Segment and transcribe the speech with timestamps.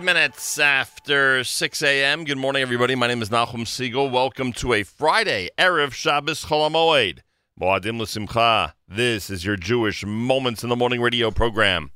[0.00, 2.24] Five minutes after 6 a.m.
[2.24, 2.94] Good morning, everybody.
[2.94, 4.08] My name is Nachum Siegel.
[4.08, 7.18] Welcome to a Friday, Erev Shabbos Chol HaMoed.
[7.60, 8.72] Moadim L'Simcha.
[8.88, 11.90] This is your Jewish Moments in the Morning radio program.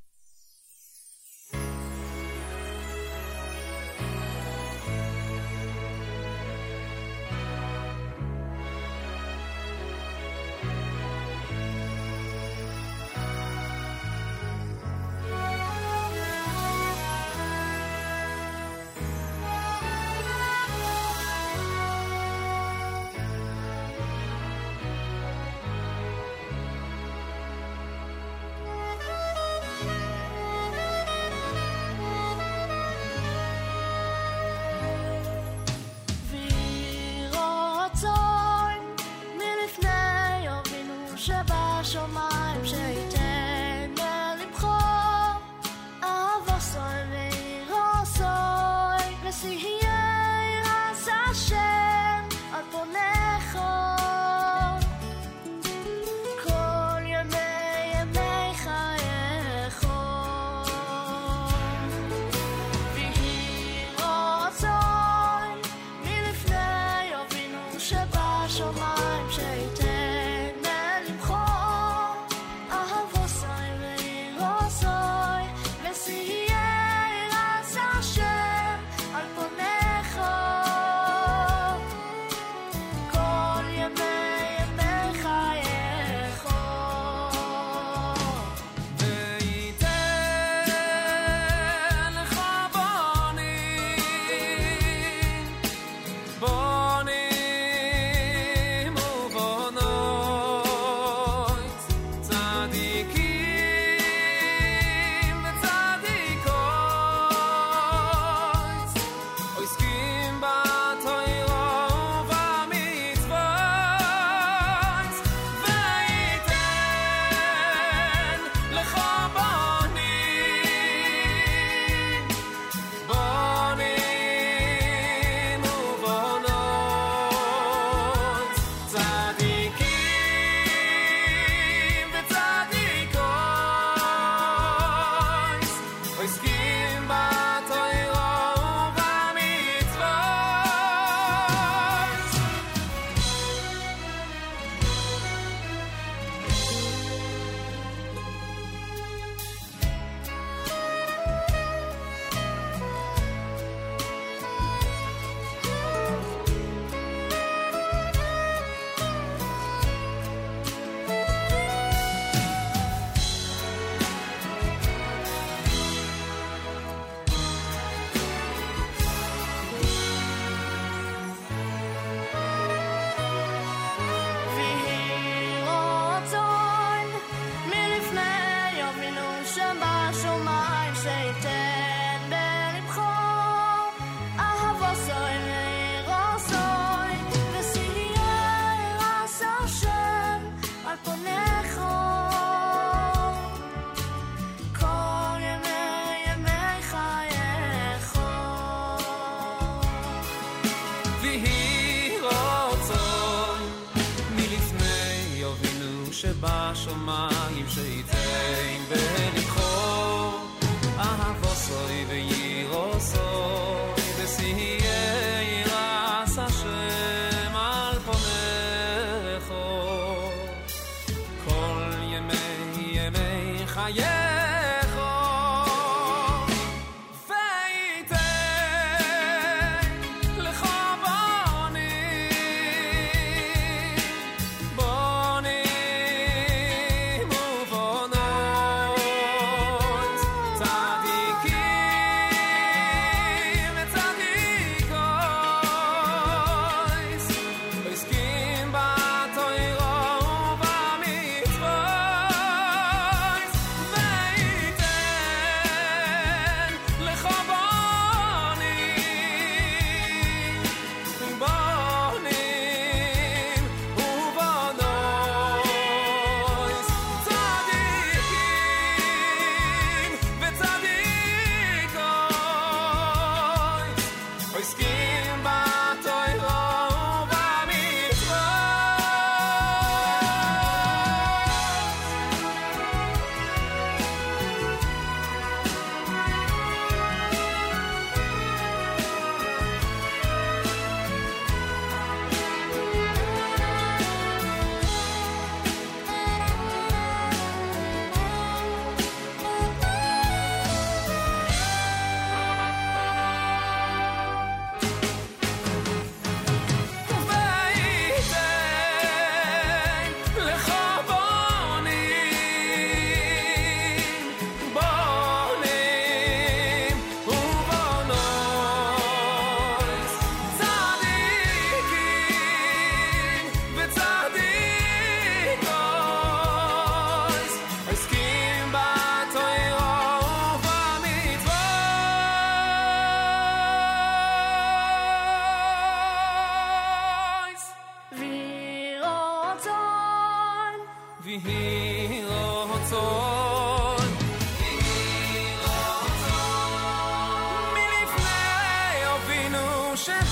[349.95, 350.24] ocean.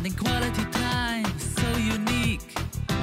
[0.00, 2.40] spending quality time so unique.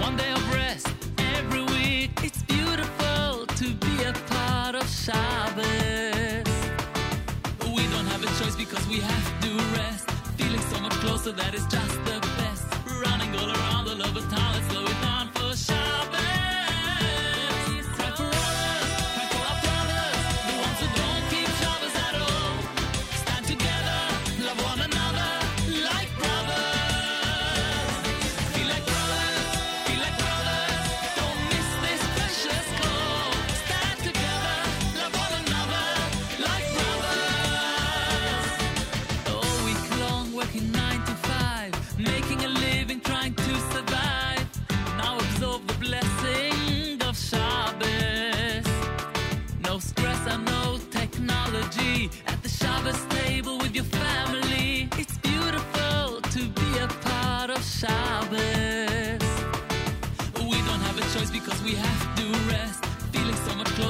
[0.01, 0.88] One day of rest
[1.36, 2.10] every week.
[2.23, 6.49] It's beautiful to be a part of Shabbos.
[7.75, 10.10] We don't have a choice because we have to rest.
[10.38, 12.65] Feeling so much closer, that is just the best.
[13.05, 15.16] Running all around all over town, slow it down.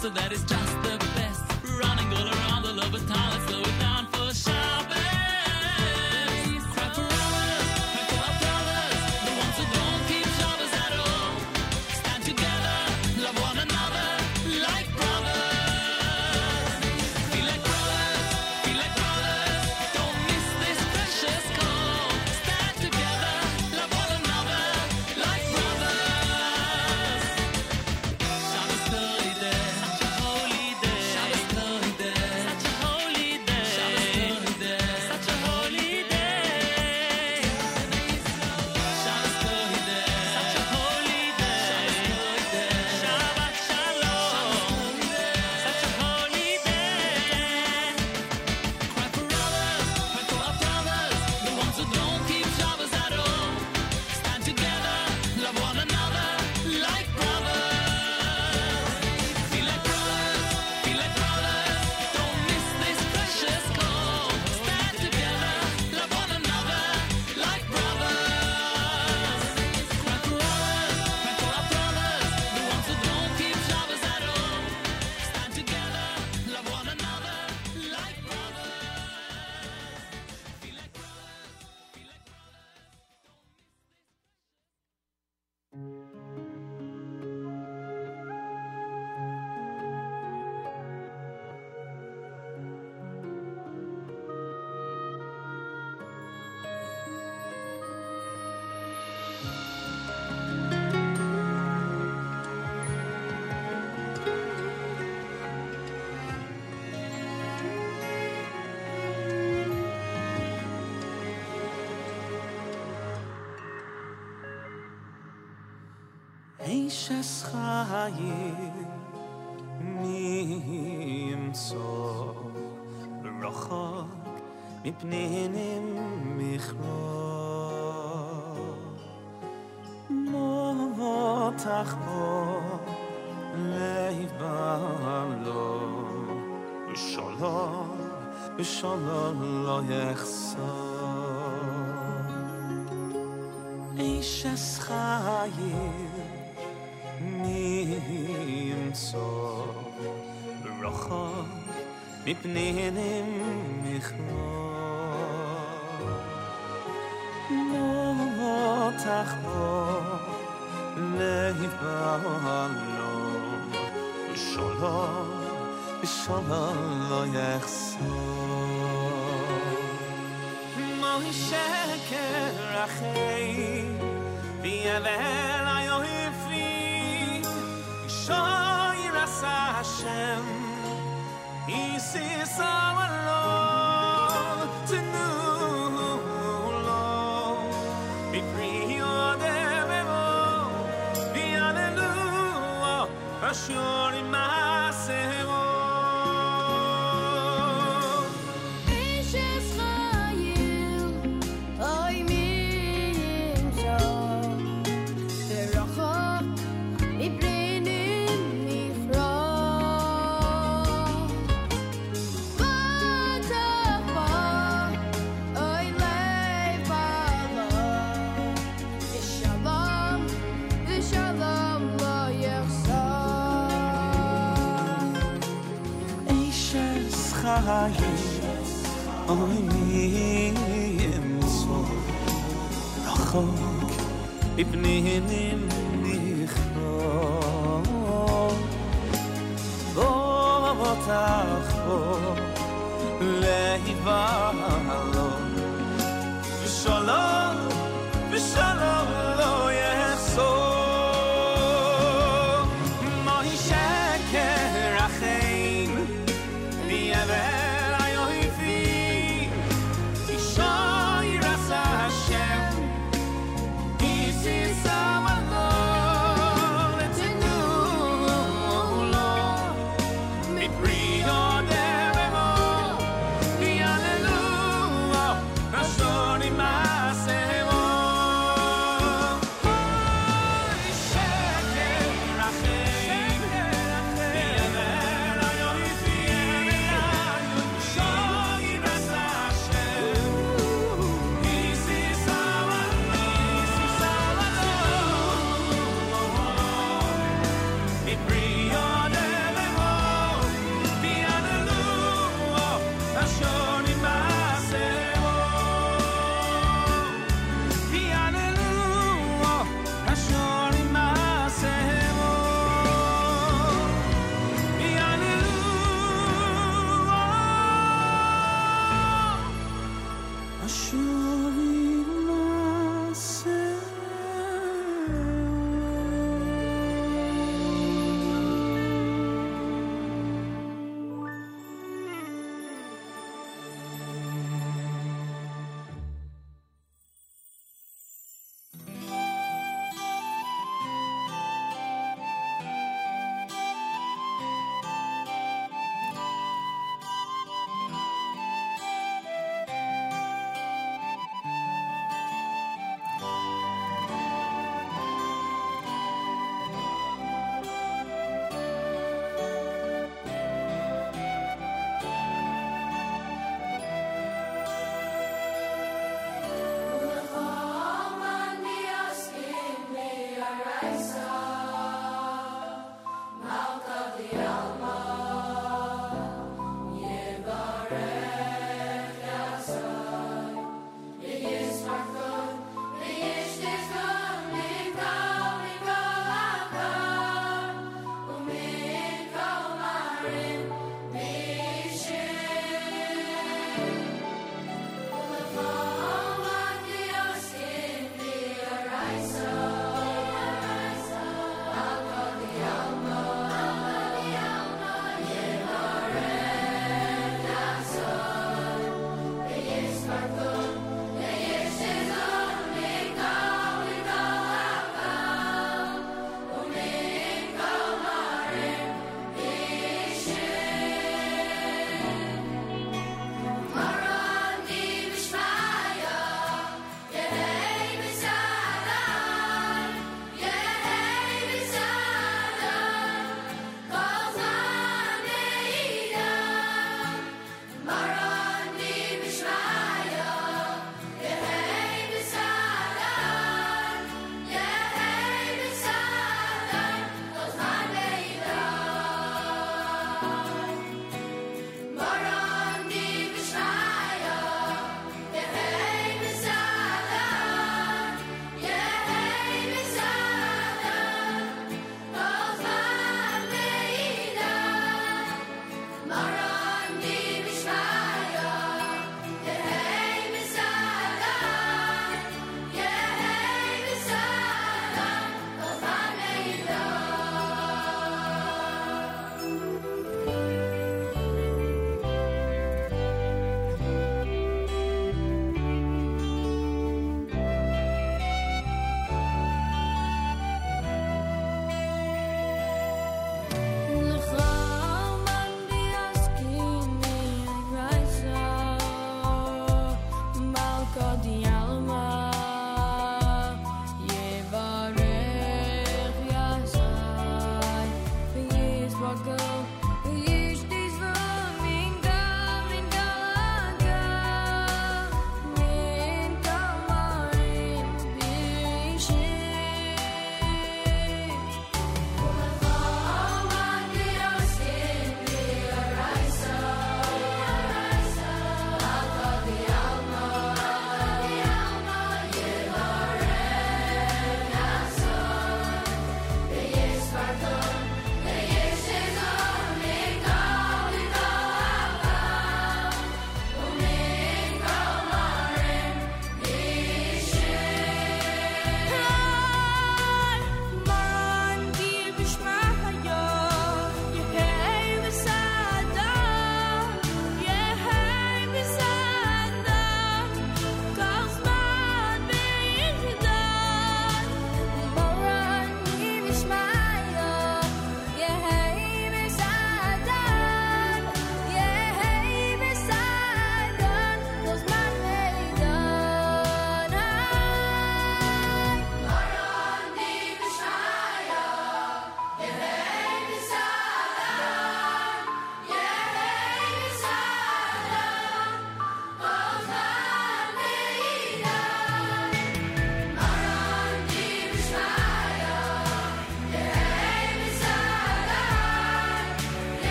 [0.00, 0.59] so that is time.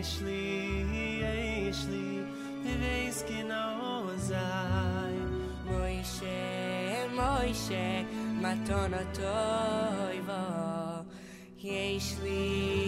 [0.00, 1.22] יש לי,
[1.68, 2.18] יש לי,
[2.64, 5.16] ווייס גנאו זאי.
[5.64, 8.02] מוישה, מוישה,
[8.36, 11.02] מתון אוטוי בו,
[11.58, 12.79] יש לי,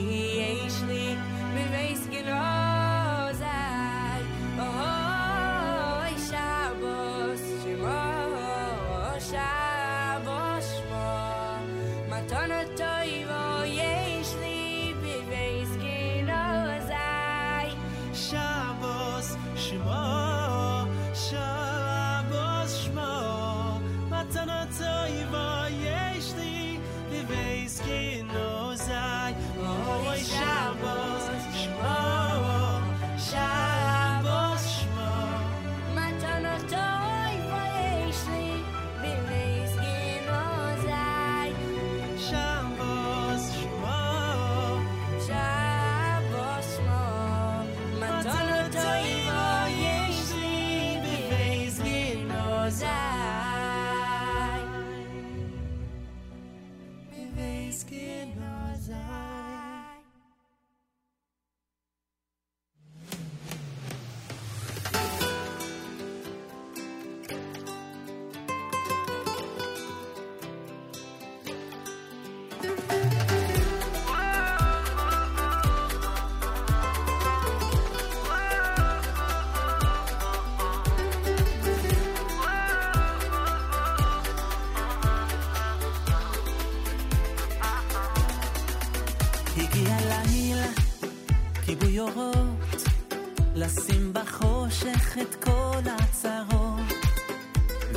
[94.03, 96.81] לשים בחושך את כל הצרות,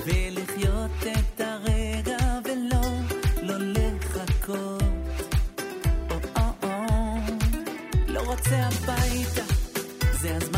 [0.05, 2.81] ולחיות את הרגע ולא,
[3.41, 4.83] לא לחכות.
[6.09, 7.17] או-או-או,
[8.07, 9.43] לא רוצה הביתה,
[10.21, 10.54] זה הזמן.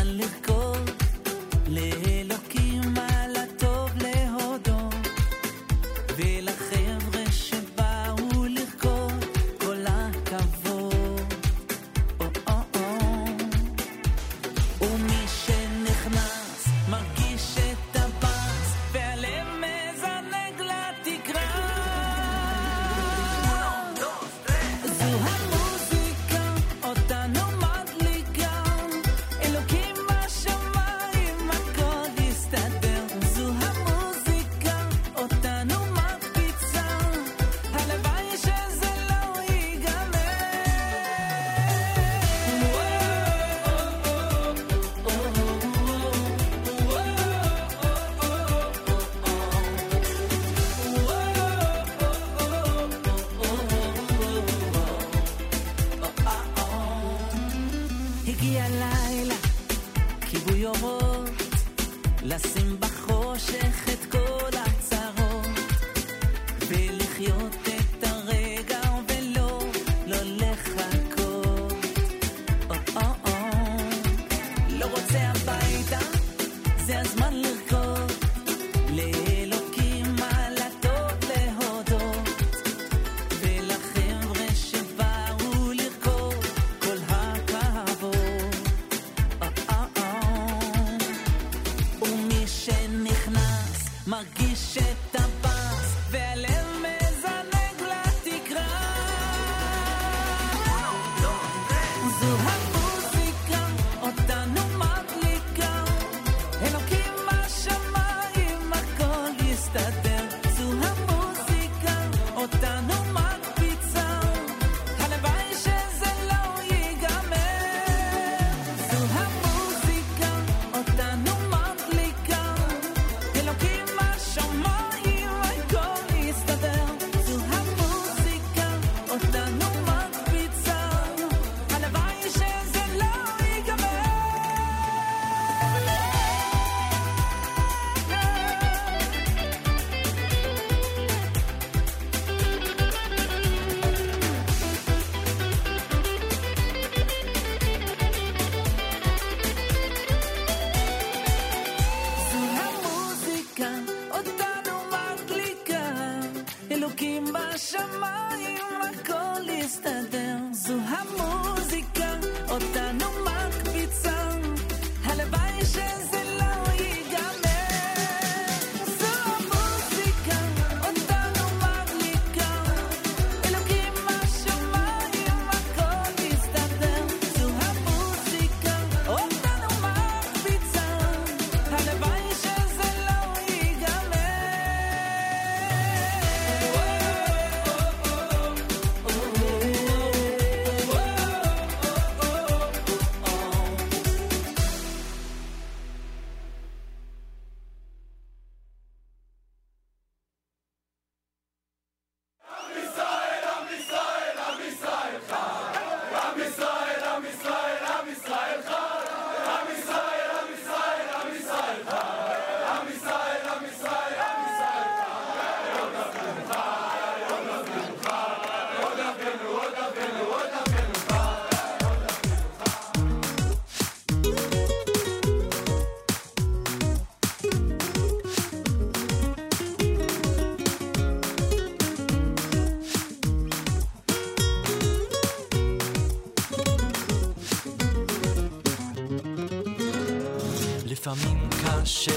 [241.88, 242.12] מתפשט,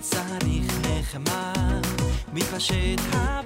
[0.00, 1.52] צריך נחמה,
[2.32, 3.45] מתפשט הבא.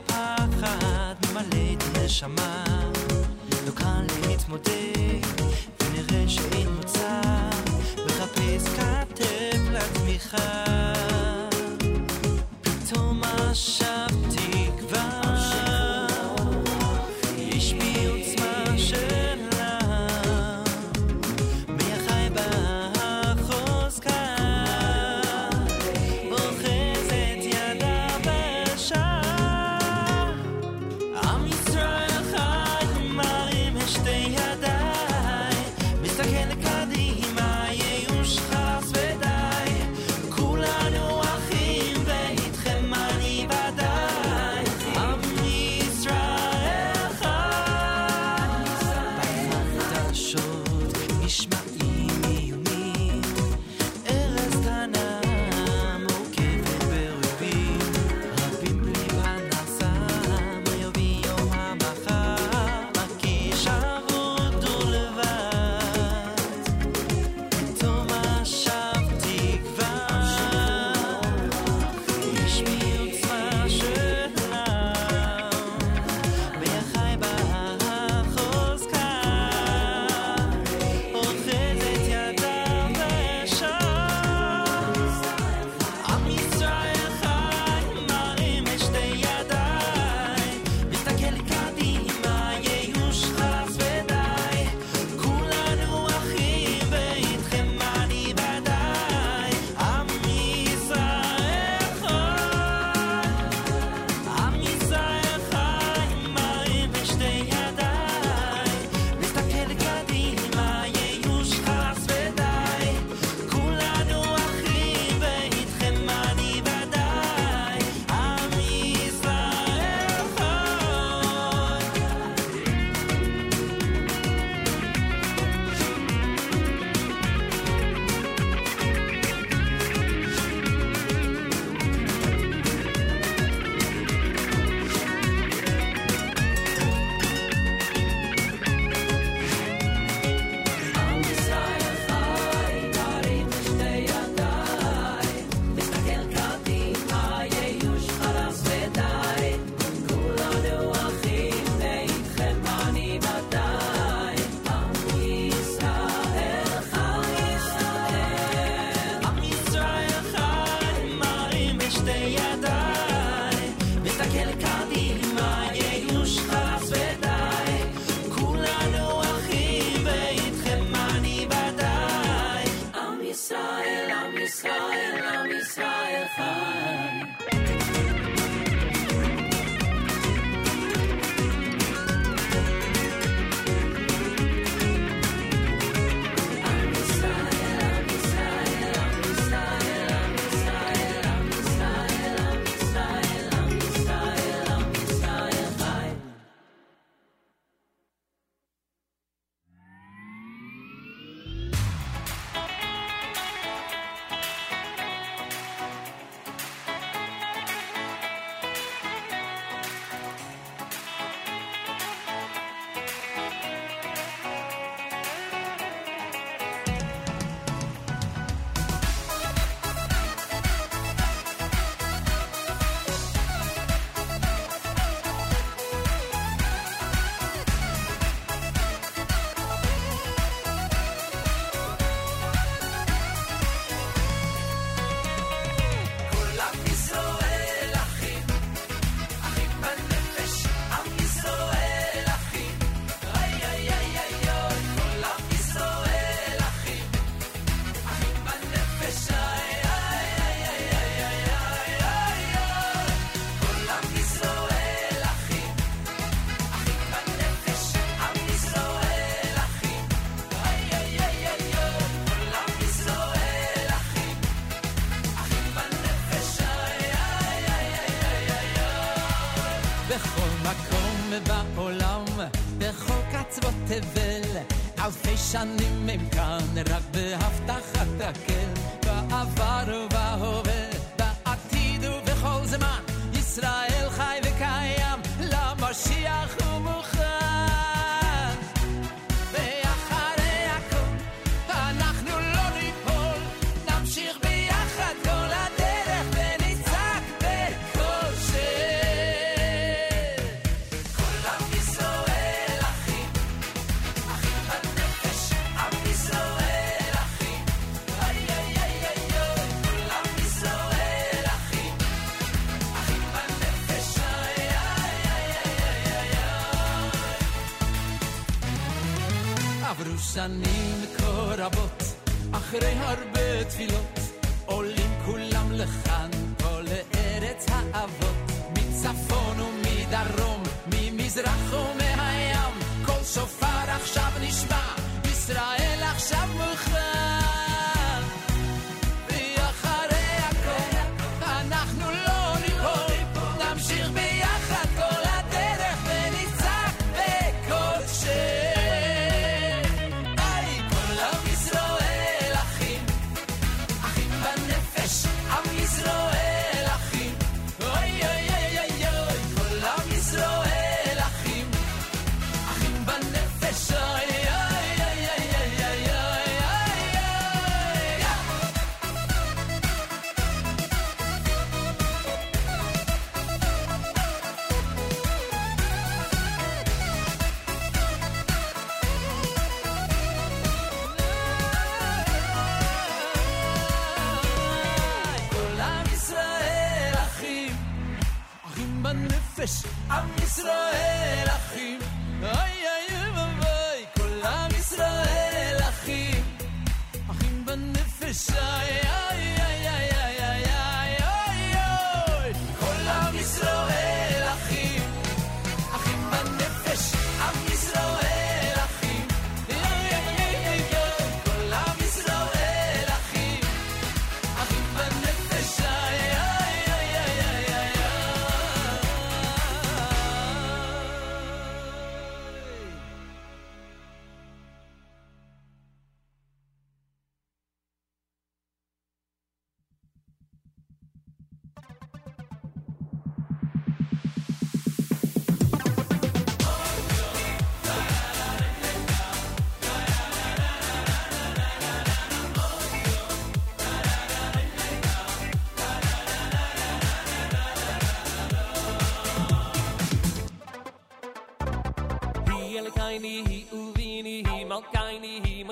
[275.52, 277.59] שנים הם כאן רק בהפתעה.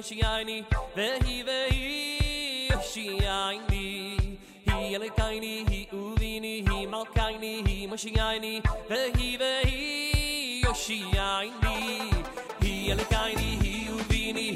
[0.09, 0.65] shiyani
[0.97, 1.89] ve hi ve hi
[2.91, 3.87] shiyani
[4.67, 8.55] hi ele kaini hi uvini hi mal kaini hi mo shiyani
[8.91, 11.77] ve hi ve hi shiyani
[12.63, 14.47] hi ele kaini hi uvini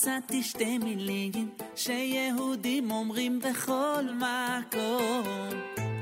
[0.00, 5.48] מצאתי שתי מילים שיהודים אומרים בכל מקום.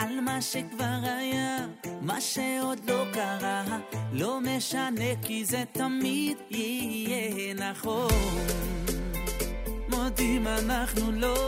[0.01, 1.66] על מה שכבר היה,
[2.01, 3.78] מה שעוד לא קרה
[4.12, 8.11] לא משנה כי זה תמיד יהיה נכון.
[9.88, 11.47] מודים אנחנו לא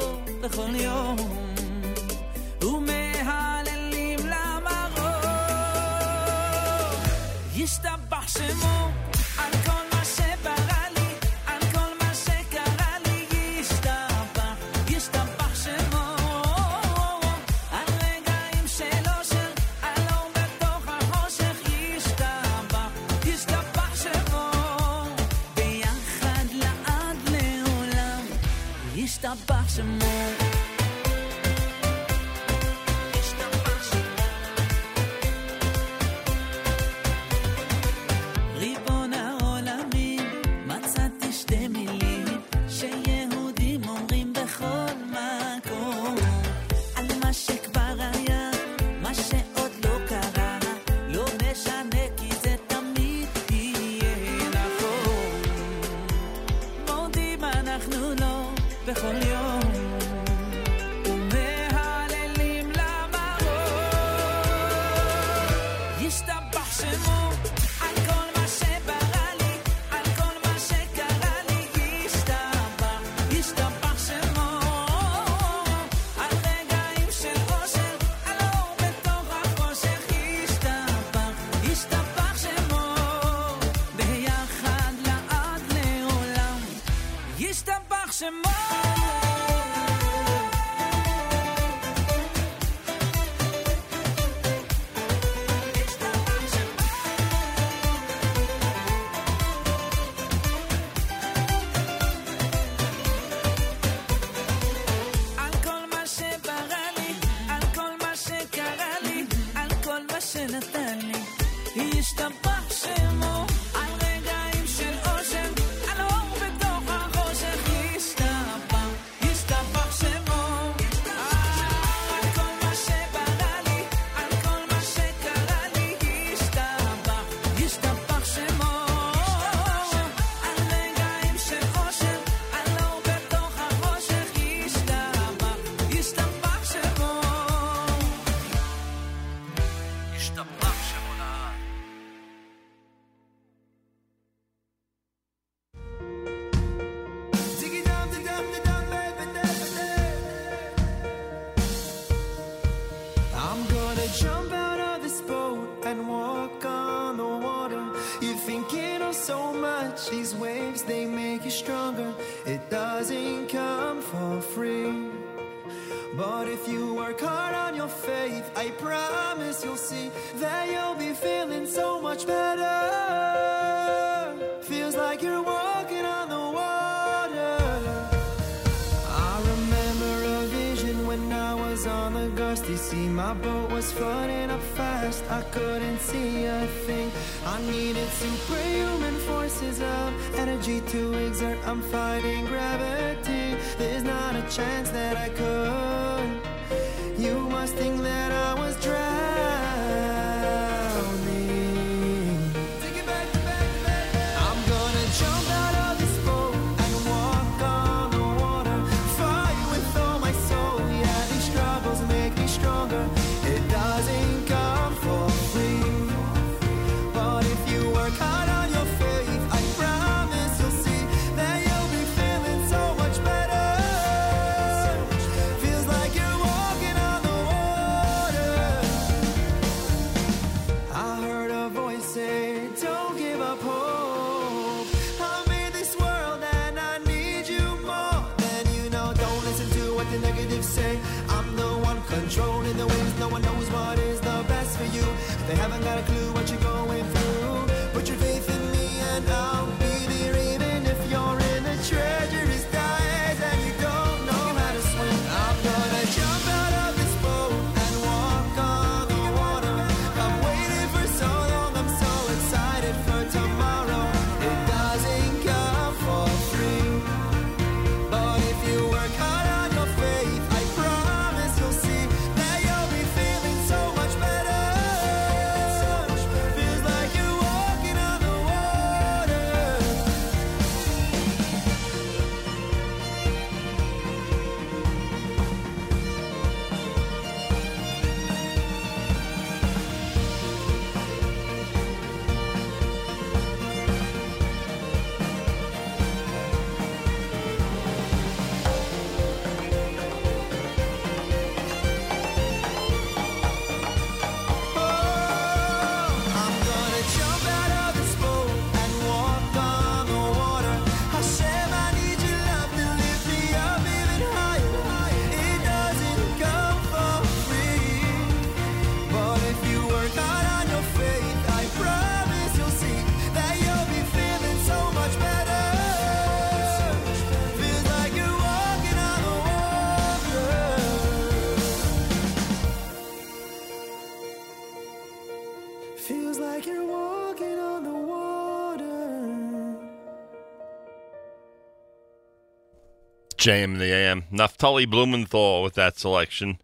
[343.41, 344.25] JM the AM.
[344.31, 346.59] Naftali Blumenthal with that selection.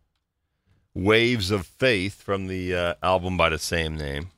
[0.93, 4.29] Waves of Faith from the uh, album by the same name.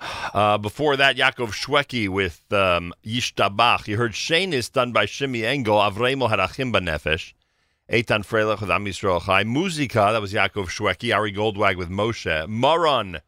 [0.34, 3.88] Uh, before that, Yaakov Shweki with um, Yishtabach.
[3.88, 5.78] You heard Shanis done by Shimi Engel.
[5.78, 7.32] Avremo had Achim Nefesh.
[7.90, 9.44] Eitan Freilich with Am Yisrael Chai.
[9.44, 11.16] Muzika, that was Yaakov Shweki.
[11.16, 12.46] Ari Goldwag with Moshe.
[12.46, 13.20] Moron,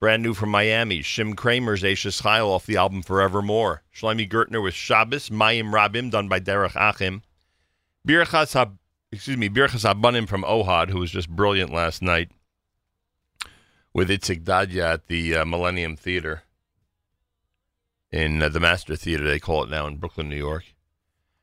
[0.00, 1.00] brand new from Miami.
[1.00, 3.82] Shim Craimer's Eishes Chayil off the album Forevermore.
[3.94, 5.30] Shlomi Gertner with Shabbos.
[5.30, 7.22] Mayim Rabim done by Derech Achim.
[8.06, 8.78] Birchas Hab,
[9.10, 12.30] excuse me, Birchas Habanim from Ohad, who was just brilliant last night
[13.92, 16.42] with Itzik Dadya at the uh, Millennium Theater
[18.10, 20.64] in uh, the Master Theater, they call it now in Brooklyn, New York.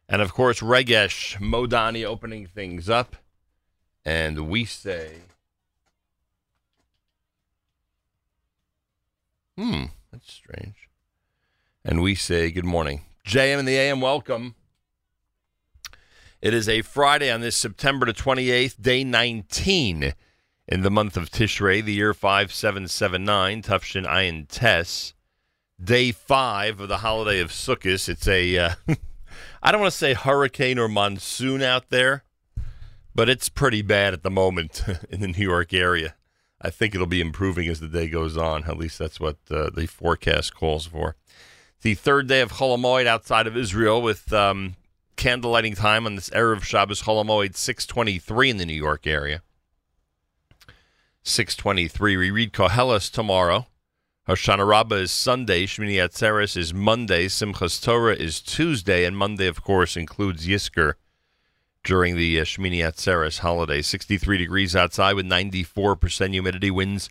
[0.08, 3.16] And of course, Regesh Modani opening things up.
[4.06, 5.22] And we say,
[9.58, 10.90] hmm, that's strange.
[11.86, 13.06] And we say, good morning.
[13.26, 14.56] JM and the AM, welcome.
[16.42, 20.14] It is a Friday on this September the 28th, day 19
[20.68, 25.14] in the month of Tishrei, the year 5779, Tufshin Ayin Tes,
[25.82, 28.10] day five of the holiday of Sukkot.
[28.10, 28.76] It's a, uh,
[29.64, 32.24] I don't want to say hurricane or monsoon out there,
[33.16, 36.16] but it's pretty bad at the moment in the New York area.
[36.64, 38.64] I think it'll be improving as the day goes on.
[38.64, 41.16] At least that's what uh, the forecast calls for.
[41.82, 44.76] The third day of Chol HaMoed outside of Israel with um,
[45.18, 49.42] candle lighting time on this Erev Shabbos Chol HaMoed 623 in the New York area.
[51.24, 52.16] 623.
[52.16, 53.68] We read Koheles tomorrow.
[54.28, 55.66] Hoshana Rabbah is Sunday.
[55.66, 57.28] Shmini Atzeres is Monday.
[57.28, 59.04] Simchas Torah is Tuesday.
[59.04, 60.94] And Monday, of course, includes Yizkor
[61.84, 63.82] during the uh, Shmini Atzeres holiday.
[63.82, 66.72] 63 degrees outside with 94% humidity.
[66.72, 67.10] Winds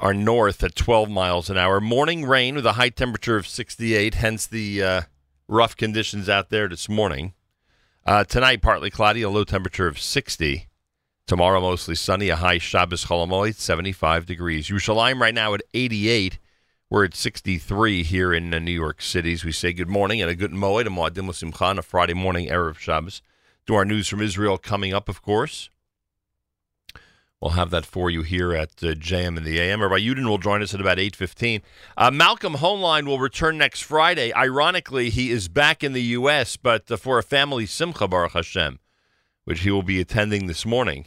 [0.00, 1.80] are north at 12 miles an hour.
[1.80, 5.02] Morning rain with a high temperature of 68, hence the uh,
[5.46, 7.34] rough conditions out there this morning.
[8.06, 10.66] Uh, tonight, partly cloudy, a low temperature of 60.
[11.26, 14.68] Tomorrow, mostly sunny, a high Shabbos Chol HaMoed, 75 degrees.
[14.68, 16.38] Yerushalayim right now at 88.
[16.88, 19.34] We're at 63 here in uh, New York City.
[19.34, 22.14] As we say good morning and a good moed, a moadim l'simcha on a Friday
[22.14, 23.20] morning, Erev Shabbos.
[23.68, 25.68] Do our news from Israel coming up, of course.
[27.38, 29.82] We'll have that for you here at uh, JM in the AM.
[29.82, 31.60] Rabbi Yudin will join us at about 8.15.
[31.94, 34.32] Uh, Malcolm Hoenlein will return next Friday.
[34.32, 38.78] Ironically, he is back in the U.S., but uh, for a family simcha, Baruch Hashem,
[39.44, 41.04] which he will be attending this morning.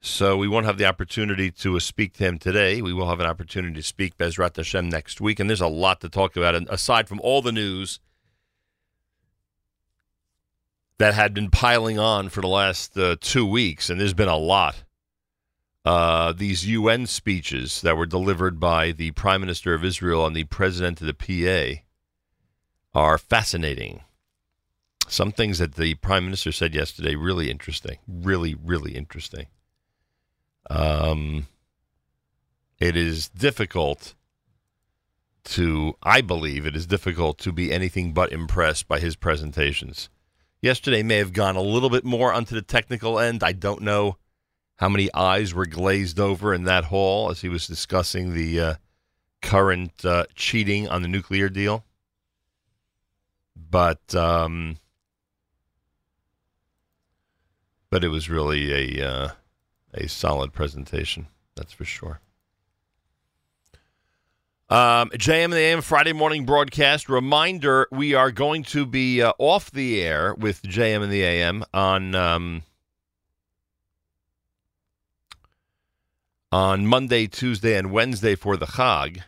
[0.00, 2.80] So we won't have the opportunity to uh, speak to him today.
[2.80, 5.40] We will have an opportunity to speak Bezrat Hashem next week.
[5.40, 6.54] And there's a lot to talk about.
[6.54, 7.98] And aside from all the news
[10.98, 14.36] that had been piling on for the last uh, two weeks, and there's been a
[14.36, 14.84] lot
[15.84, 20.44] uh, these UN speeches that were delivered by the Prime Minister of Israel and the
[20.44, 21.14] President of the
[21.74, 21.82] PA
[22.94, 24.02] are fascinating.
[25.08, 29.46] Some things that the Prime Minister said yesterday really interesting, really, really interesting.
[30.70, 31.48] Um,
[32.78, 34.14] it is difficult
[35.44, 40.08] to, I believe, it is difficult to be anything but impressed by his presentations.
[40.62, 43.42] Yesterday may have gone a little bit more onto the technical end.
[43.42, 44.16] I don't know
[44.76, 48.74] how many eyes were glazed over in that hall as he was discussing the uh,
[49.42, 51.84] current uh, cheating on the nuclear deal.
[53.56, 54.76] But um,
[57.90, 59.28] but it was really a uh,
[59.92, 62.20] a solid presentation, that's for sure.
[64.72, 67.10] Um, JM and the AM Friday morning broadcast.
[67.10, 71.62] Reminder: We are going to be uh, off the air with JM and the AM
[71.74, 72.14] on.
[72.14, 72.62] Um,
[76.50, 79.20] on Monday, Tuesday, and Wednesday for the Chag.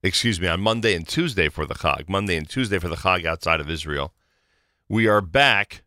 [0.00, 2.08] Excuse me, on Monday and Tuesday for the Chag.
[2.08, 4.14] Monday and Tuesday for the Chag outside of Israel.
[4.88, 5.82] We are back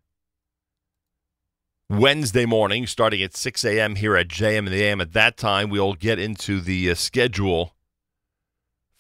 [1.90, 3.96] Wednesday morning, starting at 6 a.m.
[3.96, 5.00] here at JM and the AM.
[5.00, 7.73] At that time, we'll get into the uh, schedule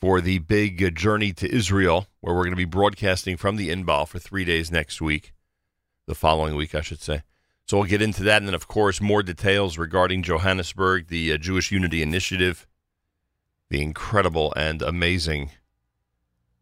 [0.04, 4.06] for the big journey to Israel, where we're going to be broadcasting from the Inbal
[4.06, 5.32] for three days next week,
[6.08, 7.24] the following week, I should say.
[7.66, 11.38] So we'll get into that, and then, of course, more details regarding Johannesburg, the uh,
[11.38, 12.68] Jewish Unity Initiative,
[13.70, 15.52] the incredible and amazing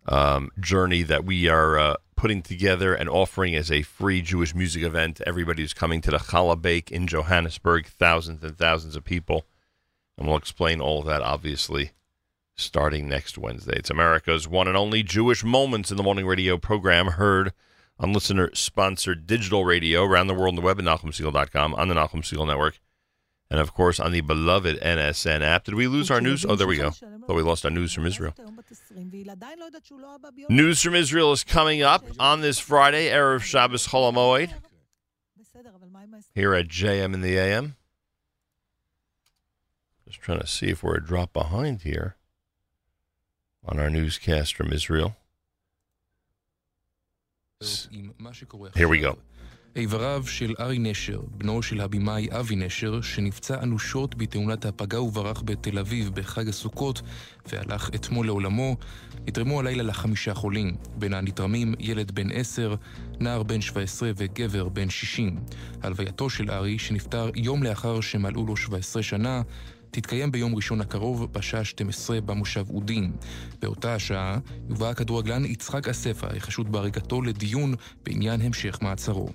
[0.07, 4.83] um, journey that we are uh, putting together and offering as a free Jewish music
[4.83, 5.19] event.
[5.25, 9.47] Everybody who's coming to the Challah Bake in Johannesburg, thousands and thousands of people.
[10.15, 11.93] And we'll explain all of that, obviously,
[12.55, 13.73] starting next Wednesday.
[13.77, 17.53] It's America's one and only Jewish Moments in the Morning radio program, heard
[17.99, 21.95] on listener sponsored digital radio around the world on the web at NachumSegal.com, on the
[21.95, 22.79] Nachum Segal Network,
[23.49, 25.65] and of course on the beloved NSN app.
[25.65, 26.45] Did we lose our news?
[26.45, 26.91] Oh, there we go.
[26.91, 28.33] Thought we lost our news from Israel.
[30.49, 34.51] News from Israel is coming up on this Friday, Erev Shabbos Chol HaMoed,
[36.33, 37.75] here at JM in the AM.
[40.07, 42.15] Just trying to see if we're a drop behind here
[43.67, 45.15] on our newscast from Israel.
[48.75, 49.15] Here we go.
[49.75, 55.79] איבריו של ארי נשר, בנו של הבמאי אבי נשר, שנפצע אנושות בתאונת הפגע וברח בתל
[55.79, 57.01] אביב בחג הסוכות
[57.45, 58.75] והלך אתמול לעולמו,
[59.27, 60.75] נתרמו הלילה לחמישה חולים.
[60.95, 62.75] בין הנתרמים ילד בן עשר,
[63.19, 65.39] נער בן 17 וגבר בן 60.
[65.81, 69.41] הלווייתו של ארי, שנפטר יום לאחר שמלאו לו 17 שנה,
[69.91, 73.11] תתקיים ביום ראשון הקרוב בשעה 12 במושב אודים.
[73.59, 74.37] באותה השעה
[74.69, 77.73] יובא הכדורגלן יצחק אספה, החשוד בהריגתו לדיון
[78.03, 79.29] בעניין המשך מעצרו.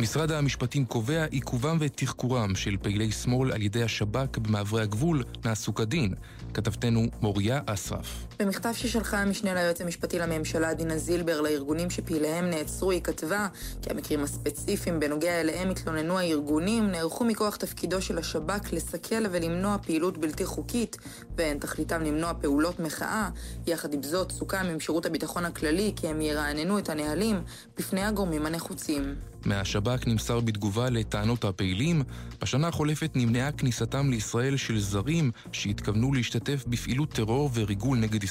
[0.00, 6.14] משרד המשפטים קובע עיכובם ותחקורם של פעילי שמאל על ידי השב"כ במעברי הגבול נעשו כדין.
[6.54, 8.29] כתבתנו מוריה אסרף.
[8.40, 13.48] במכתב ששלחה המשנה ליועץ המשפטי לממשלה דינה זילבר לארגונים שפעיליהם נעצרו, היא כתבה
[13.82, 20.18] כי המקרים הספציפיים בנוגע אליהם התלוננו הארגונים נערכו מכוח תפקידו של השב"כ לסכל ולמנוע פעילות
[20.18, 20.96] בלתי חוקית,
[21.36, 23.28] והן תכליתם למנוע פעולות מחאה.
[23.66, 27.42] יחד עם זאת, סוכם עם שירות הביטחון הכללי כי הם ירעננו את הנהלים
[27.78, 29.14] בפני הגורמים הנחוצים.
[29.44, 32.02] מהשב"כ נמסר בתגובה לטענות הפעילים,
[32.42, 38.22] בשנה החולפת נמנעה כניסתם לישראל של זרים שהתכוונו להשתתף בפעילות טרור וריגול נגד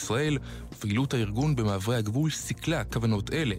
[0.72, 3.56] ופעילות הארגון במעברי הגבול סיכלה כוונות אלה.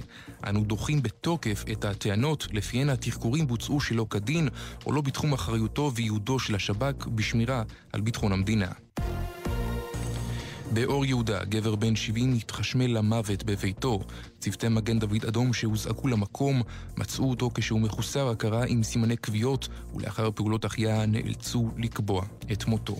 [0.47, 4.49] אנו דוחים בתוקף את הטענות לפיהן התחקורים בוצעו שלא כדין,
[4.86, 7.62] או לא בתחום אחריותו וייעודו של השב"כ בשמירה
[7.93, 8.68] על ביטחון המדינה.
[10.72, 14.01] באור יהודה, גבר בן 70 התחשמל למוות בביתו.
[14.38, 16.62] צוותי מגן דוד אדום שהוזעקו למקום
[16.97, 22.97] מצאו אותו כשהוא מחוסר הכרה עם סימני כוויות, ולאחר פעולות החייאה נאלצו לקבוע את מותו.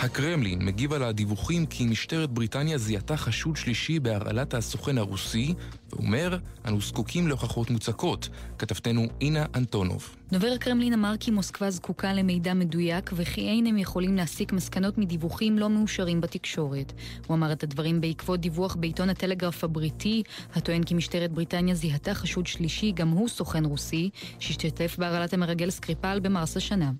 [0.00, 5.54] הקרמלין מגיב על הדיווחים כי משטרת בריטניה זיהתה חשוד שלישי בהרעלת הסוכן הרוסי,
[5.92, 8.28] ואומר, אנו זקוקים להוכחות מוצקות.
[8.58, 10.16] כתבתנו אינה אנטונוב.
[10.32, 15.58] דובר הקרמלין אמר כי מוסקבה זקוקה למידע מדויק וכי אין הם יכולים להסיק מסקנות מדיווחים
[15.58, 16.92] לא מאושרים בתקשורת.
[17.26, 20.22] הוא אמר את הדברים בעקבות דיווח בעיתון הטלגרף הבריטי,
[20.54, 26.20] הטוען כי משטרת בריטניה זיהתה חשוד שלישי, גם הוא סוכן רוסי, שהשתתף בהרעלת המרגל סקריפל
[26.20, 26.90] במרס השנה.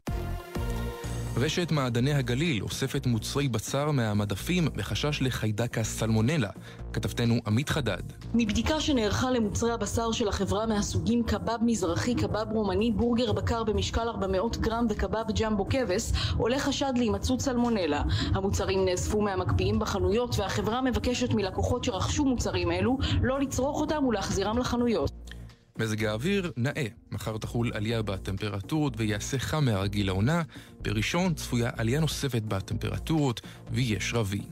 [1.39, 6.49] רשת מעדני הגליל אוספת מוצרי בשר מהמדפים בחשש לחיידק הסלמונלה.
[6.93, 8.03] כתבתנו עמית חדד.
[8.35, 14.57] מבדיקה שנערכה למוצרי הבשר של החברה מהסוגים קבב מזרחי, קבב רומני, בורגר בקר במשקל 400
[14.57, 18.03] גרם וקבב ג'מבו כבש, עולה חשד להימצאות סלמונלה.
[18.35, 25.36] המוצרים נאספו מהמקפיאים בחנויות והחברה מבקשת מלקוחות שרכשו מוצרים אלו לא לצרוך אותם ולהחזירם לחנויות.
[25.79, 26.87] מזג האוויר נאה.
[27.13, 30.43] מחר תחול עלייה בטמפרטורות ויעשה חם מהרגיל לעונה.
[30.83, 34.43] בראשון צפויה עלייה נוספת בטמפרטורות ויהיה שרבי.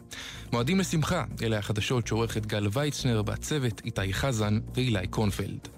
[0.53, 5.69] מועדים לשמחה, אלה החדשות שעורכת גל ויצנר, בצוות איתי חזן ואילי קונפלד.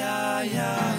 [0.00, 0.97] Ay ay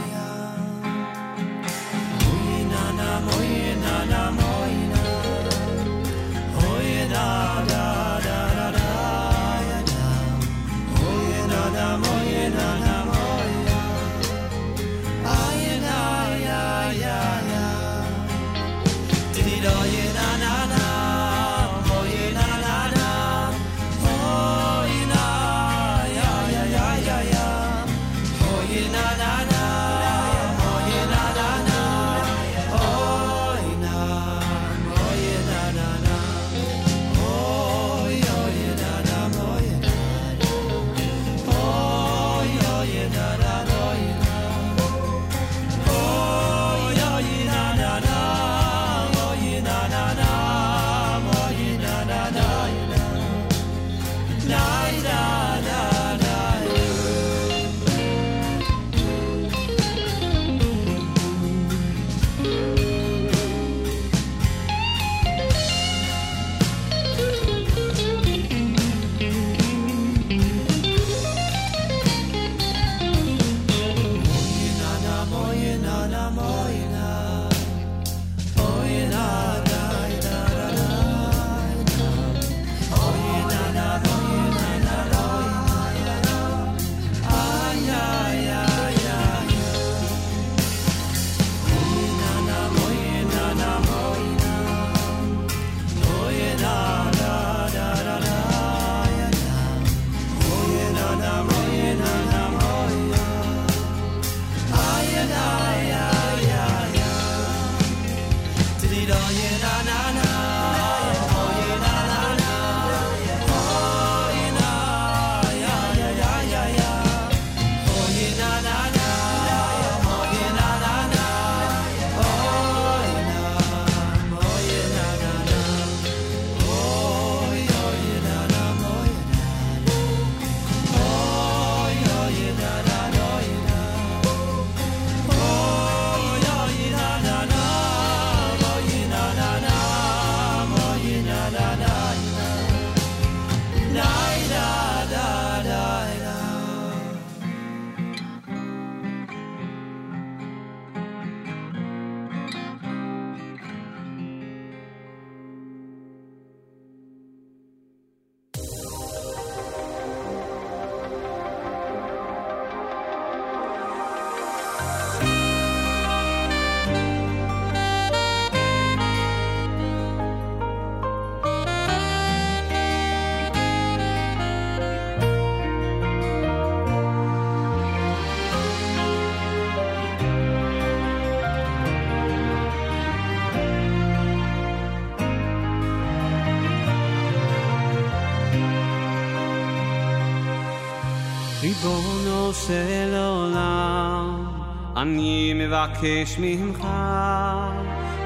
[195.01, 196.87] אני מבקש ממך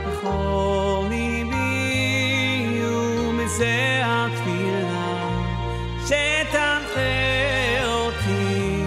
[0.07, 5.29] בכל ליבי ומזה התפילה
[6.05, 8.83] שתנחה אותי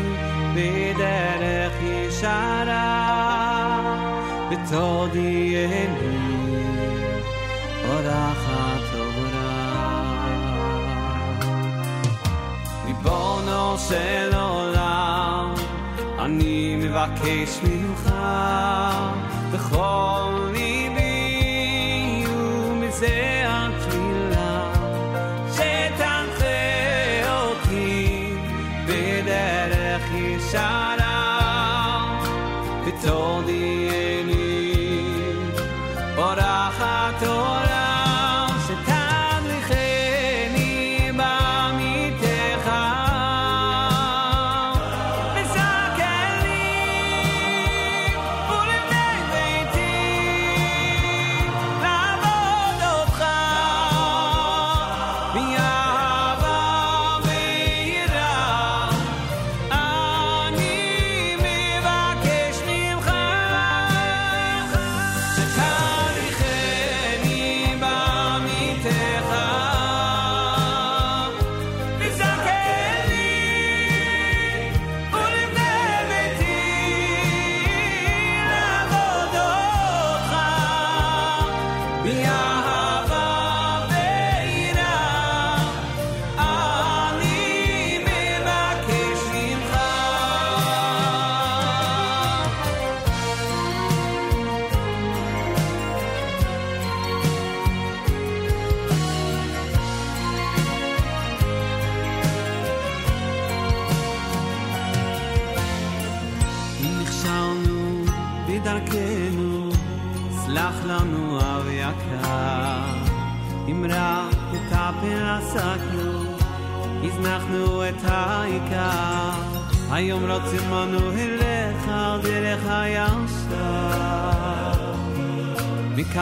[0.54, 2.96] בדרך ישרה
[4.50, 6.16] ותודיעני
[7.88, 9.76] אורחת אורה
[12.86, 14.34] ריבונו של
[16.96, 18.10] מבקש ממך
[19.52, 23.35] בכל ליבי ומזה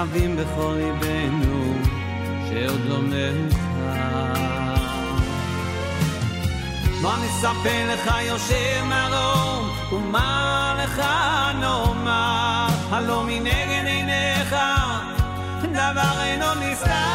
[0.05, 1.74] אוהבים בכל ליבנו,
[2.48, 4.74] שעוד לא מאוחר.
[7.02, 11.02] מה נספר לך יושב מרום, ומה לך
[11.60, 12.66] נאמר?
[12.90, 14.56] הלא מנגד עיניך,
[15.72, 17.13] דבר אינו נסתר.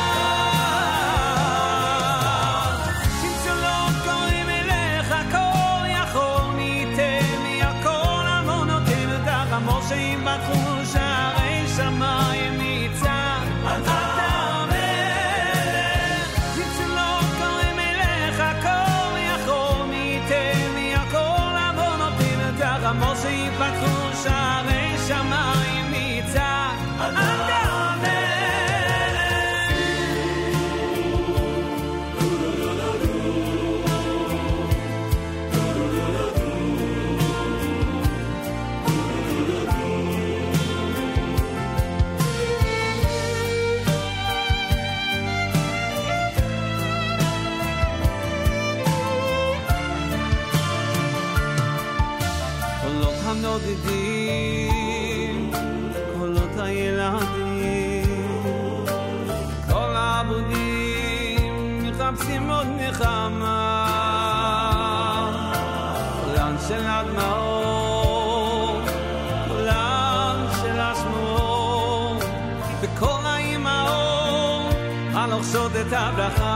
[75.89, 76.48] את הבלחה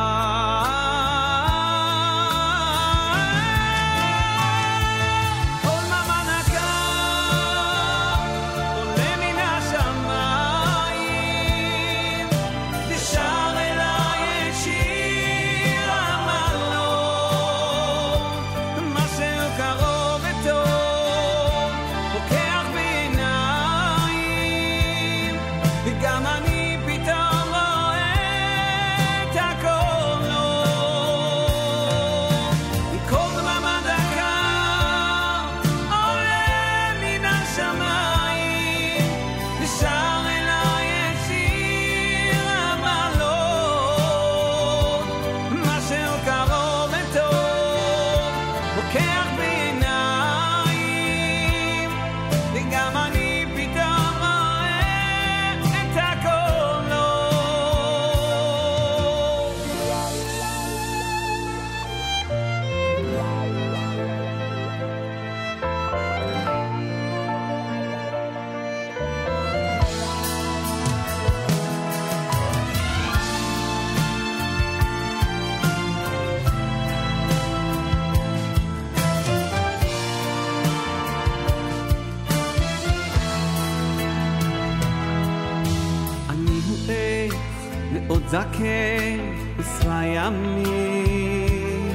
[88.63, 89.19] זקן
[89.59, 91.93] עשרה ימים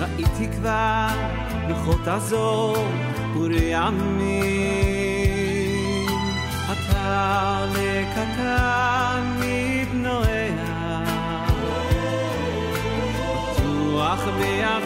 [0.00, 1.06] ראיתי כבר
[1.68, 2.76] לוחות הזור
[3.36, 4.48] ורימים
[6.72, 11.04] אתה לקטן מבנועיה
[13.52, 14.81] בטוח בעצמו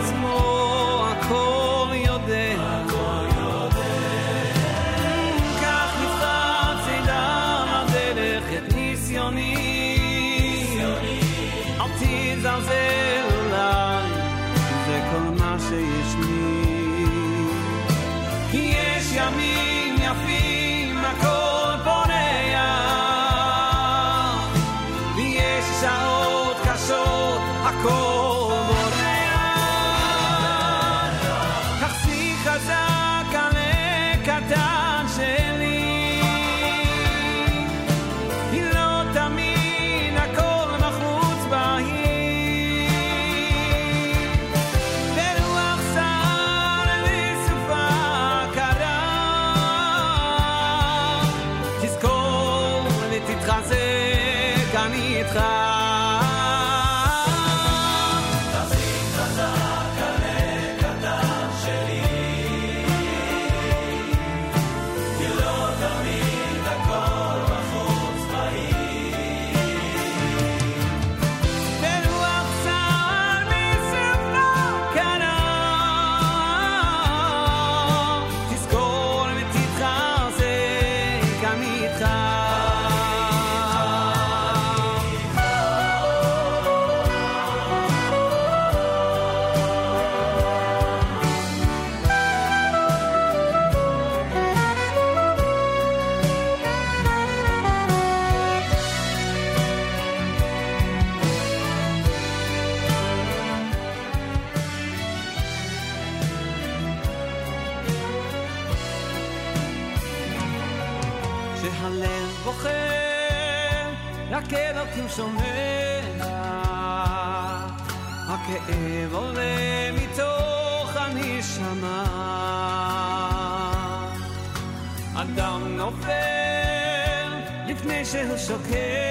[128.47, 129.03] שוקע.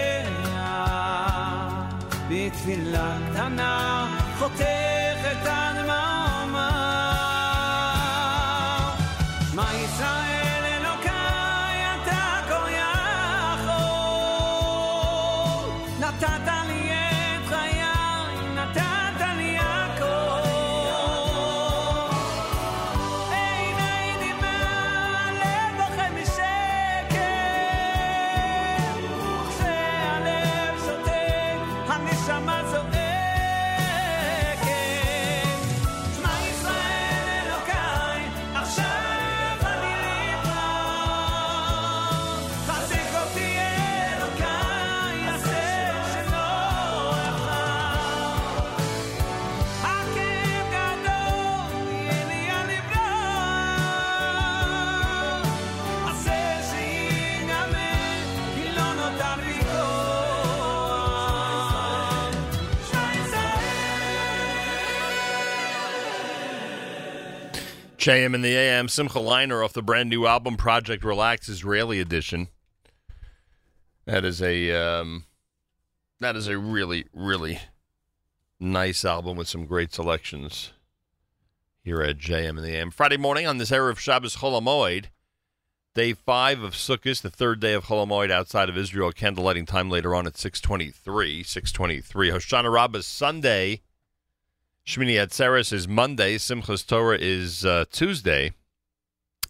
[2.30, 4.08] בתפילה קטנה
[4.40, 4.62] חותך
[5.32, 6.70] את הדממה.
[9.52, 10.35] שמע ישראל
[68.07, 72.47] JM in the AM, Simcha Leiner off the brand new album Project Relax Israeli Edition.
[74.05, 75.25] That is a um,
[76.21, 77.59] that is a really really
[78.61, 80.73] nice album with some great selections
[81.83, 82.93] here at JM in the AM.
[82.93, 85.07] Friday morning on this Erev Shabbos Chol Hamoed,
[85.93, 89.11] day five of Sukkot, the third day of Chol Hamoed outside of Israel.
[89.11, 91.43] Candle lighting time later on at six twenty three.
[91.43, 92.31] Six twenty three.
[92.31, 93.81] Hoshana Rabbah Sunday.
[94.87, 96.37] Shmini Atzeres is Monday.
[96.37, 98.53] Simchas Torah is uh, Tuesday.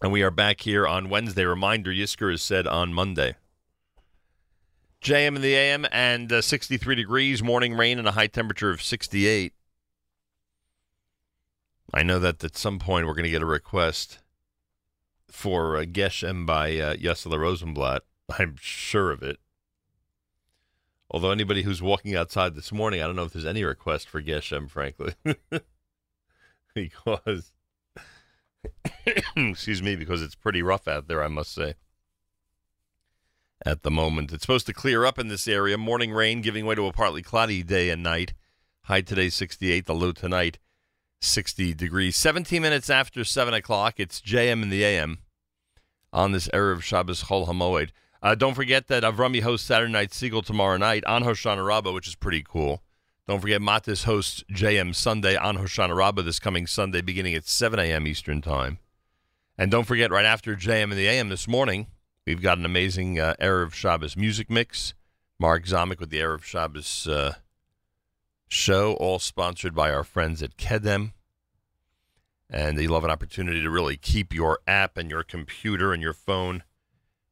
[0.01, 1.45] And we are back here on Wednesday.
[1.45, 3.35] Reminder, Yizkor is said on Monday.
[4.99, 8.81] JM in the AM and uh, 63 degrees, morning rain, and a high temperature of
[8.81, 9.53] 68.
[11.93, 14.17] I know that at some point we're going to get a request
[15.29, 16.95] for uh, Geshem by uh,
[17.37, 18.01] Rosenblatt.
[18.39, 19.37] I'm sure of it.
[21.09, 24.21] Although anybody who's walking outside this morning, I don't know if there's any request for
[24.21, 25.13] Geshem, frankly.
[26.75, 27.53] because,
[29.35, 31.75] excuse me, because it's pretty rough out there, I must say.
[33.65, 35.77] At the moment, it's supposed to clear up in this area.
[35.77, 38.33] Morning rain giving way to a partly cloudy day and night.
[38.83, 40.59] High today 68, the low tonight
[41.21, 42.15] 60 degrees.
[42.15, 45.19] 17 minutes after 7 o'clock, it's JM in the AM
[46.13, 47.89] on this Erev Shabbos Chol HaMoed.
[48.27, 52.09] Uh, don't forget that Avrami hosts Saturday Night Segal tomorrow night on Hoshana Rabbah, which
[52.09, 52.83] is pretty cool.
[53.25, 57.79] Don't forget Matis hosts JM Sunday on Hoshana Rabbah this coming Sunday, beginning at 7
[57.79, 58.05] a.m.
[58.05, 58.79] Eastern Time.
[59.57, 61.87] And don't forget, right after JM in the AM this morning,
[62.25, 64.93] we've got an amazing uh, Erev Shabbos music mix.
[65.39, 67.35] Mark Zamek with the Erev Shabbos uh,
[68.49, 71.13] show, all sponsored by our friends at Kedem.
[72.49, 76.11] And you'll have an opportunity to really keep your app and your computer and your
[76.11, 76.63] phone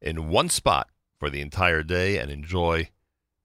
[0.00, 2.88] in one spot for the entire day and enjoy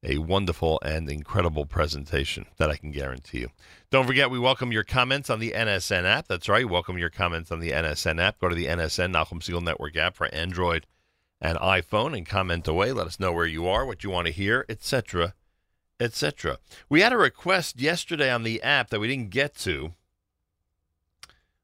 [0.04, 3.50] a wonderful and incredible presentation that I can guarantee you.
[3.92, 6.28] Don't forget, we welcome your comments on the NSN app.
[6.28, 8.40] That's right, welcome your comments on the NSN app.
[8.40, 10.88] Go to the NSN Nachum Segal Network app for Android
[11.40, 12.92] and iPhone and comment away.
[12.92, 15.36] Let us know where you are, what you want to hear, etc.,
[16.00, 16.58] etc.
[16.90, 19.94] We had a request yesterday on the app that we didn't get to.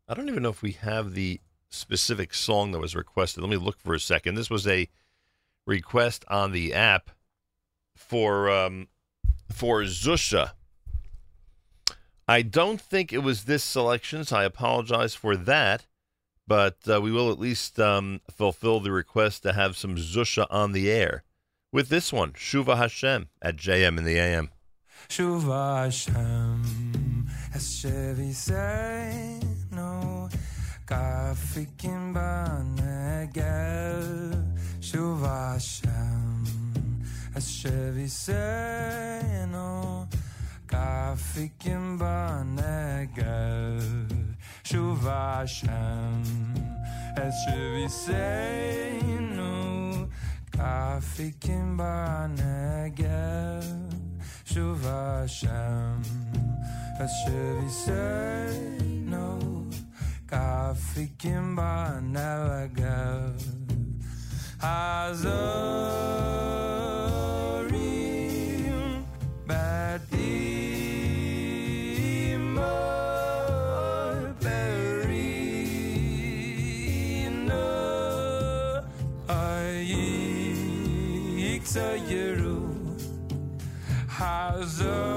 [0.07, 1.41] I don't even know if we have the
[1.77, 3.41] specific song that was requested.
[3.43, 4.35] Let me look for a second.
[4.35, 4.89] This was a
[5.65, 7.11] request on the app
[7.95, 8.87] for um,
[9.51, 10.51] for Zusha.
[12.27, 15.85] I don't think it was this selection, so I apologize for that.
[16.45, 20.71] But uh, we will at least um, fulfill the request to have some Zusha on
[20.71, 21.23] the air
[21.71, 24.49] with this one, Shuva Hashem at JM in the AM.
[25.09, 29.36] Shuva Hashem, Hashem Yisrael,
[30.87, 34.33] Grafikin benne gel
[34.79, 36.45] Shuva Hashem
[37.35, 40.07] Asher Yisrael
[40.65, 43.81] Grafikin benne gel
[44.63, 46.23] Shuva Hashem
[47.17, 49.35] Asher Yisrael
[50.51, 53.89] Grafikin benne gel
[54.45, 56.01] Shuva Hashem
[56.97, 58.96] Asher
[60.33, 63.33] African bana baga
[64.59, 65.27] Azorim
[69.47, 69.97] Batimo
[74.41, 75.23] Berino
[79.29, 80.43] Ayik
[81.63, 82.59] Sayeru
[84.19, 85.16] Azorim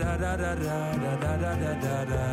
[0.00, 2.24] Da da da da da da da da da da.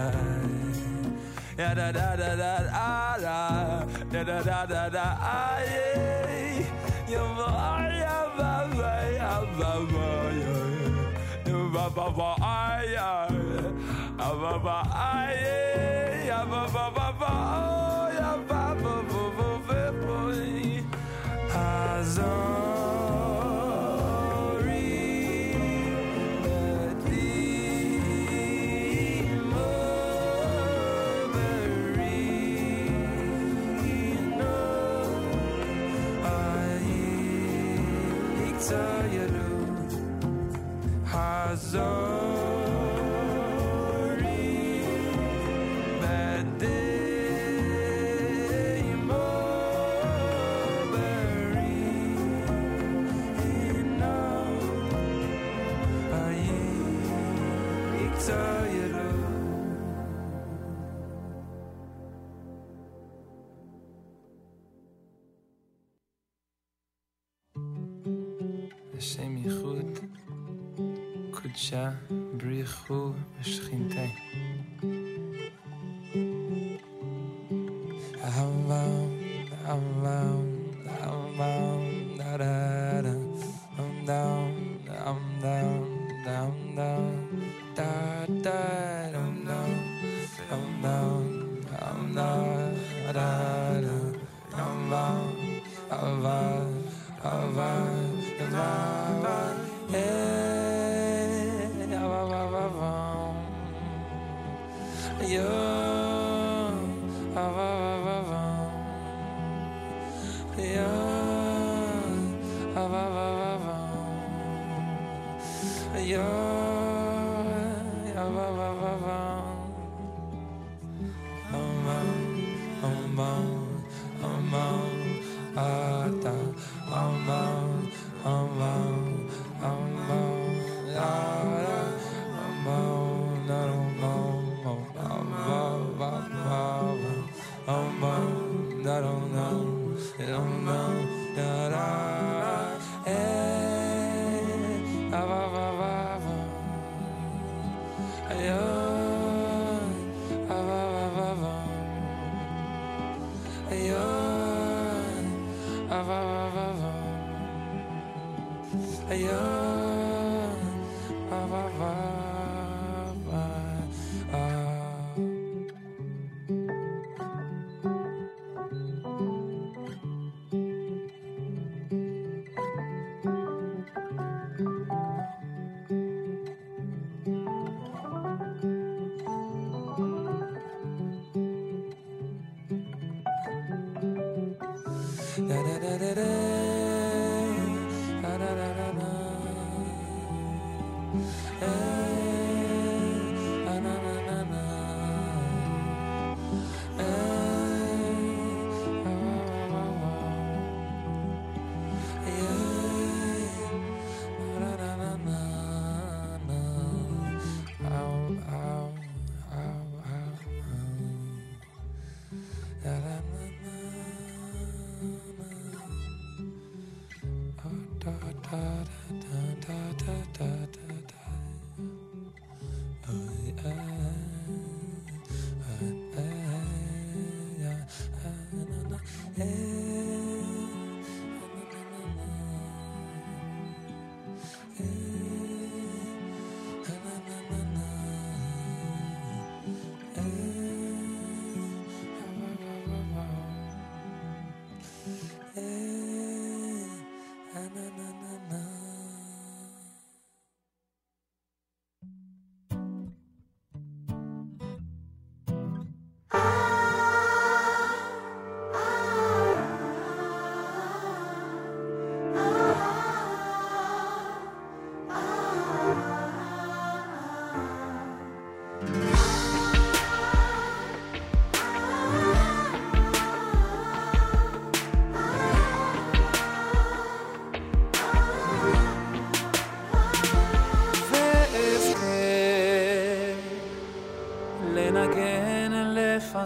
[1.57, 7.11] Ya da da da da da da, da da da da ah, yeah.
[7.11, 7.49] Ya va
[8.01, 10.09] ya va va ya va va
[10.43, 10.57] ya.
[11.45, 13.27] Ya va va va ah, yeah.
[14.19, 15.66] Ya
[71.67, 71.93] Misha,
[72.37, 73.87] Brichu, misschien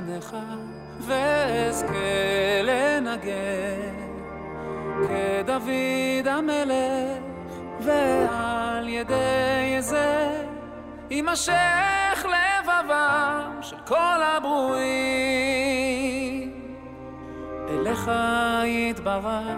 [0.07, 0.35] לפניך,
[0.99, 3.95] ואזכה לנגן
[5.07, 7.23] כדוד המלך,
[7.79, 10.43] ועל ידי זה
[11.09, 14.91] יימשך לבבם של כל הברואים.
[17.69, 18.11] אליך
[18.65, 19.50] יתברך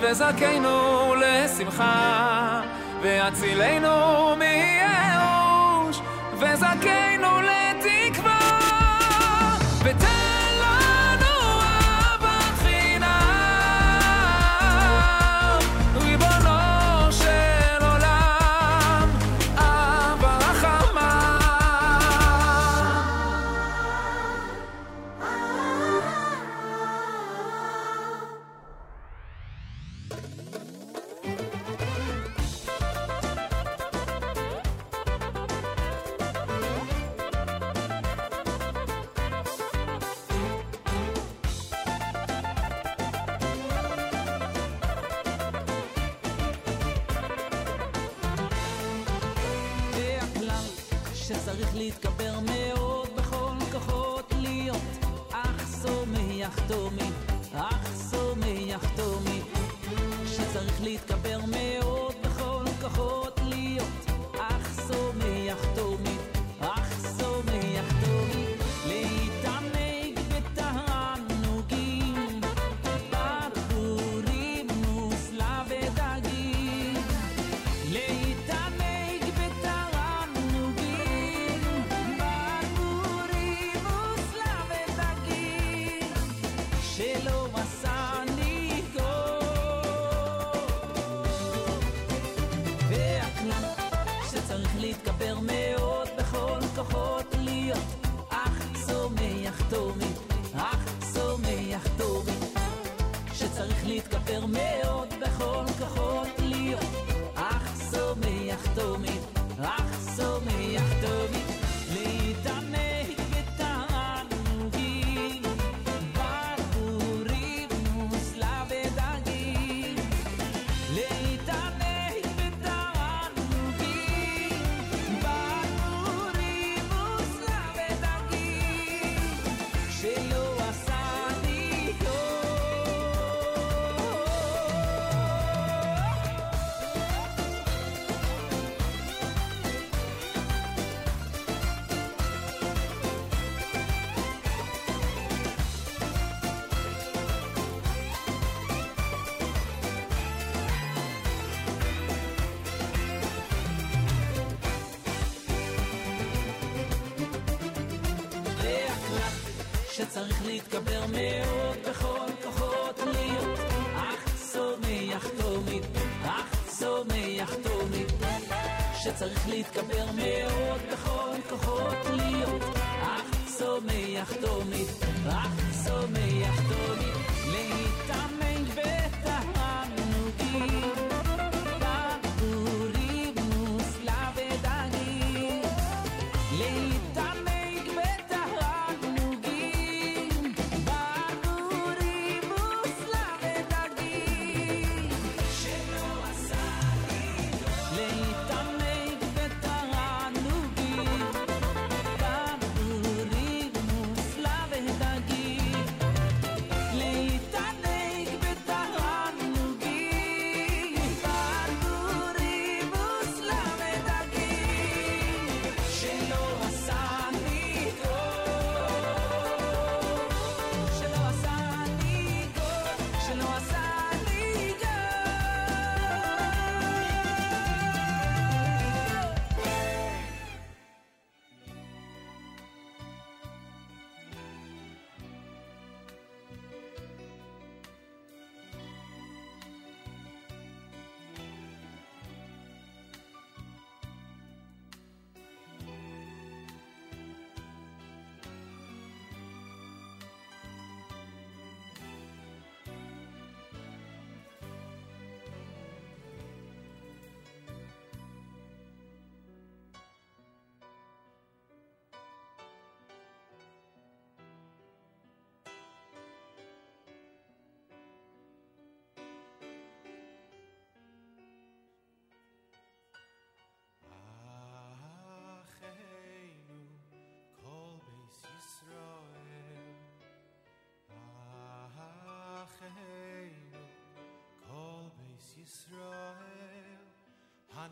[0.00, 2.60] וזכנו לשמחה
[3.02, 6.00] והצילנו מייאוש
[6.38, 7.63] וזכנו לתקווה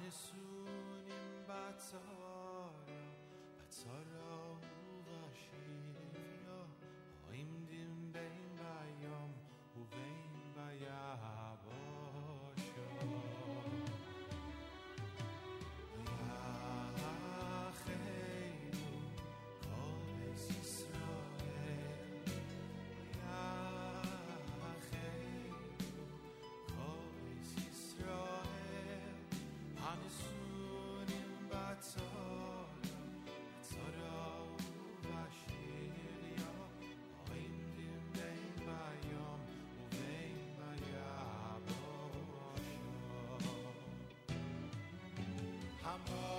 [0.05, 2.73] 예수님 바쳐라
[3.70, 4.12] 바쳐라
[45.93, 46.32] amor.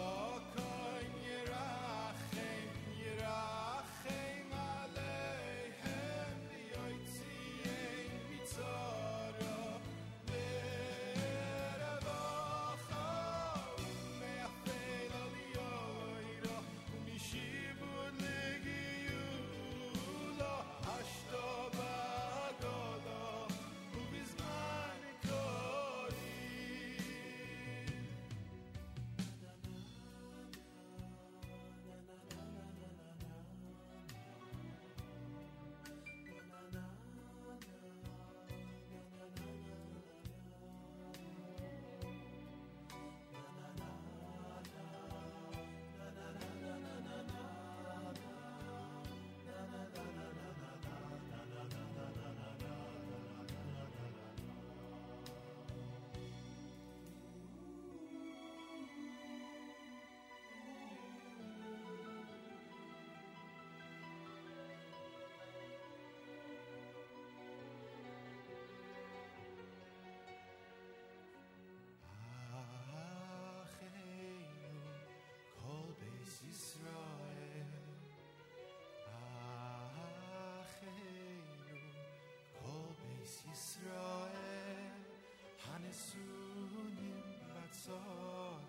[87.86, 88.62] sorrow,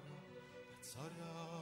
[0.67, 1.54] that sorrow.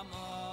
[0.00, 0.49] amor.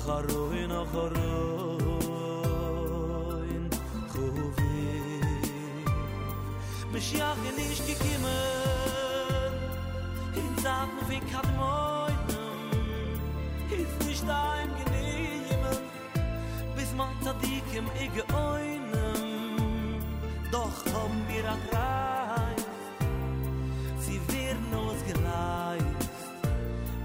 [0.00, 1.28] אחרוין אחרוין
[4.08, 5.84] חובים
[6.92, 9.52] משיח נישט קימען
[10.36, 12.26] אין זאַך פון קאַדמוין
[13.72, 15.74] איז נישט דיין גניימע
[16.76, 18.84] ביז מאַן צו די קים איך אוין
[20.52, 21.56] doch hom mir a
[24.02, 25.90] sie wir nos gleich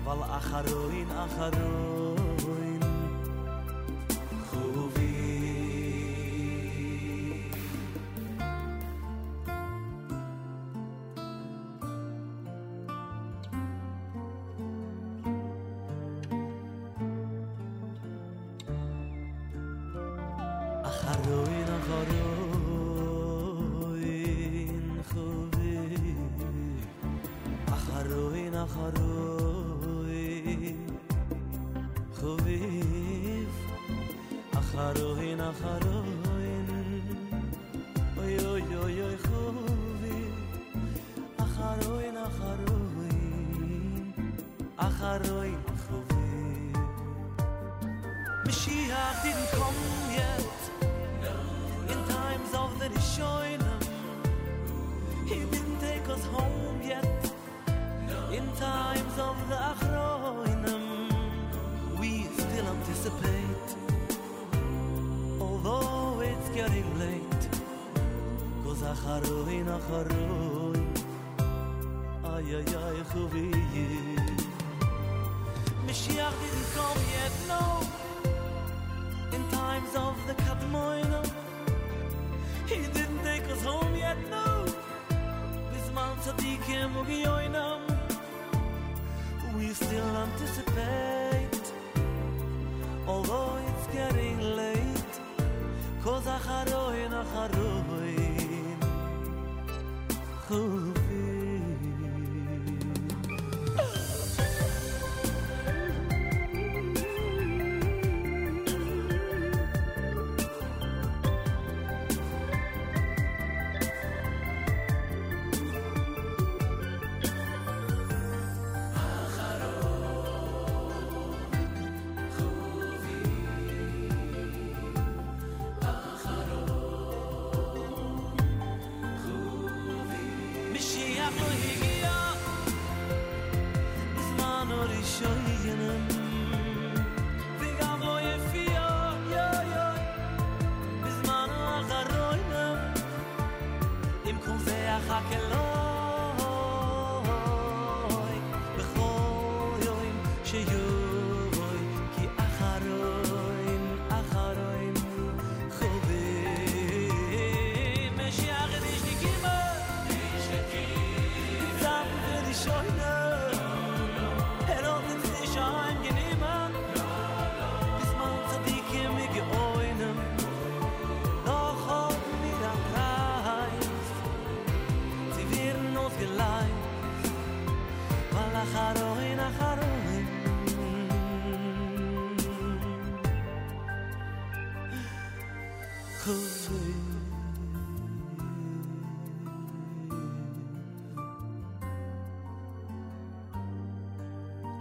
[0.06, 2.25] weil acharoin acharoin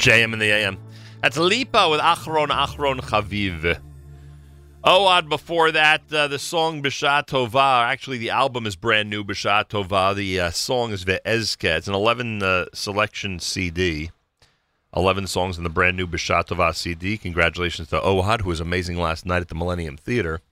[0.05, 0.77] JM in the AM.
[1.23, 3.81] That's Lipa with Achron Achron Chaviv.
[4.85, 7.87] Ohad before that, uh, the song Bishat Tova.
[7.87, 10.15] Actually, the album is brand new, Bishat Tova.
[10.15, 11.79] The uh, song is Ve'ezke.
[11.79, 14.11] It's an 11 uh, selection CD.
[14.95, 17.17] 11 songs in the brand new Bishat Tova CD.
[17.17, 20.43] Congratulations to Ohad, who was amazing last night at the Millennium Theater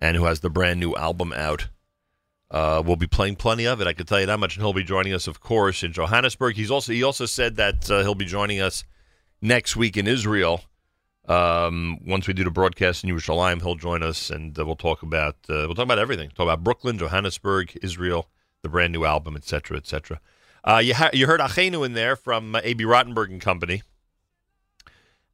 [0.00, 1.66] and who has the brand new album out.
[2.54, 3.88] Uh, we'll be playing plenty of it.
[3.88, 4.54] I can tell you that much.
[4.54, 6.54] And he'll be joining us, of course, in Johannesburg.
[6.54, 8.84] He's also he also said that uh, he'll be joining us
[9.42, 10.62] next week in Israel.
[11.26, 15.02] Um, once we do the broadcast in Yerushalayim, he'll join us, and uh, we'll talk
[15.02, 16.28] about uh, we'll talk about everything.
[16.28, 18.28] Talk about Brooklyn, Johannesburg, Israel,
[18.62, 20.20] the brand new album, etc., etc.
[20.62, 23.82] Uh, you ha- you heard Achenu in there from Abie Rotenberg and Company,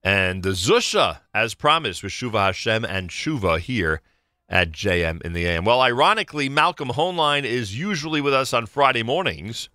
[0.03, 4.01] and Zusha, as promised, with Shuva Hashem and Shuva here
[4.51, 5.65] at JM in the AM.
[5.65, 9.71] Well, ironically, Malcolm Hoenlein is usually with us on Friday mornings.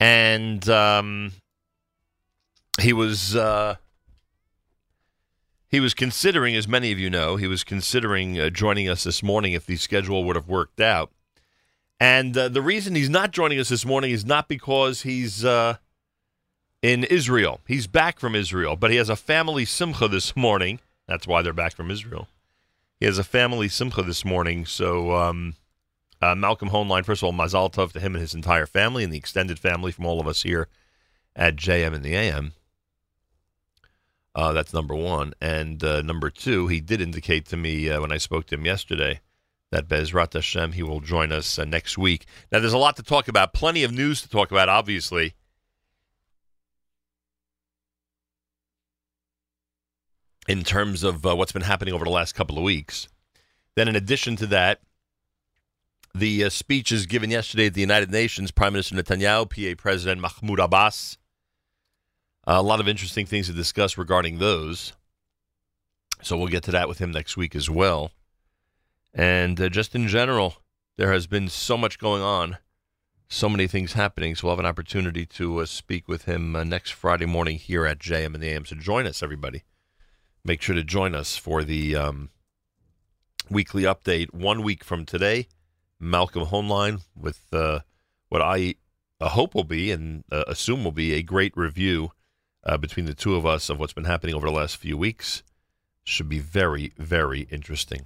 [0.00, 1.32] and um,
[2.80, 3.76] he was uh,
[5.68, 9.22] he was considering, as many of you know, he was considering uh, joining us this
[9.22, 11.10] morning if the schedule would have worked out.
[12.00, 15.76] And uh, the reason he's not joining us this morning is not because he's uh,
[16.82, 17.60] in Israel.
[17.66, 20.80] He's back from Israel, but he has a family simcha this morning.
[21.06, 22.28] That's why they're back from Israel.
[23.00, 25.54] He has a family simcha this morning, so um,
[26.20, 29.12] uh, Malcolm Hoenlein, first of all, Mazal Tov to him and his entire family and
[29.12, 30.68] the extended family from all of us here
[31.36, 32.52] at JM and the AM.
[34.34, 35.32] Uh, that's number one.
[35.40, 38.64] And uh, number two, he did indicate to me uh, when I spoke to him
[38.64, 39.20] yesterday
[39.70, 42.26] that Bezrat Hashem, he will join us uh, next week.
[42.50, 45.34] Now, there's a lot to talk about, plenty of news to talk about, obviously.
[50.48, 53.08] In terms of uh, what's been happening over the last couple of weeks.
[53.76, 54.80] Then, in addition to that,
[56.14, 60.60] the uh, speeches given yesterday at the United Nations, Prime Minister Netanyahu, PA President Mahmoud
[60.60, 61.18] Abbas.
[62.46, 64.92] a lot of interesting things to discuss regarding those.
[66.22, 68.12] So we'll get to that with him next week as well.
[69.12, 70.56] And uh, just in general,
[70.96, 72.58] there has been so much going on,
[73.28, 74.34] so many things happening.
[74.34, 77.86] So we'll have an opportunity to uh, speak with him uh, next Friday morning here
[77.86, 78.64] at JM and the AM.
[78.64, 79.64] So join us, everybody.
[80.44, 82.28] Make sure to join us for the um,
[83.48, 85.48] weekly update one week from today.
[85.98, 87.80] Malcolm Hoenlein with uh,
[88.28, 88.74] what I
[89.20, 92.12] uh, hope will be and uh, assume will be a great review
[92.62, 95.42] uh, between the two of us of what's been happening over the last few weeks.
[96.06, 98.04] Should be very, very interesting.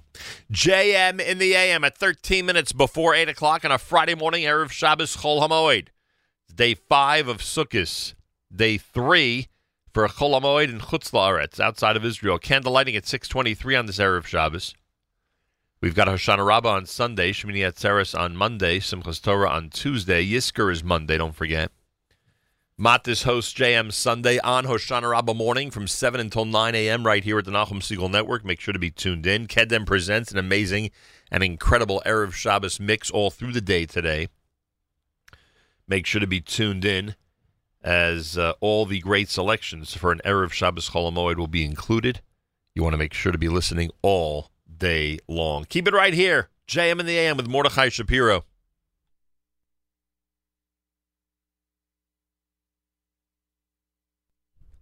[0.49, 4.71] JM in the AM at 13 minutes before 8 o'clock on a Friday morning, Erev
[4.71, 5.89] Shabbos Chol HaMoed.
[6.55, 8.13] Day five of Sukkot.
[8.55, 9.49] Day three
[9.93, 12.37] for Chol HaMoed in Chutz outside of Israel.
[12.37, 14.73] Candle lighting at 623 on this Erev Shabbos.
[15.81, 20.25] We've got Hoshana Rabbah on Sunday, Shemini Atzeres on Monday, Simchas Torah on Tuesday.
[20.25, 21.71] Yizkor is Monday, don't forget.
[22.79, 27.05] Matis hosts JM Sunday on Hoshana Rabbah morning from 7 until 9 a.m.
[27.05, 28.45] right here at the Nachum Segal Network.
[28.45, 29.47] Make sure to be tuned in.
[29.47, 30.91] Kedem presents an amazing
[31.31, 34.27] and incredible Erev Shabbos mix all through the day today.
[35.87, 37.15] Make sure to be tuned in
[37.83, 42.21] as uh, all the great selections for an Erev Shabbos Chol HaMoed will be included.
[42.75, 45.65] You want to make sure to be listening all day long.
[45.65, 46.49] Keep it right here.
[46.67, 48.45] JM in the AM with Mordechai Shapiro.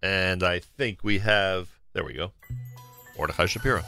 [0.03, 2.31] And I think we have, there we go,
[3.17, 3.83] Mordechai Shapiro.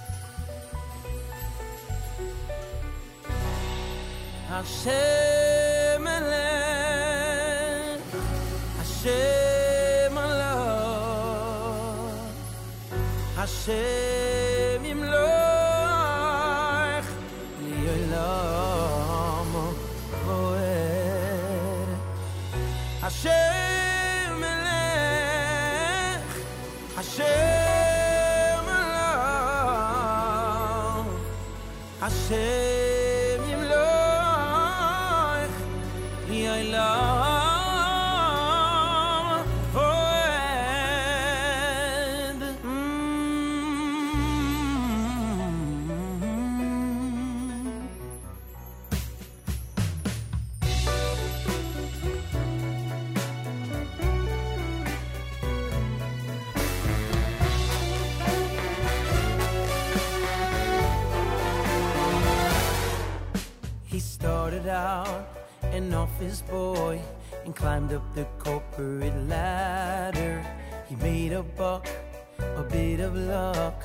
[4.47, 5.58] Hashem
[9.01, 11.47] Hashem Allah,
[13.37, 16.27] Hashem Yimloch,
[17.63, 19.53] Li'olam
[20.25, 21.89] Voed.
[22.99, 26.31] Hashem Elech,
[26.97, 29.95] Hashem Allah,
[32.01, 32.78] Hashem
[65.89, 67.01] an office boy
[67.45, 70.45] and climbed up the corporate ladder.
[70.87, 71.87] He made a buck,
[72.37, 73.83] a bit of luck,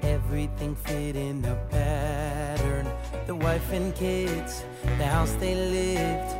[0.00, 2.86] everything fit in the pattern.
[3.26, 4.64] The wife and kids,
[4.96, 6.30] the house they lived.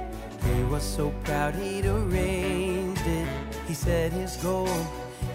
[0.44, 3.28] He was so proud he'd arranged it.
[3.68, 4.86] He set his goal,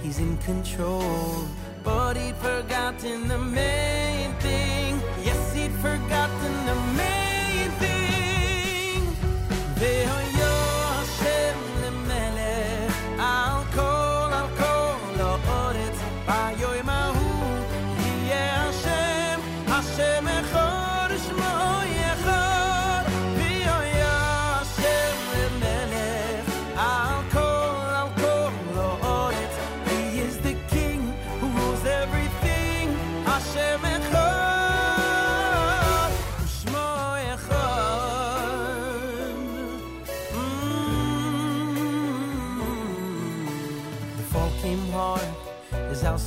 [0.02, 1.45] he's in control.
[1.84, 4.99] But he'd forgotten the main thing.
[5.24, 5.97] Yes, he'd forgotten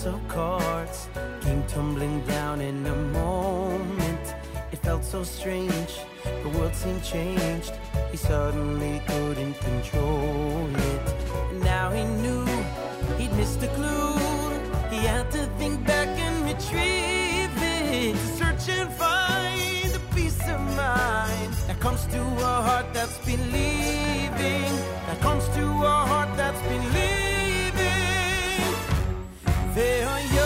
[0.00, 1.08] house of cards.
[1.40, 4.34] came tumbling down in a moment.
[4.72, 5.92] It felt so strange,
[6.42, 7.72] the world seemed changed.
[8.10, 11.04] He suddenly couldn't control it.
[11.62, 12.46] Now he knew
[13.18, 14.18] he'd missed a clue.
[14.90, 18.12] He had to think back and retrieve it.
[18.12, 24.72] To search and find the peace of mind that comes to a heart that's believing.
[25.08, 25.64] That comes to
[25.94, 27.19] a heart that's believing.
[29.80, 30.39] Hey, oh, yeah.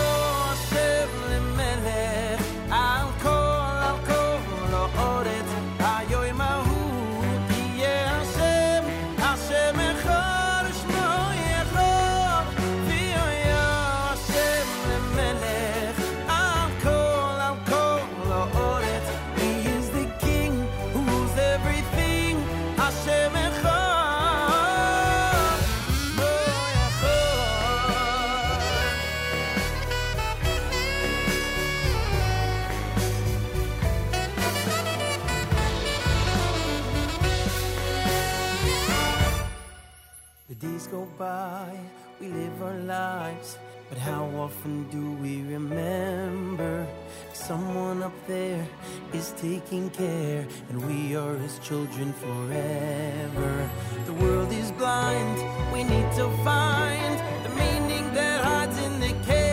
[41.17, 41.79] by,
[42.19, 43.57] we live our lives.
[43.89, 46.87] But how often do we remember
[47.33, 48.65] someone up there
[49.13, 53.69] is taking care and we are his children forever?
[54.05, 55.37] The world is blind,
[55.71, 57.13] we need to find
[57.45, 59.44] the meaning that hides in the.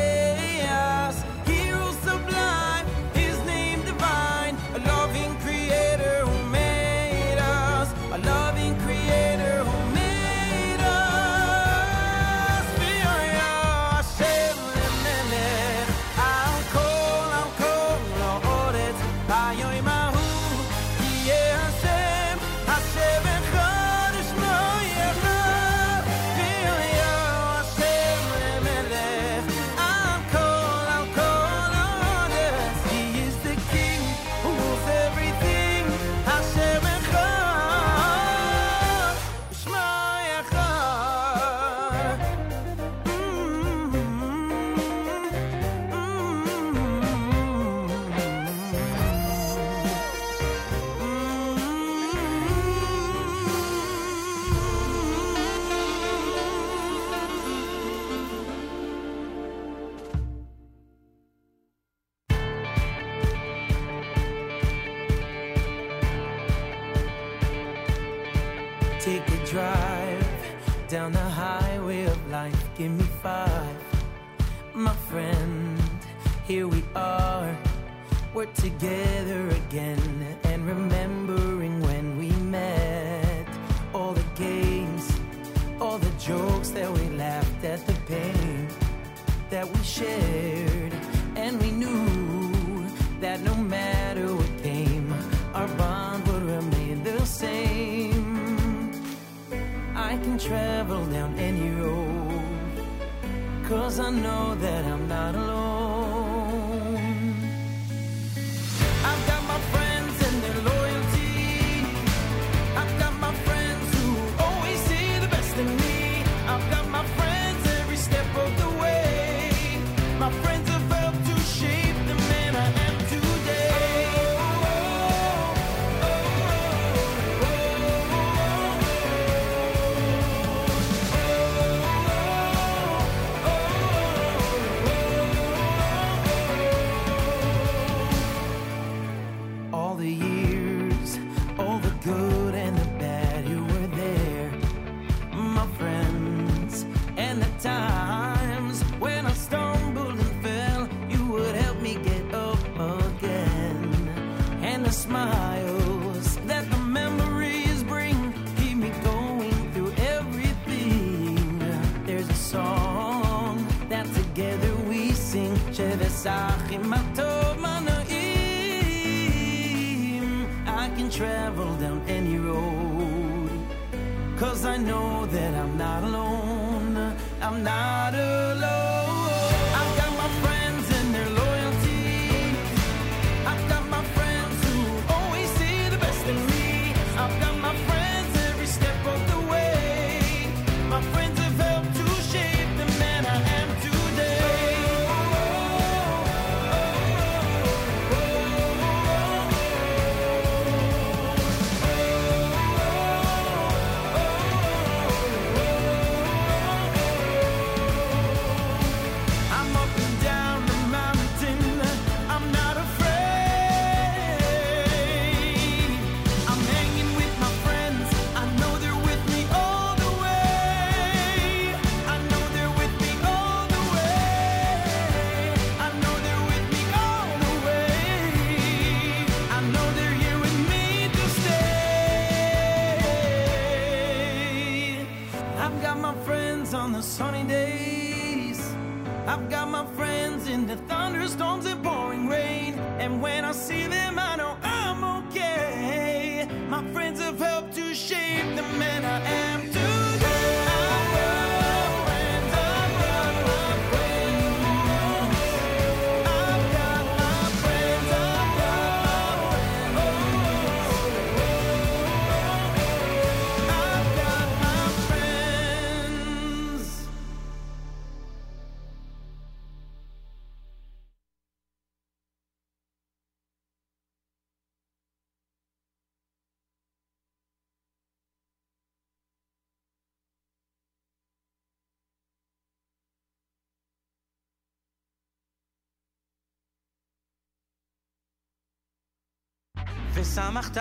[290.35, 290.79] שמחת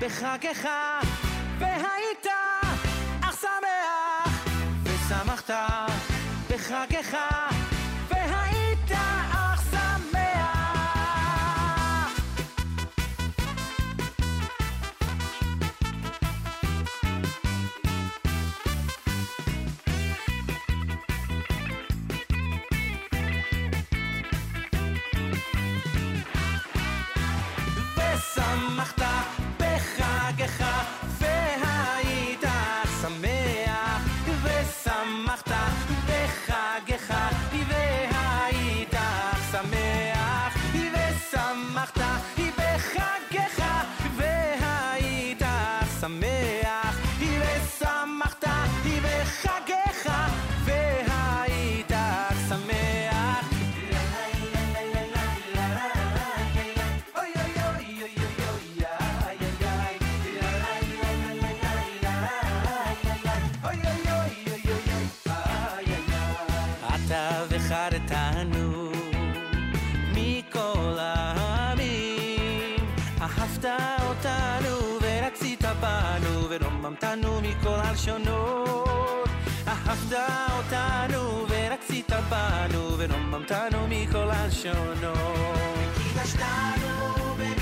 [0.00, 0.85] בחג אחד.
[77.02, 79.28] ורוממתנו מכל הלשונות
[79.68, 80.12] אהבת
[80.56, 85.18] אותנו ורצית בנו ורוממתנו מכל הלשונות
[85.96, 87.55] קידשתנו במצוותיך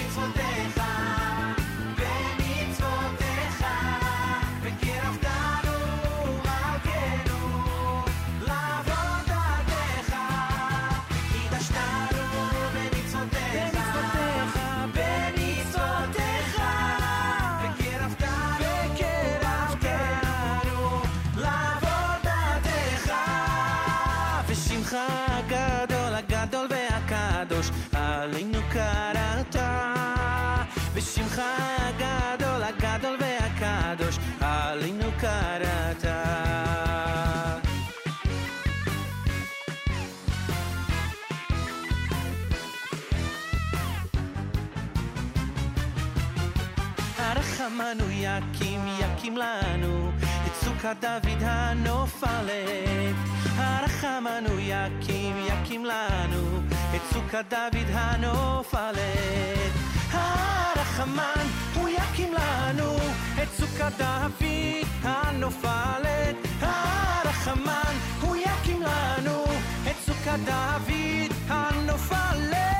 [49.24, 50.10] יקים לנו
[50.46, 53.14] את סוכת דוד הנופלת.
[53.56, 56.58] הרחמנו יקים יקים לנו
[56.96, 59.72] את סוכת דוד הנופלת.
[60.12, 62.96] הרחמן הוא יקים לנו
[63.42, 66.36] את סוכת דוד הנופלת.
[66.60, 69.44] הרחמן הוא יקים לנו
[69.90, 72.73] את סוכת דוד הנופלת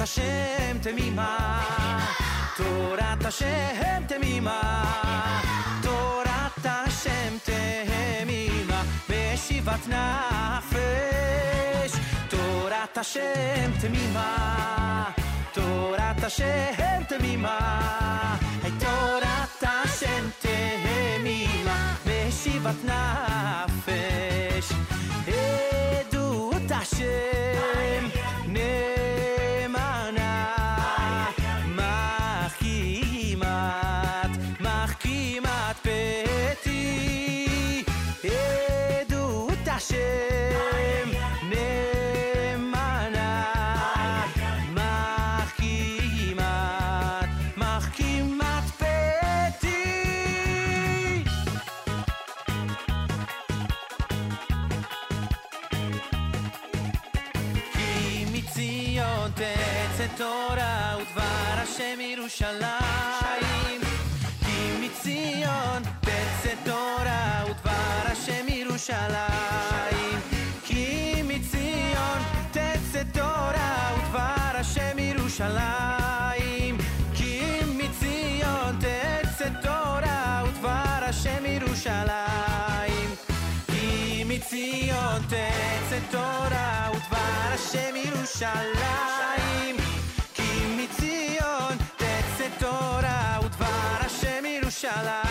[0.00, 1.60] Hashem temima
[2.56, 4.56] Torat Hashem temima
[5.82, 11.92] Torat Hashem temima Beshivat nafesh
[12.30, 15.12] Torat Hashem temima
[15.52, 17.58] Torat Hashem temima
[18.80, 24.72] Torat Hashem temima Beshivat nafesh
[25.28, 28.19] Edut Hashem
[68.90, 70.20] ירושלים.
[70.64, 76.78] כי מציון תצא תורה ודבר השם ירושלים.
[77.14, 83.10] כי מציון תצא תורה ודבר השם ירושלים.
[83.66, 89.76] כי מציון תצא תורה ודבר השם ירושלים.
[90.34, 95.29] כי מציון תצא תורה ודבר השם ירושלים.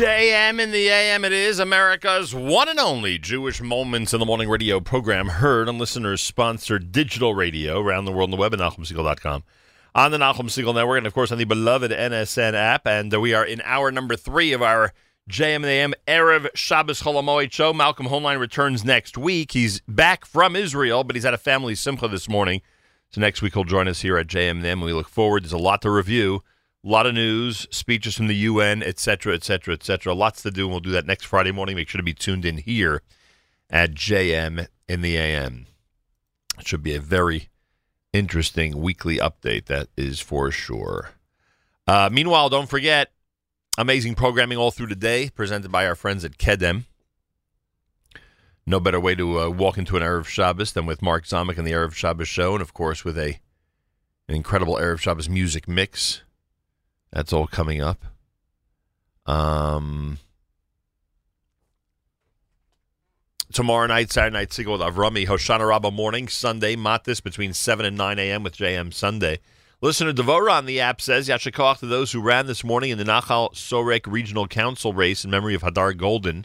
[0.00, 4.48] JM in the AM, it is America's one and only Jewish Moments in the Morning
[4.48, 8.60] radio program, heard on listeners sponsored digital radio around the world on the web at
[8.60, 9.44] NachumSegal.com,
[9.94, 12.86] on the Nachum Segal Network, and of course on the beloved NSN app.
[12.86, 14.94] And uh, we are in hour number three of our
[15.28, 17.74] JM the AM Erev Shabbos Chol HaMoed show.
[17.74, 19.52] Malcolm Hoenlein returns next week.
[19.52, 22.62] He's back from Israel, but he's at a family simcha this morning.
[23.10, 24.80] So next week he'll join us here at JM the AM.
[24.80, 25.44] We look forward.
[25.44, 26.42] There's a lot to review.
[26.82, 30.14] A lot of news, speeches from the UN, et cetera, et cetera, et cetera.
[30.14, 31.76] Lots to do, and we'll do that next Friday morning.
[31.76, 33.02] Make sure to be tuned in here
[33.68, 35.66] at JM in the AM.
[36.58, 37.50] It should be a very
[38.14, 41.10] interesting weekly update, that is for sure.
[41.86, 43.12] Uh, meanwhile, don't forget,
[43.76, 46.84] amazing programming all through the day, presented by our friends at Kedem.
[48.66, 51.66] No better way to uh, walk into an Erev Shabbos than with Mark Zamek and
[51.66, 53.38] the Erev Shabbos show, and of course with a
[54.28, 56.22] an incredible Erev Shabbos music mix.
[57.12, 58.04] That's all coming up.
[59.26, 60.18] Um,
[63.52, 67.96] tomorrow night, Saturday night, Segal with Avrami, Hoshana Rabbah morning, Sunday, Matis between 7 and
[67.96, 68.42] 9 a.m.
[68.42, 69.40] with JM Sunday.
[69.82, 72.98] Listener Devora on the app says, Yasher Koach to those who ran this morning in
[72.98, 76.44] the Nachal Sorek Regional Council race in memory of Hadar Goldin.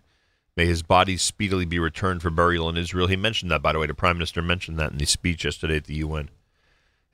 [0.55, 3.07] May his body speedily be returned for burial in Israel.
[3.07, 3.87] He mentioned that, by the way.
[3.87, 6.29] The Prime Minister mentioned that in his speech yesterday at the UN.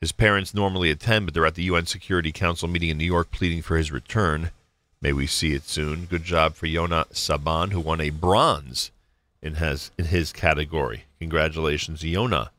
[0.02, 3.30] His parents normally attend, but they're at the UN Security Council meeting in New York
[3.30, 4.50] pleading for his return.
[5.00, 6.06] May we see it soon.
[6.06, 8.90] Good job for Yona Saban, who won a bronze
[9.44, 11.04] in his, in his category.
[11.20, 12.50] Congratulations, Yona,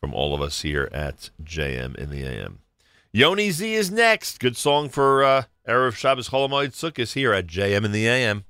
[0.00, 2.60] from all of us here at JM in the AM.
[3.12, 4.40] Yoni Z is next.
[4.40, 8.44] Good song for uh, Erev Shabbos Chol HaMoed Sukkot here at JM in the AM.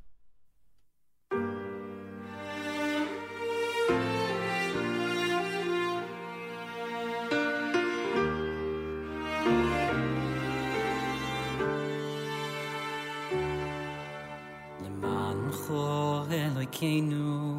[16.70, 17.58] דרכנו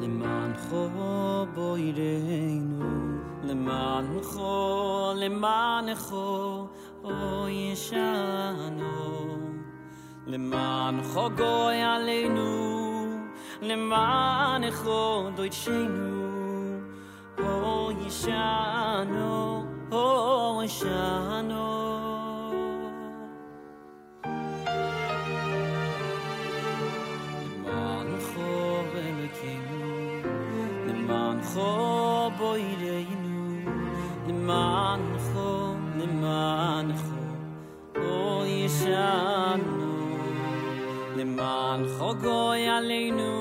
[0.00, 0.88] למען חו
[1.54, 2.84] בוירנו
[3.44, 6.66] למען חו למען חו
[7.04, 9.26] או ישענו
[10.26, 13.06] למען חו גוי עלינו
[13.62, 16.80] למען חו דוידשנו
[17.38, 22.05] או ישענו או ישענו
[31.56, 33.44] kho boyreinu
[34.26, 35.50] neman kho
[35.98, 37.20] neman kho
[38.16, 38.18] o
[38.56, 39.86] yeshanu
[41.16, 43.32] neman kho goy aleinu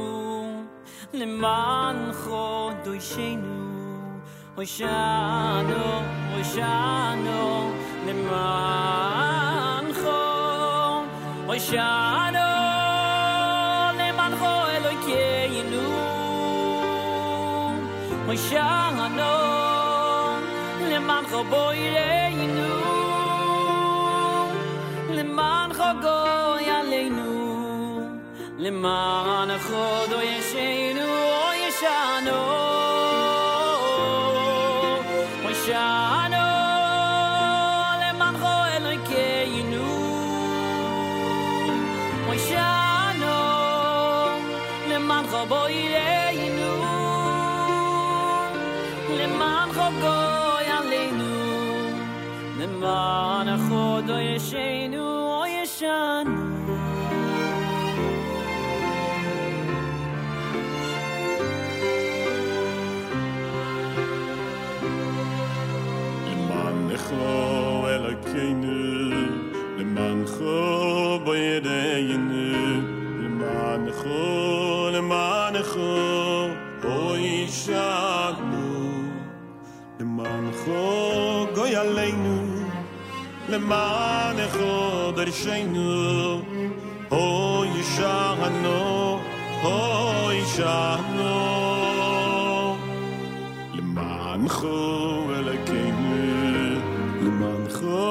[1.19, 2.45] neman kho
[2.85, 3.59] doyshenu
[4.59, 5.83] o shanu
[6.37, 7.39] o shanu
[8.07, 10.19] neman kho
[11.53, 12.44] o shanu
[18.25, 19.05] moy shano
[20.89, 22.69] le man go boy reinu
[25.15, 26.17] le man go go
[28.63, 32.64] le man o yeshano
[49.84, 51.24] למען חגוי עלינו
[52.58, 56.50] למען חודו ישנו או ישנו
[66.26, 68.72] למענךו אלוקינו,
[69.78, 71.93] למענךו בידינו,
[83.55, 84.71] Er le man kho
[85.17, 85.91] der shinu
[87.19, 87.23] o
[87.73, 88.79] yishano
[89.73, 89.75] o
[90.37, 91.35] yishano
[93.75, 94.77] le man kho
[95.47, 96.03] le king
[97.23, 98.03] le man kho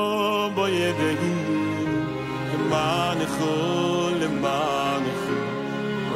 [0.57, 1.35] bo yedei
[2.51, 3.55] le man kho
[4.21, 5.37] le man kho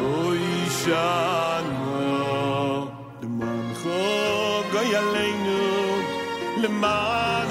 [0.04, 0.10] o
[0.44, 2.00] yishano
[3.20, 3.66] le man
[4.72, 4.82] ga
[6.62, 7.48] le man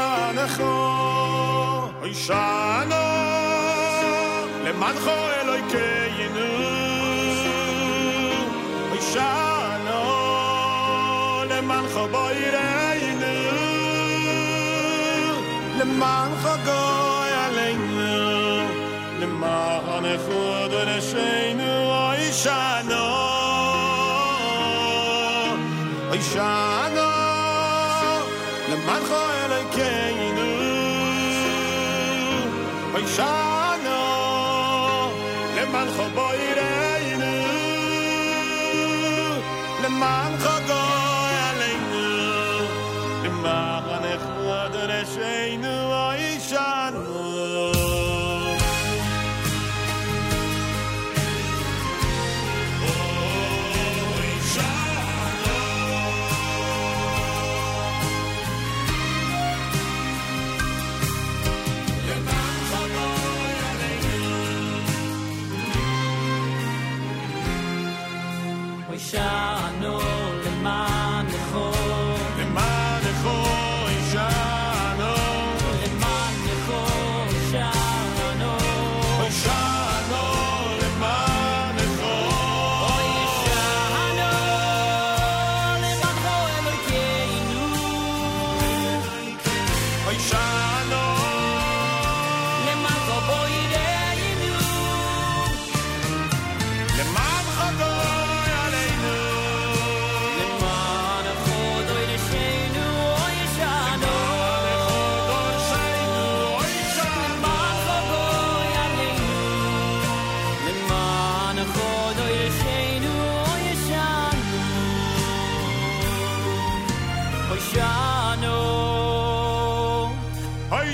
[2.02, 3.22] אוי שנו.
[4.66, 6.40] למענך אלוהינו
[8.92, 10.02] וישענו
[11.50, 13.36] למענך בוירנו
[15.80, 18.68] למענך גוי עלינו
[19.20, 20.22] למענך
[20.72, 21.72] דרשנו
[22.10, 22.75] וישענו
[26.37, 27.09] shana
[28.69, 30.51] le man khoy le kenu
[32.97, 33.05] ay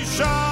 [0.03, 0.42] Nation.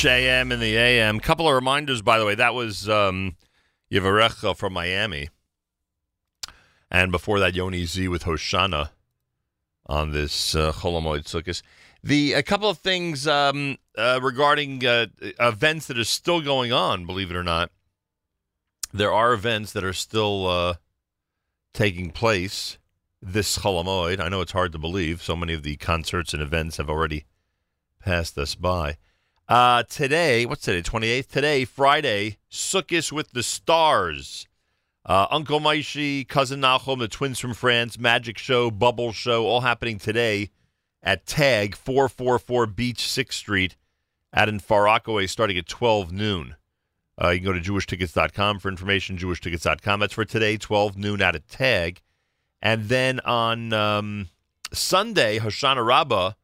[0.00, 1.20] JM in the AM.
[1.20, 2.34] Couple of reminders, by the way.
[2.34, 3.36] That was um,
[3.92, 5.28] Yivarecha from Miami.
[6.90, 8.92] And before that, Yoni Z with Hoshana
[9.84, 11.60] on this uh, Chol HaMoed Sukkot.
[12.02, 15.08] The a couple of things um, uh, regarding uh,
[15.38, 17.04] events that are still going on.
[17.04, 17.70] Believe it or not,
[18.94, 20.74] there are events that are still uh,
[21.74, 22.78] taking place
[23.20, 24.18] this Chol HaMoed.
[24.18, 25.20] I know it's hard to believe.
[25.20, 27.26] So many of the concerts and events have already
[28.02, 28.96] passed us by.
[29.50, 30.80] Uh, today, what's today?
[30.80, 31.26] 28th?
[31.26, 34.46] Today, Friday, Sukkot with the Stars.
[35.04, 39.98] Uh, Uncle Maishi, Cousin Nachum, the twins from France, Magic Show, Bubble Show, all happening
[39.98, 40.50] today
[41.02, 43.74] at TAG 444 Beach 6th Street
[44.32, 46.54] out in Far Rockaway starting at 12 noon.
[47.20, 49.98] Uh, you can go to jewishtickets.com for information, jewishtickets.com.
[49.98, 52.02] That's for today, 12 noon out at TAG.
[52.62, 54.28] And then on um,
[54.72, 56.34] Sunday, Hoshana Rabbah,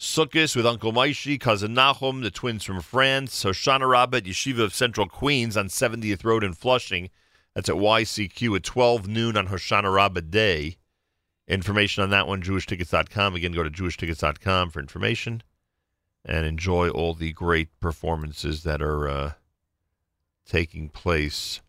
[0.00, 4.74] Sukkot with Uncle Maishi, Cousin Nahum, the twins from France, Hoshana Rabbah at Yeshiva of
[4.74, 7.10] Central Queens on 70th Road in Flushing.
[7.54, 10.78] That's at YCQ at 12 noon on Hoshana Rabbah Day.
[11.46, 13.34] Information on that one, jewishtickets.com.
[13.34, 15.42] Again, go to jewishtickets.com for information
[16.24, 19.32] and enjoy all the great performances that are uh,
[20.46, 21.60] taking place.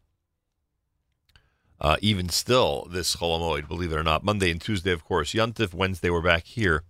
[1.81, 4.23] Uh, even still, this Chol HaMoed, believe it or not.
[4.23, 5.33] Monday and Tuesday, of course.
[5.33, 5.73] Yontif.
[5.73, 6.85] Wednesday, we're back here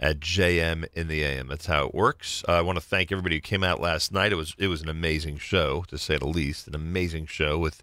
[0.00, 1.48] at JM in the AM.
[1.48, 2.44] That's how it works.
[2.48, 4.32] Uh, I want to thank everybody who came out last night.
[4.32, 6.68] It was it was an amazing show, to say the least.
[6.68, 7.82] An amazing show with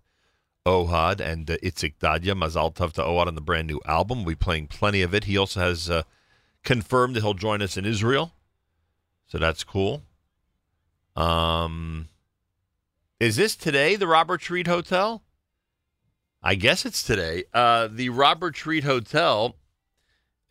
[0.66, 2.34] Ohad and uh, Itzik Dadya.
[2.34, 4.20] Mazal Tov to Ohad on the brand new album.
[4.20, 5.26] We'll be playing plenty of it.
[5.26, 6.04] He also has uh,
[6.64, 8.34] confirmed that he'll join us in Israel,
[9.28, 10.04] so that's cool.
[11.16, 12.10] Um,
[13.20, 13.96] is this today?
[13.96, 15.22] The Robert Treat Hotel?
[16.42, 17.46] I guess it's today.
[17.54, 19.56] Uh, the Robert Treat Hotel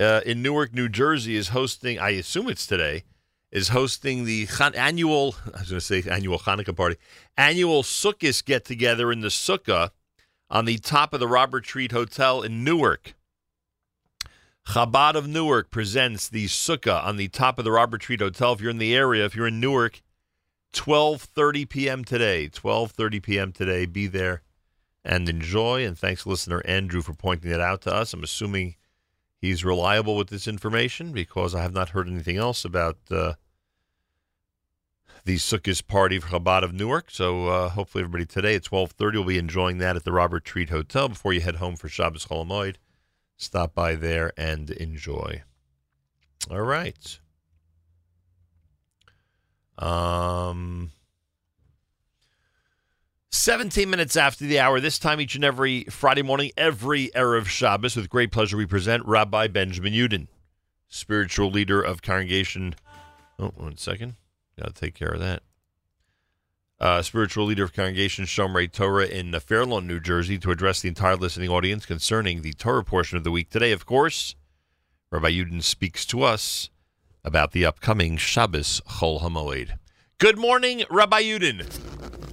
[0.01, 1.99] uh, in Newark, New Jersey, is hosting.
[1.99, 3.05] I assume it's today.
[3.51, 5.37] Is hosting the Chan- annual.
[5.47, 6.97] I was going to say annual Hanukkah party,
[7.37, 9.91] annual Sukkot get together in the Sukkah
[10.51, 13.15] on the top of the Robert Treat Hotel in Newark.
[14.69, 18.55] Chabad of Newark presents the Sukkah on the top of the Robert Treat Hotel.
[18.55, 20.03] If you're in the area, if you're in Newark,
[20.73, 22.05] 12:30 p.m.
[22.05, 22.49] today.
[22.49, 23.53] 12:30 p.m.
[23.53, 23.87] today.
[23.87, 24.43] Be there
[25.05, 25.85] and enjoy.
[25.87, 28.13] And thanks, listener Andrew, for pointing that out to us.
[28.13, 28.75] I'm assuming
[29.45, 33.35] he's reliable with this information because I have not heard anything else about uh,
[35.25, 37.11] the Sukkot party for Chabad of Newark.
[37.11, 40.71] So uh, hopefully everybody today at 12:30 will be enjoying that at the Robert Treat
[40.71, 42.77] Hotel before you head home for Shabbos Chol HaMoed.
[43.37, 45.43] Stop by there and enjoy.
[46.51, 47.19] All right.
[49.77, 50.93] Um,
[53.35, 57.97] 17 minutes after the hour, this time each and every Friday morning, every Erev Shabbos,
[57.97, 60.29] with great pleasure, we present Rabbi Benjamin Yudin,
[60.87, 62.77] spiritual leader of Congregation.
[63.41, 64.15] Oh, one second.
[64.57, 65.43] Got to take care of that.
[66.79, 71.17] Uh, spiritual leader of Congregation Shomrei Torah in Fairlawn, New Jersey, to address the entire
[71.17, 73.51] listening audience concerning the Torah portion of the week.
[73.51, 74.37] Today, of course,
[75.11, 76.71] Rabbi Yudin speaks to us
[77.25, 79.77] about the upcoming Shabbos Chol Hamoed.
[80.19, 82.24] Good morning, Rabbi Yudin.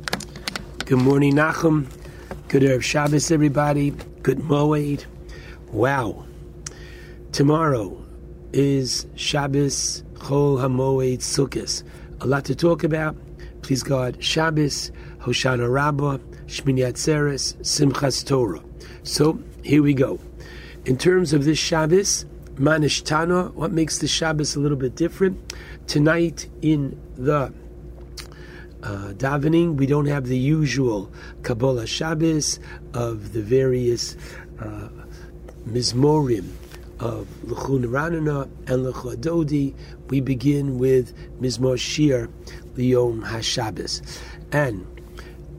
[0.91, 1.87] Good morning, Nachum.
[2.49, 3.91] Good Erev Shabbos, everybody.
[4.23, 5.05] Good Moed.
[5.71, 6.25] Wow.
[7.31, 7.97] Tomorrow
[8.51, 11.83] is Shabbos Chol HaMoed Sukkot.
[12.19, 13.15] A lot to talk about.
[13.61, 18.61] Please God, Shabbos, Hoshana Rabbah, Shmini Atzeres, Simchas Torah.
[19.03, 20.19] So here we go.
[20.83, 25.53] In terms of this Shabbos, Manish Tana, what makes the Shabbos a little bit different?
[25.87, 27.53] Tonight in the
[28.83, 31.11] uh, davening, we don't have the usual
[31.41, 32.59] Kabbalas Shabbos
[32.93, 34.15] of the various
[34.59, 34.89] uh,
[35.67, 36.49] Mizmorim
[36.99, 39.75] of L'chun Ranana and L'cha Dodi.
[40.09, 42.29] We begin with Mizmor Shir
[42.75, 44.01] Liyom HaShabbos.
[44.51, 44.85] And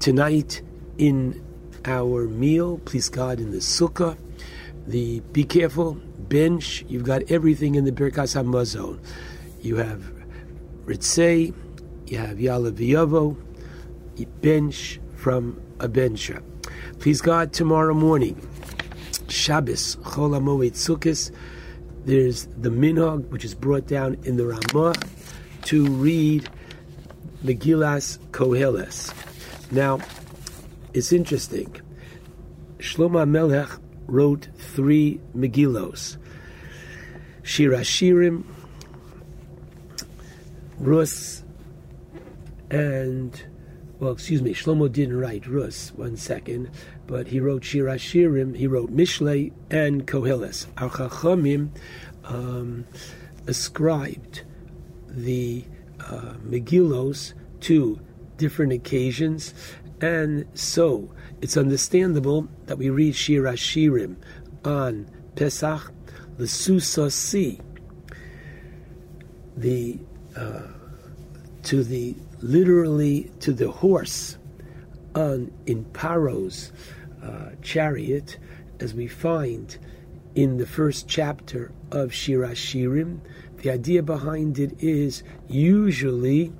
[0.00, 0.62] tonight
[0.98, 1.42] in
[1.84, 4.16] our meal, please God, in the Sukkah,
[4.86, 6.84] the be careful bench.
[6.88, 8.98] You've got everything in the Birkas Hamazon.
[9.60, 10.02] You have
[10.86, 11.54] Ritzei,
[12.12, 13.36] you have Yaaleh V'yavo,
[14.42, 16.42] bench from a bencher.
[16.98, 18.36] Please God, tomorrow morning,
[19.28, 21.34] Shabbos, Chol HaMoed Sukkos,
[22.04, 24.94] there's the minhag, which is brought down in the Ramah,
[25.62, 26.48] to read
[27.42, 29.14] Megillas Koheles.
[29.72, 29.98] Now,
[30.92, 31.74] it's interesting.
[32.78, 33.70] Shlomo Melech
[34.06, 36.18] wrote three Megillos.
[37.42, 38.44] Shir Hashirim,
[40.78, 41.41] Rus,
[42.72, 43.44] and
[44.00, 45.92] well, excuse me, Shlomo didn't write Rus.
[45.94, 46.70] One second,
[47.06, 48.56] but he wrote Shir Hashirim.
[48.56, 50.66] He wrote Mishlei and Koheles.
[50.78, 51.68] Our Chachamim
[52.24, 52.84] um,
[53.46, 54.42] ascribed
[55.06, 55.64] the
[56.00, 58.00] uh, Megillos to
[58.38, 59.54] different occasions,
[60.00, 64.16] and so it's understandable that we read Shir Hashirim
[64.64, 65.92] on Pesach,
[66.38, 67.60] the Susasi,
[69.56, 69.98] the
[70.34, 70.62] uh,
[71.62, 74.38] to the literally to the horse
[75.14, 76.72] on in Paro's
[77.22, 78.38] uh, chariot,
[78.80, 79.78] as we find
[80.34, 83.20] in the first chapter of Shir Hashirim.
[83.58, 86.52] The idea behind it is usually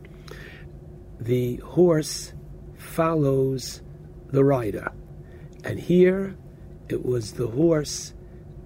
[1.19, 2.33] the horse
[2.77, 3.83] follows
[4.31, 4.93] the rider.
[5.65, 6.36] And here
[6.89, 8.15] it was the horse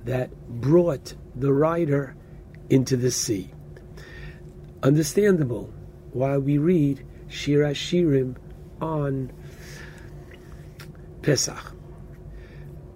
[0.05, 2.15] that brought the rider
[2.69, 3.53] into the sea.
[4.83, 5.73] Understandable
[6.17, 8.37] why we read Shir Shirim
[8.81, 9.33] on
[11.23, 11.73] Pesach.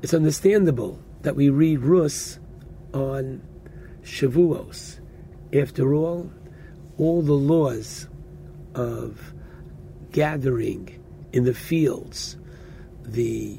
[0.02, 2.38] It's understandable that we read Rus
[2.94, 3.42] on
[4.02, 5.00] Shavuos.
[5.52, 6.32] After all,
[6.96, 8.08] all the laws
[8.74, 9.34] of
[10.12, 12.36] gathering in the fields,
[13.04, 13.58] the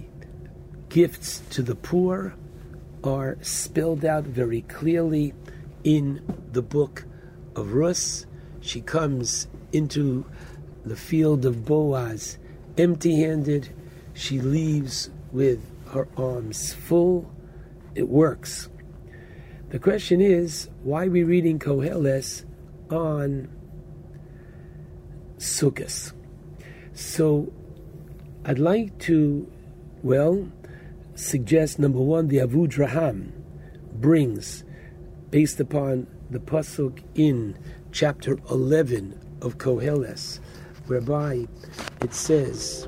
[0.89, 2.33] gifts to the poor
[3.03, 5.33] are spelled out very clearly
[5.83, 7.05] in the book
[7.55, 8.25] of Rus.
[8.61, 10.25] She comes into
[10.85, 12.37] the field of Boaz
[12.77, 13.69] empty handed.
[14.13, 15.59] She leaves with
[15.89, 17.29] her arms full.
[17.95, 18.69] It works.
[19.69, 22.45] The question is why are we reading Koheles
[22.89, 23.49] on
[25.37, 26.13] Sukkot?
[26.93, 27.51] So
[28.45, 29.51] I'd like to,
[30.03, 30.49] well,
[31.15, 33.31] suggest number one, the Avudraham
[33.93, 34.63] brings,
[35.29, 37.57] based upon the Pasuk in
[37.91, 40.39] chapter 11 of Koheles,
[40.87, 41.47] whereby
[42.01, 42.87] it says,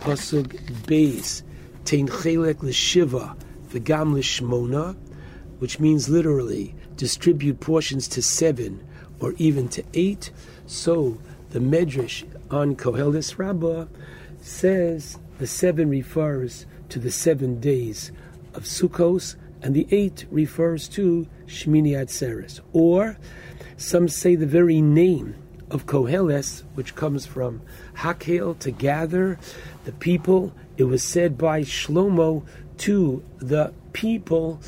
[0.00, 0.48] Pasuk
[0.86, 1.42] Beis,
[1.84, 3.36] Tein Chelek L'Shiva,
[3.68, 4.96] V'gam L'Shmona,
[5.58, 8.84] which means literally, distribute portions to seven
[9.20, 10.30] or even to eight.
[10.66, 11.18] So
[11.50, 13.86] the Medrash on Koheles Rabbah
[14.40, 18.12] says the seven refers to the seven days
[18.54, 22.60] of Sukkos, and the eight refers to Shmini Atzeres.
[22.74, 23.16] Or
[23.78, 25.34] some say the very name
[25.70, 27.62] of Koheles, which comes from
[27.96, 29.38] Hakel, to gather
[29.86, 30.52] the people.
[30.76, 32.44] It was said by Shlomo
[32.78, 34.60] to the people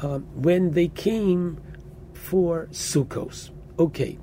[0.00, 1.60] um, when they came
[2.12, 3.50] for Sukkos.
[3.80, 4.18] Okay,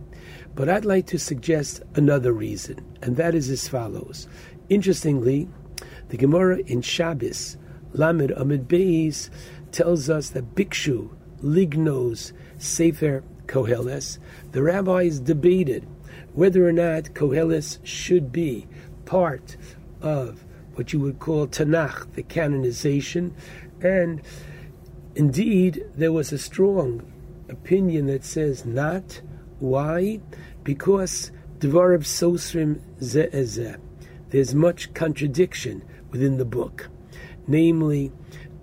[0.55, 4.29] but I'd like to suggest another reason, and that is as follows.
[4.69, 5.49] Interestingly,
[6.07, 7.57] the Gemara in Shabbos,
[7.93, 9.29] Lamed Amud Beis,
[9.71, 11.09] tells us that Bikshu
[11.41, 14.19] Lignos Sefer Koheles,
[14.51, 15.87] the rabbis debated
[16.33, 18.67] whether or not Koheles should be
[19.05, 19.57] part
[20.01, 20.43] of
[20.75, 23.33] what you would call Tanakh, the canonization,
[23.81, 24.21] and
[25.15, 27.11] indeed there was a strong
[27.49, 29.21] opinion that says not.
[29.59, 30.21] Why?
[30.63, 33.77] Because Dvarav Sosrim Ze'ezeh.
[34.29, 36.89] There's much contradiction within the book,
[37.47, 38.11] namely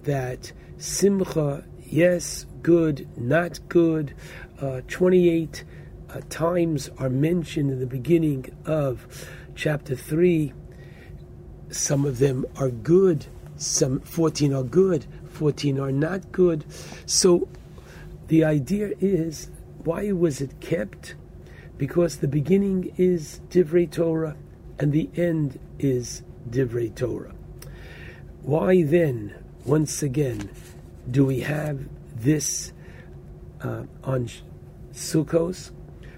[0.05, 4.15] that Simcha, yes, good, not good,
[4.61, 5.65] uh, 28
[6.11, 9.07] uh, times are mentioned in the beginning of
[9.55, 10.53] chapter 3.
[11.71, 13.27] Some of them are good,
[13.57, 16.65] some 14 are good, 14 are not good.
[17.07, 17.49] So
[18.29, 19.51] the idea is
[19.85, 21.17] why was it kept?
[21.77, 24.37] Because the beginning is Divrei Torah
[24.79, 27.35] and the end is Divrei Torah.
[28.43, 29.35] Why then,
[29.65, 30.51] once again,
[31.11, 31.81] do we have
[32.15, 32.73] this
[33.61, 34.29] uh, on
[34.93, 35.71] Sukkos.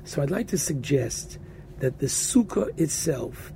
[0.04, 1.38] So I'd like to suggest
[1.78, 3.52] that the Sukkah itself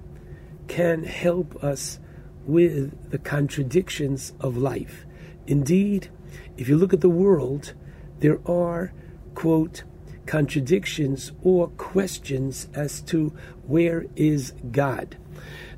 [0.68, 1.98] can help us
[2.46, 5.04] with the contradictions of life.
[5.46, 6.10] Indeed,
[6.56, 7.74] if you look at the world,
[8.20, 8.92] there are,
[9.34, 9.84] quote,
[10.26, 13.32] contradictions or questions as to
[13.66, 15.16] where is God.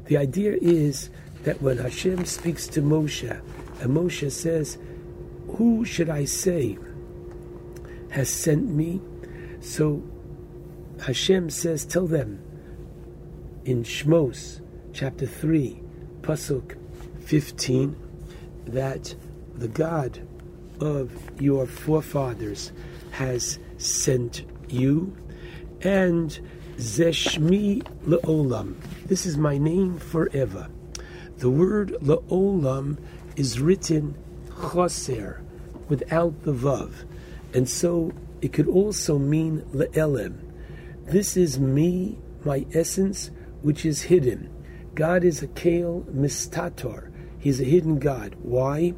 [0.07, 1.11] The idea is
[1.43, 3.31] that when Hashem speaks to Moshe,
[3.81, 4.79] and Moshe says,
[5.57, 6.79] Who should I say
[8.11, 9.01] has sent me?
[9.61, 10.03] So
[11.05, 12.43] Hashem says, Tell them
[13.65, 14.61] in Shmos,
[14.93, 15.83] chapter 3,
[16.21, 16.77] Pasuk
[17.25, 17.97] 15,
[18.67, 19.15] that
[19.55, 20.21] the God
[20.81, 22.73] of your forefathers
[23.13, 25.17] has sent you,
[25.81, 26.39] and
[26.77, 28.77] Zeshmi Le'olam.
[29.07, 30.69] This is my name forever.
[31.39, 32.99] The word Le'olam
[33.37, 34.15] is written
[34.51, 35.46] Choser,
[35.89, 37.05] without the Vav,
[37.55, 40.39] and so it could also mean Le'elem.
[41.07, 43.31] This is me, my essence,
[43.63, 44.51] which is hidden.
[44.95, 47.11] God is a Kael Mistator.
[47.39, 48.35] He's a hidden God.
[48.43, 48.95] Why?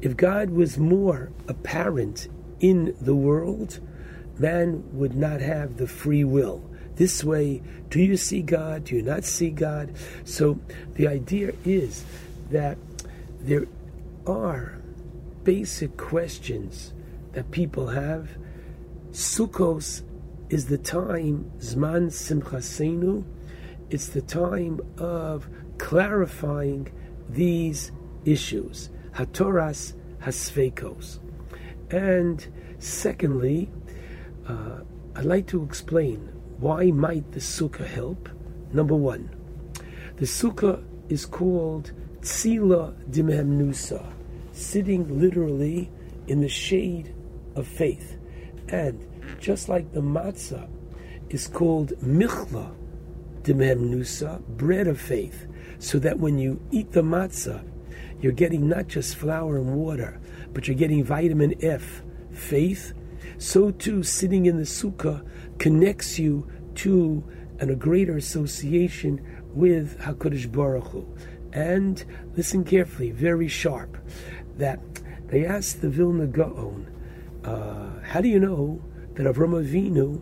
[0.00, 2.28] If God was more apparent
[2.60, 3.80] in the world,
[4.38, 6.62] man would not have the free will.
[6.96, 8.84] This way, do you see God?
[8.84, 9.94] Do you not see God?
[10.24, 10.58] So
[10.94, 12.04] the idea is
[12.50, 12.76] that
[13.40, 13.66] there
[14.26, 14.77] are
[15.48, 16.92] basic questions
[17.32, 18.36] that people have.
[19.12, 20.02] Sukkos
[20.50, 23.24] is the time, Zman Simchasenu,
[23.88, 26.92] it's the time of clarifying
[27.30, 27.92] these
[28.26, 28.90] issues.
[29.12, 31.18] Hatoras Hasfekos.
[31.90, 32.46] And
[32.78, 33.70] secondly,
[34.46, 34.80] uh,
[35.16, 36.28] I'd like to explain
[36.58, 38.28] why might the sukkah help.
[38.74, 39.30] Number one,
[40.16, 44.17] the sukkah is called Tzila Dimhemnusa,
[44.58, 45.90] sitting literally
[46.26, 47.14] in the shade
[47.54, 48.18] of faith.
[48.68, 49.06] And
[49.38, 50.68] just like the matzah
[51.30, 52.74] is called Michla
[53.42, 55.46] Dimhemnusa, bread of faith,
[55.78, 57.64] so that when you eat the matzah,
[58.20, 60.20] you're getting not just flour and water,
[60.52, 62.92] but you're getting vitamin F, faith.
[63.38, 65.26] So too, sitting in the sukkah
[65.58, 67.24] connects you to
[67.60, 71.16] and a greater association with Hakadosh Baruch Hu.
[71.52, 72.04] And
[72.36, 73.96] listen carefully, very sharp,
[74.58, 74.80] that
[75.28, 76.86] they asked the Vilna Gaon,
[77.44, 78.80] uh, "How do you know
[79.14, 80.20] that Avram Avinu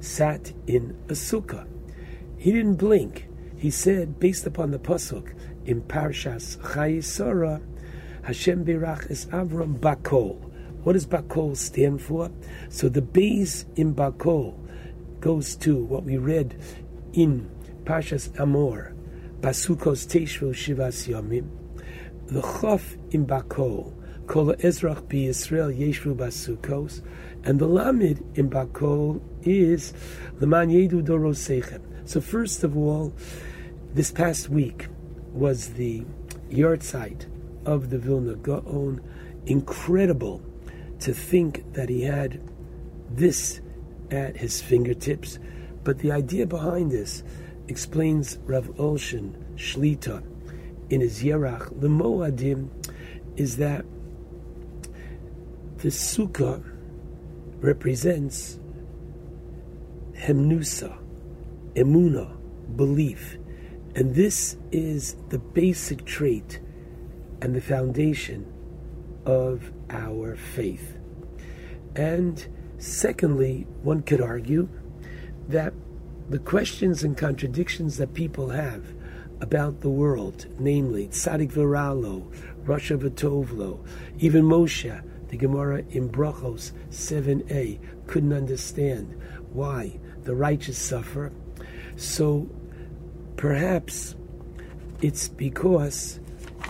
[0.00, 1.66] sat in a sukkah?"
[2.36, 3.28] He didn't blink.
[3.56, 7.60] He said, based upon the pasuk in Parshas Chayei Sarah,
[8.22, 10.38] Hashem Birach is Avram Bakol.
[10.82, 12.30] What does Bakol stand for?
[12.68, 14.54] So the base in Bakol
[15.20, 16.60] goes to what we read
[17.14, 17.50] in
[17.84, 18.94] Parshas Emor,
[19.40, 21.65] Basukos Teshvu Shivas Yomim.
[22.28, 23.94] The Chof in Bakol,
[24.26, 27.00] Kol Ezrach Bi Yisrael Yeshvu Basukos,
[27.44, 29.92] and the Lamed in Bakol is
[30.40, 31.80] Leman Yedu Dorosechem.
[32.04, 33.14] So first of all,
[33.94, 34.88] this past week
[35.32, 36.04] was the
[36.50, 37.26] yahrzeit
[37.64, 39.00] of the Vilna Gaon.
[39.46, 40.42] Incredible
[40.98, 42.40] to think that he had
[43.08, 43.60] this
[44.10, 45.38] at his fingertips.
[45.84, 47.22] But the idea behind this
[47.68, 50.24] explains Rav Olshin Shlita
[50.90, 52.68] in his Yerach Lemoadim
[53.36, 53.84] is that
[55.78, 56.64] the sukkah
[57.60, 58.58] represents
[60.14, 60.96] hemnusa,
[61.74, 62.36] emuna,
[62.76, 63.38] belief.
[63.94, 66.60] And this is the basic trait
[67.42, 68.52] and the foundation
[69.24, 70.96] of our faith.
[71.94, 72.46] And
[72.78, 74.68] secondly, one could argue
[75.48, 75.72] that
[76.28, 78.84] the questions and contradictions that people have
[79.40, 82.32] about the world, namely Tzadik Viralo,
[82.64, 83.86] Rasha V'Tovlo,
[84.18, 89.20] even Moshe, the Gemara in Brachos 7a, couldn't understand
[89.52, 91.32] why the righteous suffer.
[91.96, 92.48] So
[93.36, 94.14] perhaps
[95.02, 96.20] it's because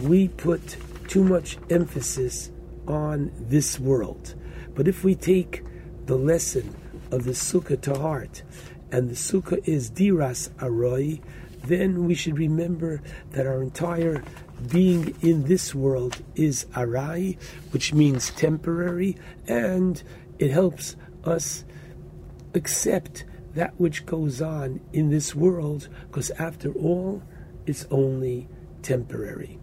[0.03, 0.77] we put
[1.09, 2.51] too much emphasis
[2.87, 4.35] on this world.
[4.75, 5.63] But if we take
[6.07, 6.75] the lesson
[7.11, 8.43] of the Sukkah to heart,
[8.93, 11.21] and the Sukkah is Diras Aroi,
[11.67, 14.23] then we should remember that our entire
[14.71, 17.39] being in this world is Arai,
[17.73, 20.03] which means temporary, and
[20.39, 21.65] it helps us
[22.55, 27.23] accept that which goes on in this world, because after all,
[27.67, 28.49] it's only
[28.83, 29.59] temporary.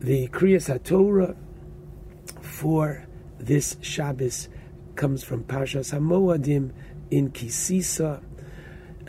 [0.00, 1.36] The Kriyas HaTorah
[2.42, 3.06] for
[3.38, 4.48] this Shabbos
[4.96, 6.72] comes from Parshas HaMoadim
[7.10, 8.22] in Kisisa,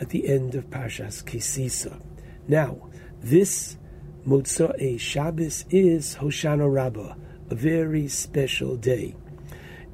[0.02, 2.02] at the end of Parshas Kisisa.
[2.48, 2.90] Now,
[3.20, 3.76] this
[4.26, 7.14] Motzei Shabbos is Hoshana Rabbah,
[7.50, 9.14] a very special day.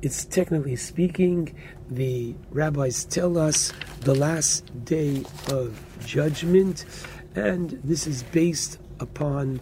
[0.01, 1.55] it's technically speaking,
[1.91, 6.85] the rabbis tell us the last day of judgment,
[7.35, 9.61] and this is based upon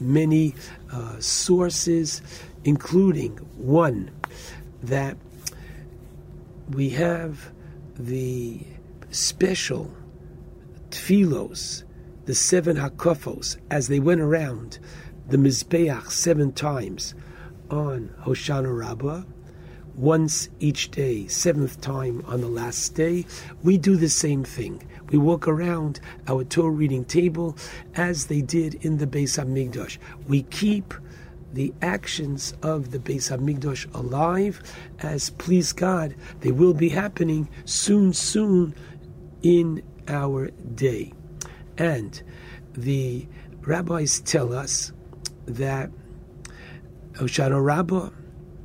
[0.00, 0.54] many
[0.92, 2.20] uh, sources,
[2.64, 4.10] including one
[4.82, 5.16] that
[6.70, 7.50] we have
[7.98, 8.60] the
[9.10, 9.90] special
[10.90, 11.84] tfilos,
[12.26, 14.78] the seven hakafos, as they went around
[15.28, 17.14] the mizbeach seven times
[17.70, 19.22] on Hoshana Rabbah,
[19.94, 23.26] once each day, seventh time on the last day.
[23.64, 24.86] We do the same thing.
[25.10, 27.56] We walk around our Torah reading table
[27.96, 29.98] as they did in the Beis Hamikdash.
[30.28, 30.94] We keep
[31.52, 34.62] the actions of the Beis Hamikdash alive,
[35.00, 38.74] as please God, they will be happening soon, soon
[39.42, 41.12] in our day.
[41.76, 42.20] And
[42.72, 43.26] the
[43.60, 44.92] rabbis tell us
[45.46, 45.90] that
[47.12, 48.10] Hoshana Rabbah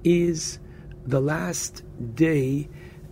[0.03, 0.59] is
[1.05, 1.83] the last
[2.15, 2.69] day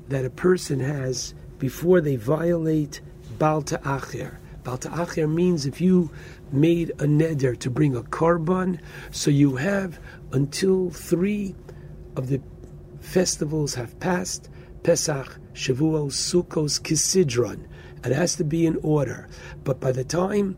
[0.08, 3.02] that a person has before they violate
[3.38, 4.40] Bal Ta'acher.
[4.64, 6.12] Bal Ta'acher means if you
[6.52, 10.00] made a neder to bring a korban, so you have
[10.32, 11.56] until three
[12.16, 12.42] of the
[13.00, 14.50] festivals have passed
[14.84, 17.68] Pesach, Shavuos, Sukkos, Kisidron.
[18.04, 19.28] It has to be in order.
[19.64, 20.58] But by the time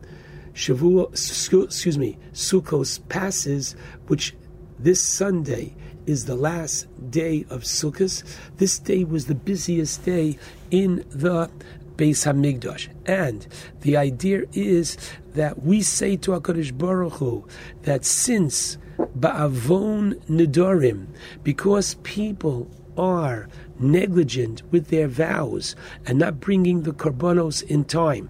[0.54, 3.76] Shavuot, excuse me, Sukkos passes,
[4.08, 4.36] which
[4.80, 8.24] this Sunday is the last day of Sukkot.
[8.58, 10.38] This day was the busiest day
[10.72, 11.50] in the
[11.96, 13.46] Beis Hamikdash, and
[13.82, 14.98] the idea is
[15.36, 17.48] that we say to Hakadosh Baruch Hu
[17.84, 21.06] that since Ba'avon Nidorim,
[21.44, 23.48] because people are
[23.84, 28.30] negligent with their vows and not bringing the korbanos in time.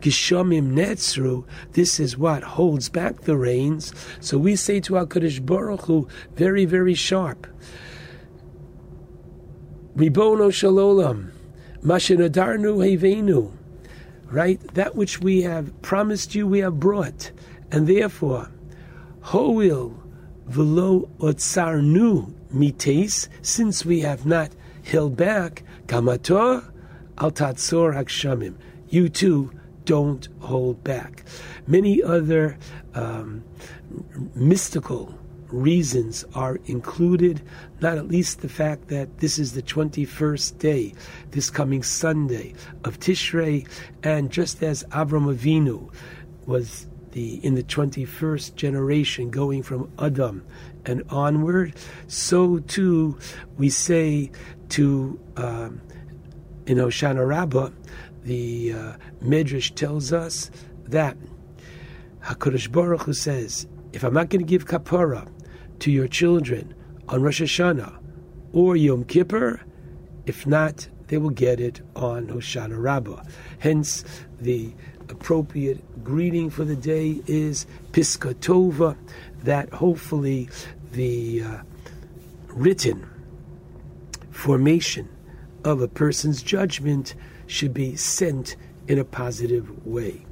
[0.00, 3.92] Gishamim Netzru, this is what holds back the rains.
[4.20, 7.46] So we say to HaKadosh Baruch Hu, very, very sharp.
[9.96, 11.30] Ribono Shalolam,
[11.82, 13.52] Mashinadarnu Hevenu,
[14.26, 14.60] right?
[14.74, 17.30] That which we have promised you, we have brought.
[17.72, 18.50] And therefore,
[19.22, 19.96] Hoil
[20.46, 24.50] Velo Otsarnu Mites, since we have not
[24.86, 26.70] held back, Kamator
[27.18, 28.54] Al Tatzor Hakshamim.
[28.88, 29.52] You too
[29.84, 31.24] don't hold back.
[31.66, 32.58] Many other
[32.94, 33.44] um,
[34.34, 37.40] mystical reasons are included,
[37.80, 40.94] not at least the fact that this is the 21st day,
[41.30, 43.66] this coming Sunday of Tishrei,
[44.02, 45.92] and just as Avram Avinu
[46.46, 50.44] was the in the 21st generation going from Adam
[50.84, 51.74] and onward,
[52.06, 53.18] so too
[53.56, 54.30] we say
[54.70, 55.80] to um,
[56.66, 57.70] in Hoshana Rabbah,
[58.24, 60.50] the uh, Medrash tells us
[60.84, 61.16] that
[62.22, 65.28] Hakadosh Baruch Hu says, if I'm not going to give kapara
[65.80, 66.74] to your children
[67.08, 67.98] on Rosh Hashanah
[68.52, 69.60] or Yom Kippur,
[70.26, 73.22] if not, they will get it on Hoshana Rabbah.
[73.60, 74.04] Hence,
[74.40, 74.74] the
[75.08, 78.96] appropriate greeting for the day is Piska Tova,
[79.44, 80.48] that hopefully
[80.90, 81.58] the uh,
[82.48, 83.08] written
[84.36, 85.08] formation
[85.64, 87.14] of a person's judgment
[87.46, 88.54] should be sent
[88.86, 90.24] in a positive way.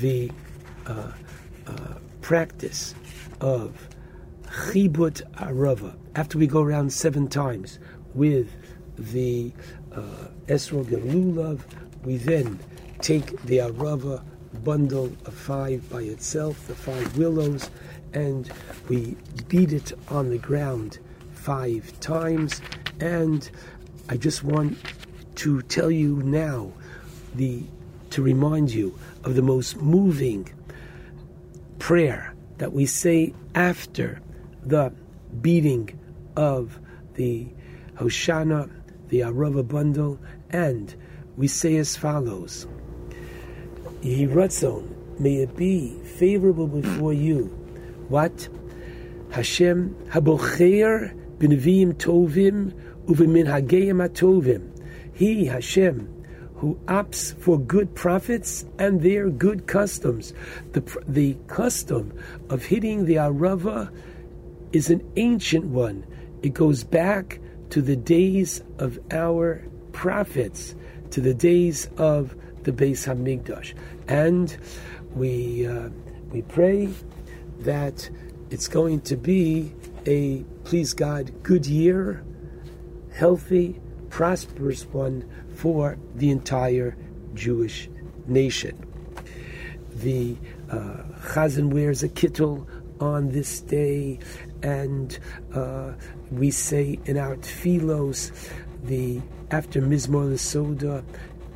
[0.00, 0.30] The
[0.86, 1.12] uh,
[1.66, 2.94] uh, practice
[3.40, 3.88] of
[4.46, 7.80] chibut arava, after we go around seven times
[8.14, 8.48] with
[8.96, 9.52] the
[9.92, 11.60] uh, esrog lulav,
[12.04, 12.58] we then
[13.00, 14.22] take the arava
[14.64, 17.68] bundle of five by itself, the five willows,
[18.14, 18.50] and
[18.88, 19.16] we
[19.48, 20.98] beat it on the ground
[21.38, 22.60] five times.
[23.00, 23.48] And
[24.08, 24.78] I just want
[25.36, 26.72] to tell you now
[27.34, 27.62] the
[28.10, 30.48] to remind you of the most moving
[31.78, 34.20] prayer that we say after
[34.64, 34.92] the
[35.40, 35.98] beating
[36.36, 36.78] of
[37.14, 37.46] the
[37.96, 38.70] Hoshana,
[39.08, 40.18] the Arava bundle,
[40.50, 40.94] and
[41.36, 42.66] we say as follows
[44.02, 47.44] Yehi Ratzon, may it be favorable before you.
[48.08, 48.48] What?
[49.30, 52.72] Hashem Habocher B'Neviim Tovim
[53.06, 54.70] Uveminhageim Atovim.
[55.14, 56.14] He, Hashem,
[56.56, 60.32] who opts for good prophets and their good customs.
[60.72, 62.12] The, the custom
[62.50, 63.90] of hitting the Arava
[64.72, 66.04] is an ancient one.
[66.42, 70.74] It goes back to the days of our prophets,
[71.10, 72.34] to the days of
[72.64, 73.74] the Beis Hamikdash,
[74.08, 74.56] and
[75.14, 75.88] we uh,
[76.30, 76.88] we pray
[77.60, 78.10] that
[78.50, 79.72] it's going to be
[80.06, 82.22] a please God good year,
[83.14, 83.80] healthy,
[84.10, 86.94] prosperous one for the entire
[87.32, 87.88] Jewish
[88.26, 88.76] nation.
[89.94, 90.36] The
[90.70, 92.66] uh, Chazan wears a kittel
[93.00, 94.18] on this day,
[94.62, 95.18] and
[95.54, 95.94] uh,
[96.30, 98.30] we say in our tefillos,
[98.84, 101.02] the after Mizmor Lesoda,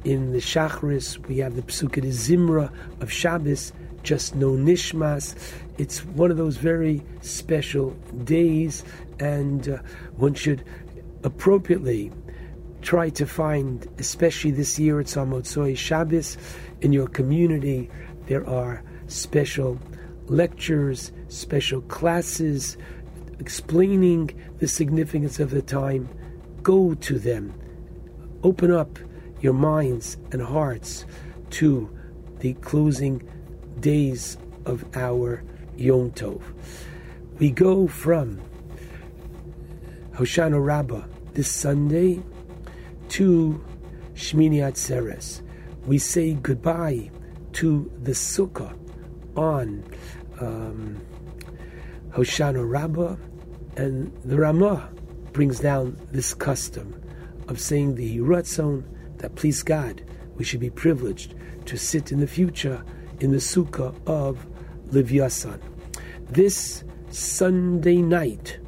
[0.05, 5.37] in the Shachris, we have the Psukkah Zimra of Shabbos, just no Nishmas.
[5.79, 7.91] It's one of those very special
[8.25, 8.85] days,
[9.19, 9.79] and uh,
[10.17, 10.65] one should
[11.25, 12.13] appropriately
[12.83, 16.37] try to find, especially this year, it's on Motzoi Shabbos,
[16.81, 17.91] in your community,
[18.27, 19.79] there are special
[20.27, 22.77] lectures, special classes
[23.39, 26.09] explaining the significance of the time.
[26.63, 27.55] Go to them.
[28.43, 28.99] Open up
[29.41, 31.05] your minds and hearts
[31.51, 31.91] to
[32.39, 33.29] the closing
[33.81, 35.43] days of our
[35.83, 36.41] Yom Tov.
[37.39, 38.41] We go from
[40.13, 42.23] Hoshana Rabbah this Sunday
[43.09, 43.65] to
[44.15, 45.43] Shmini Atzeres.
[45.85, 47.11] We say goodbye
[47.55, 48.79] to the Sukkah
[49.37, 49.85] on
[50.41, 51.01] um,
[52.11, 53.17] Hoshana Rabbah,
[53.77, 54.89] and the Ramah
[55.33, 57.03] brings down this custom
[57.49, 58.85] of saying the Ratzon
[59.19, 60.05] that please God,
[60.37, 61.35] we should be privileged
[61.67, 62.85] to sit in the future
[63.21, 64.47] in the Sukkah of
[64.91, 65.72] Livyasan.
[66.33, 68.59] This Sunday night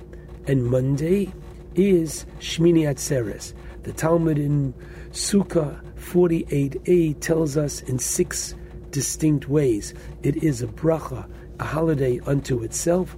[0.46, 1.32] and Monday
[1.74, 3.54] is Shmini Atzeres.
[3.84, 4.74] The Talmud in
[5.12, 8.54] Sukkah 48a tells us in six
[8.90, 9.94] distinct ways.
[10.22, 11.26] It is a bracha,
[11.58, 13.16] a holiday unto itself,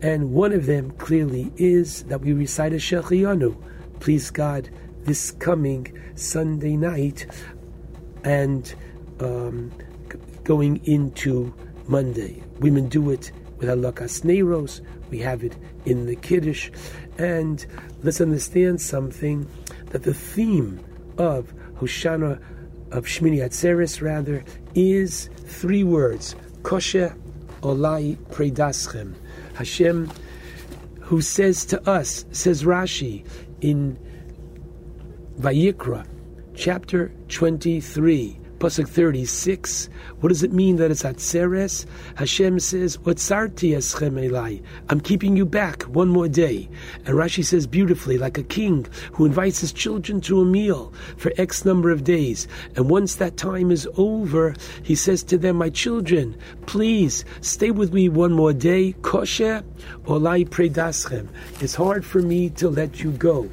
[0.00, 3.60] and one of them clearly is that we recite a Shechiyanu,
[3.98, 4.70] please God,
[5.00, 7.26] this coming Sunday night,
[8.22, 8.72] and
[9.18, 9.72] um,
[10.44, 11.52] going into
[11.88, 12.44] Monday.
[12.60, 14.80] Women do it with halakas.
[15.10, 16.70] We have it in the kiddush,
[17.18, 17.64] and
[18.02, 19.48] let's understand something
[19.90, 20.80] that the theme
[21.18, 22.40] of Hoshana
[22.90, 27.14] of Shmini Atzeres rather is three words: kosher
[27.62, 29.14] olai predaschem.
[29.54, 30.10] Hashem,
[31.00, 33.24] who says to us, says Rashi
[33.60, 33.98] in
[35.38, 36.06] Vayikra,
[36.54, 39.88] chapter 23, Pasuk 36.
[40.20, 41.84] What does it mean that it's Atzeres?
[42.14, 44.62] Hashem says, Watzarti eschem elai.
[44.88, 46.68] I'm keeping you back one more day.
[47.04, 51.32] And Rashi says beautifully, like a king who invites his children to a meal for
[51.38, 52.46] X number of days.
[52.76, 57.92] And once that time is over, he says to them, My children, please stay with
[57.92, 58.92] me one more day.
[59.02, 59.64] Kosher
[60.04, 61.26] olai predaschem.
[61.60, 63.50] It's hard for me to let you go.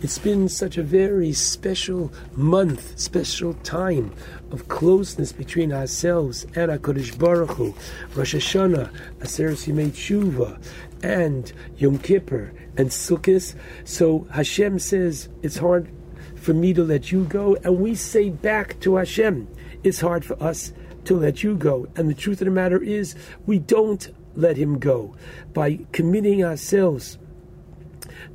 [0.00, 4.14] It's been such a very special month, special time
[4.50, 7.74] of closeness between ourselves and HaKadosh Baruch Hu,
[8.14, 10.60] Rosh Hashanah, Aseret Yimei Tshuva,
[11.02, 13.54] and Yom Kippur, and Sukkot.
[13.84, 15.90] So Hashem says, it's hard
[16.36, 19.48] for me to let you go, and we say back to Hashem,
[19.84, 20.72] it's hard for us
[21.04, 21.86] to let you go.
[21.96, 23.14] And the truth of the matter is,
[23.46, 25.14] we don't let him go.
[25.52, 27.18] By committing ourselves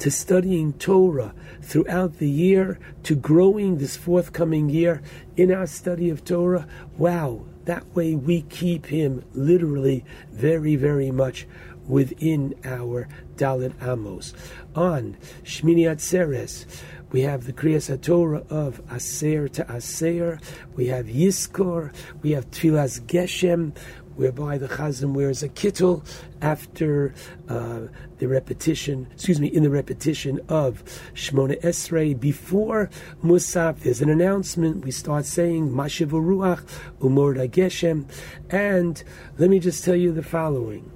[0.03, 5.01] to studying Torah throughout the year, to growing this forthcoming year
[5.37, 6.67] in our study of Torah.
[6.97, 11.47] Wow, that way we keep him literally very, very much
[11.87, 13.07] within our
[13.37, 14.33] Dalet Amos.
[14.75, 15.15] On
[15.45, 16.65] Shmini Atzeres,
[17.13, 20.41] we have the Kriyas Torah of Aser Te'aser.
[20.75, 21.93] We have Yizkor.
[22.21, 23.73] We have Tfilas Geshem,
[24.15, 26.05] whereby the Chazan wears a kittel
[26.41, 27.13] after
[27.49, 27.81] uh,
[28.19, 30.83] the repetition, excuse me, in the repetition of
[31.13, 32.19] Shmona Esrei.
[32.19, 32.89] Before
[33.23, 34.83] Musaf, there's an announcement.
[34.85, 36.63] We start saying Mashiv Ruach,
[36.99, 38.05] Umor Geshem.
[38.49, 39.03] And
[39.37, 40.91] let me just tell you the following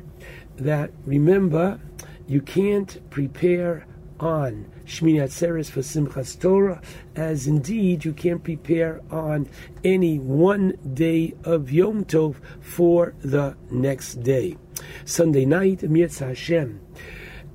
[0.58, 1.80] that remember,
[2.28, 3.87] you can't prepare
[4.20, 6.82] on Shmini Atzeres for Simchas Torah,
[7.16, 9.48] as indeed you can't prepare on
[9.84, 14.58] any one day of Yom Tov for the next day.
[15.06, 16.80] Sunday night, Mirz Hashem,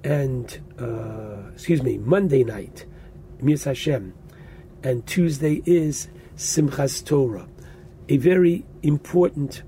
[0.04, 2.86] and uh, excuse me, Monday night,
[3.40, 4.14] Mirz Hashem,
[4.82, 7.48] and Tuesday is Simchas Torah.
[8.08, 9.62] A very important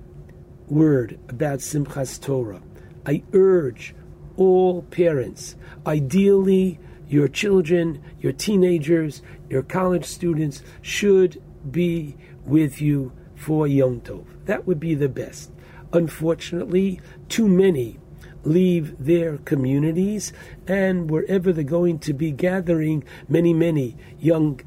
[0.68, 2.62] word about Simchas Torah.
[3.06, 3.94] I urge
[4.36, 5.56] all parents,
[5.86, 11.40] ideally your children, your teenagers, your college students, should
[11.70, 14.24] be with you for Yom Tov.
[14.46, 15.50] That would be the best.
[15.92, 17.98] Unfortunately, too many
[18.44, 20.32] leave their communities,
[20.66, 24.60] and wherever they're going to be gathering, many, many young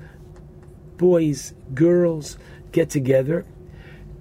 [0.98, 2.38] boys, girls
[2.72, 3.46] get together.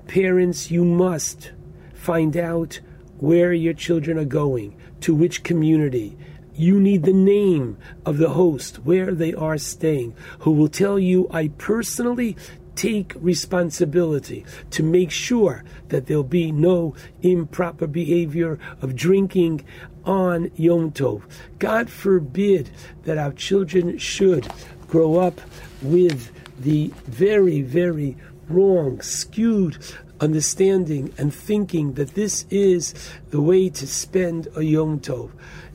[0.07, 1.53] Parents, you must
[1.95, 2.81] find out
[3.19, 6.17] where your children are going, to which community.
[6.55, 11.29] You need the name of the host, where they are staying, who will tell you,
[11.31, 12.37] I personally
[12.75, 19.65] take responsibility to make sure that there'll be no improper behavior of drinking
[20.05, 21.23] on Yom Tov.
[21.59, 22.71] God forbid
[23.05, 24.47] that our children should
[24.87, 25.41] grow up
[25.83, 28.17] with the very, very
[28.49, 29.79] wrong, skewed
[30.21, 32.95] understanding and thinking that this is
[33.31, 35.31] the way to spend a Yom Tov.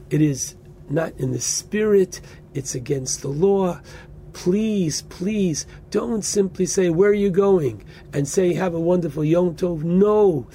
[0.09, 0.55] It is
[0.89, 2.21] not in the spirit,
[2.53, 3.79] it's against the law.
[4.33, 7.83] Please, please don't simply say, Where are you going?
[8.13, 9.83] and say, Have a wonderful Yom Tov.
[9.83, 10.47] No.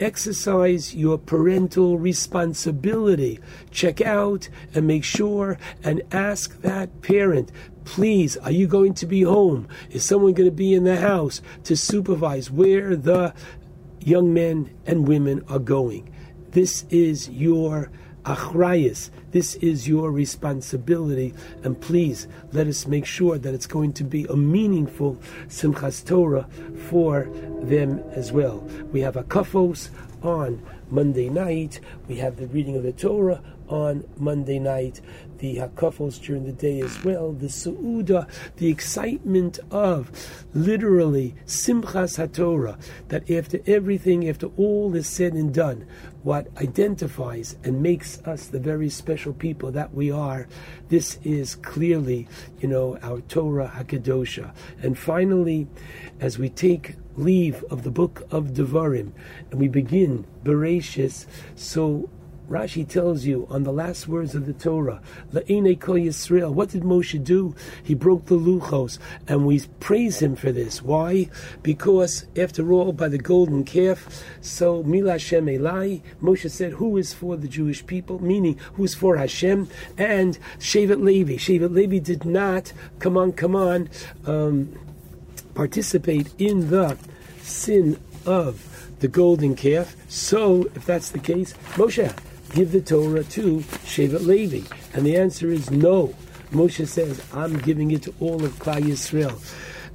[0.00, 3.38] Exercise your parental responsibility.
[3.70, 7.52] Check out and make sure and ask that parent,
[7.84, 9.68] please, are you going to be home?
[9.90, 13.34] Is someone going to be in the house to supervise where the
[14.00, 16.12] young men and women are going?
[16.50, 17.90] This is your
[18.24, 19.10] achrayas.
[19.30, 24.26] This is your responsibility, and please let us make sure that it's going to be
[24.26, 25.16] a meaningful
[25.48, 26.46] Simchas Torah
[26.90, 27.24] for
[27.62, 28.58] them as well.
[28.92, 29.88] We have hakafos
[30.22, 31.80] on Monday night.
[32.06, 35.00] We have the reading of the Torah on Monday night.
[35.42, 37.32] The hakafos during the day as well.
[37.32, 40.08] The seudah, the excitement of
[40.54, 42.80] literally simchas haTorah.
[43.08, 45.84] That after everything, after all is said and done,
[46.22, 50.46] what identifies and makes us the very special people that we are.
[50.90, 52.28] This is clearly,
[52.60, 54.54] you know, our Torah Hakadosha.
[54.80, 55.66] And finally,
[56.20, 59.10] as we take leave of the book of Devarim
[59.50, 62.08] and we begin Bereshis, so
[62.52, 65.00] Rashi tells you on the last words of the Torah,
[65.32, 67.54] La'ine Kol Yisrael, what did Moshe do?
[67.82, 70.82] He broke the luchos, and we praise him for this.
[70.82, 71.30] Why?
[71.62, 77.14] Because, after all, by the golden calf, so Mila Hashem Elai, Moshe said, who is
[77.14, 78.22] for the Jewish people?
[78.22, 79.68] Meaning, who is for Hashem?
[79.96, 81.36] And Shevet Levi.
[81.36, 83.88] Shevet Levi did not, come on, come on,
[84.26, 84.78] um,
[85.54, 86.98] participate in the
[87.40, 89.96] sin of the golden calf.
[90.08, 92.14] So, if that's the case, Moshe,
[92.52, 94.66] give the Torah to Shevet Levi?
[94.94, 96.14] And the answer is no.
[96.50, 99.38] Moshe says, I'm giving it to all of Klal Yisrael.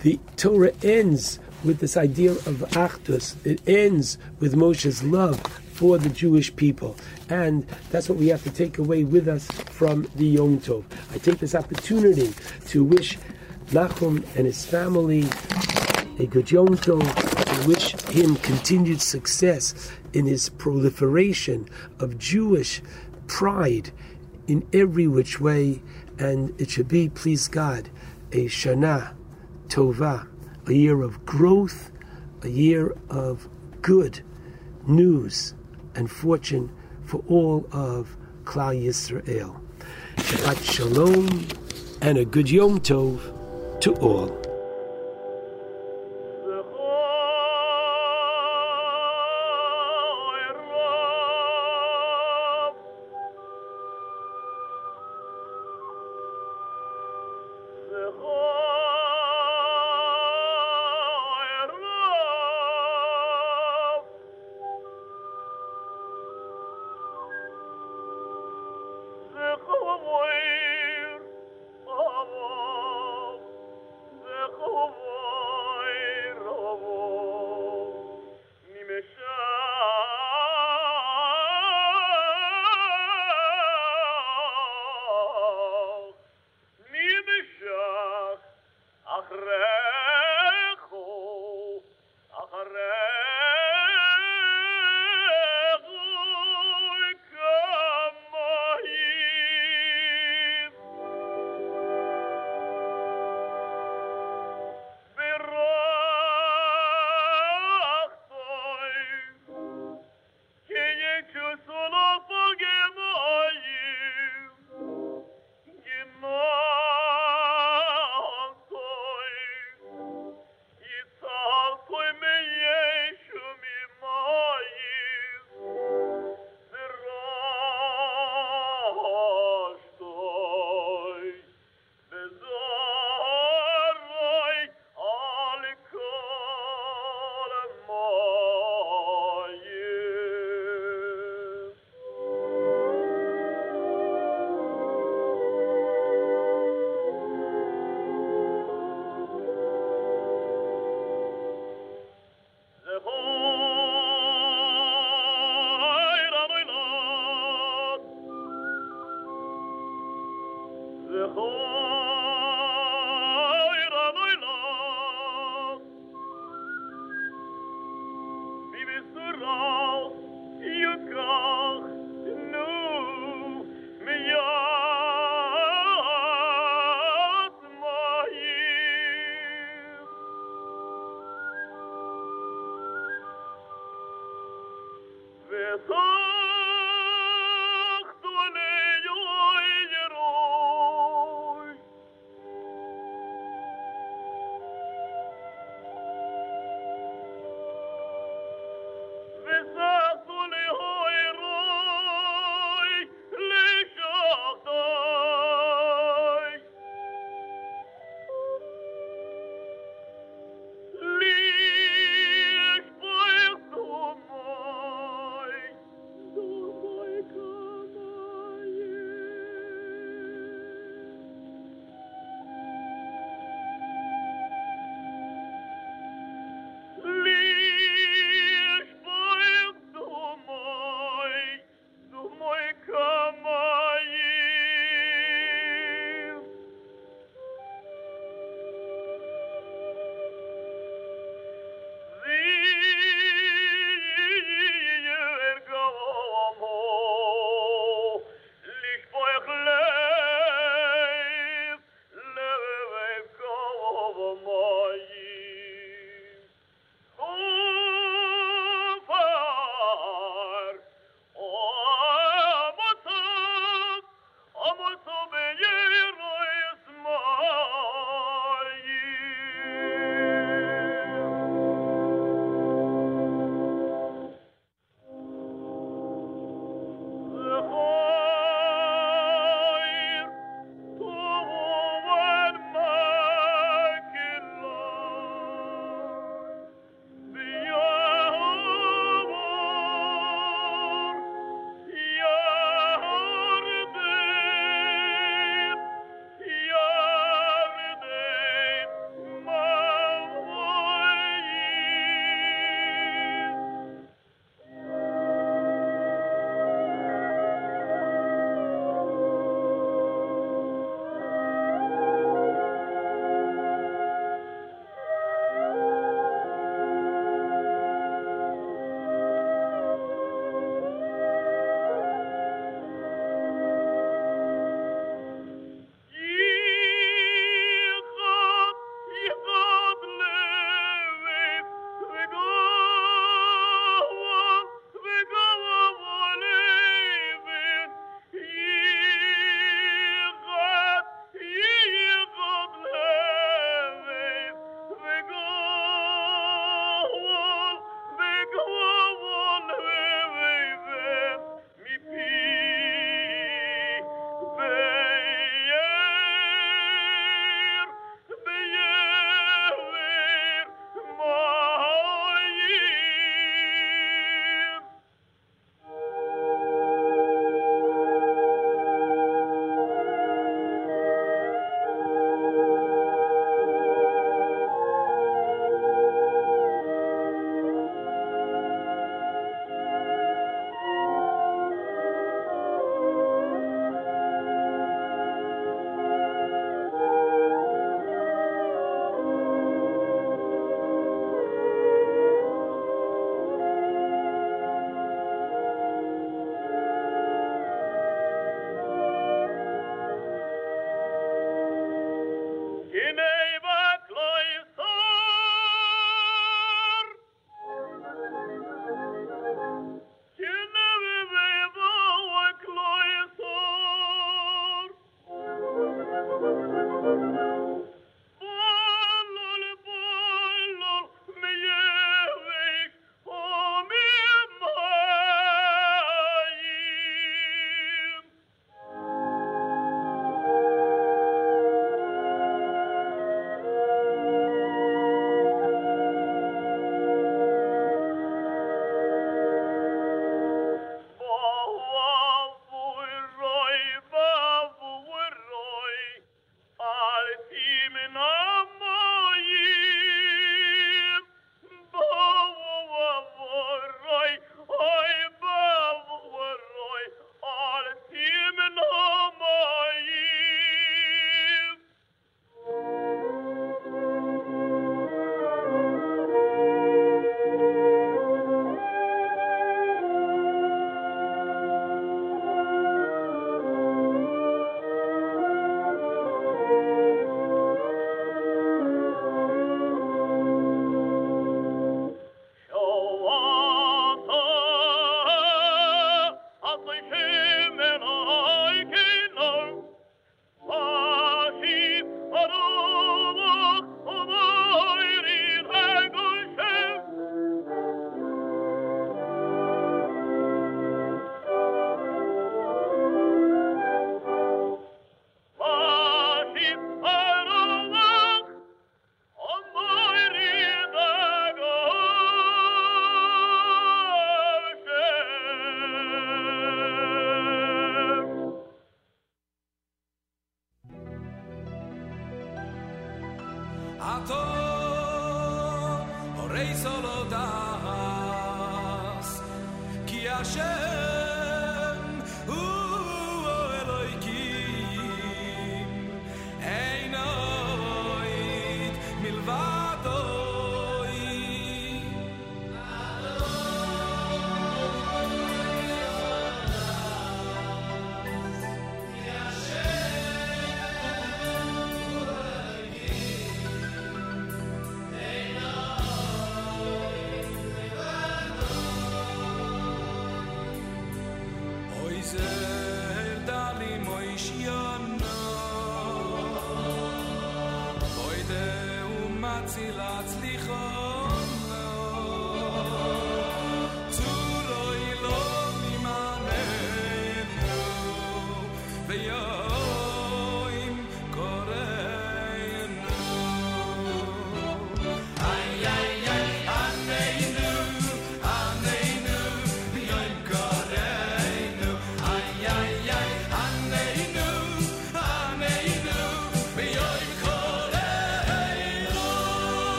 [0.00, 3.36] The Torah ends with this idea of Achdus.
[3.46, 5.40] It ends with Moshe's love
[5.72, 6.96] for the Jewish people.
[7.30, 10.84] And that's what we have to take away with us from the Yom Tov.
[11.12, 12.34] I take this opportunity
[12.66, 13.18] to wish
[13.68, 15.24] Nachum and his family
[16.18, 21.68] a good Yom Tov, wish him continued success in his proliferation
[21.98, 22.82] of Jewish
[23.26, 23.90] pride
[24.46, 25.82] in every which way,
[26.18, 27.88] and it should be, please God,
[28.32, 29.14] a Shana
[29.68, 30.26] Tova,
[30.66, 31.90] a year of growth,
[32.42, 33.48] a year of
[33.80, 34.20] good
[34.86, 35.54] news
[35.94, 36.70] and fortune
[37.04, 39.60] for all of Klal Yisrael.
[40.16, 41.46] Shabbat Shalom
[42.00, 44.51] and a good Yom Tov to all.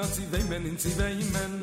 [0.00, 1.59] No zi veimen in zi veimen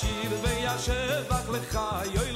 [0.00, 1.78] שיר ויישב אך לך
[2.14, 2.32] יוי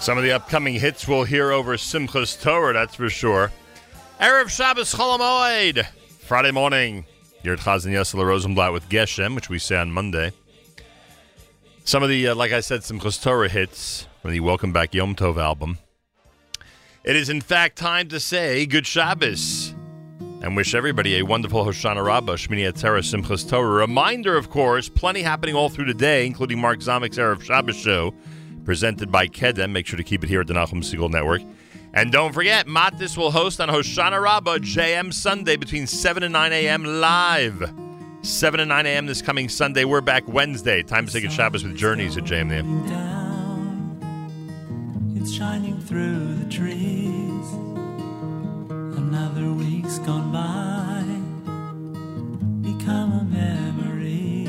[0.00, 3.52] Some of the upcoming hits we'll hear over Simchas Torah, that's for sure.
[4.18, 5.86] Erev Shabbos Chol Hamoed,
[6.20, 7.04] Friday morning.
[7.42, 10.32] You're at Chazan Yossele Rosenblatt with Geshem, which we say on Monday.
[11.84, 15.14] Some of the, uh, like I said, Simchas Torah hits from the Welcome Back Yom
[15.14, 15.76] Tov album.
[17.04, 19.74] It is, in fact, time to say Good Shabbos
[20.40, 23.68] and wish everybody a wonderful Hoshana Rabbah, Shmini Atzeret, Simchas Torah.
[23.68, 28.14] Reminder, of course, plenty happening all through the day, including Mark Zamek's Erev Shabbos show,
[28.64, 29.70] presented by Kedem.
[29.70, 31.42] Make sure to keep it here at the Nachum Segal Network.
[31.92, 36.52] And don't forget, Matis will host on Hoshana Rabbah JM Sunday between 7 and 9
[36.52, 36.84] a.m.
[36.84, 37.72] live.
[38.22, 39.06] 7 and 9 a.m.
[39.06, 39.84] this coming Sunday.
[39.84, 40.82] We're back Wednesday.
[40.82, 42.50] Time to take a Shabbos with Journeys at JM
[45.16, 47.46] It's shining through the trees.
[48.96, 51.02] Another week's gone by.
[52.62, 54.46] Become a memory.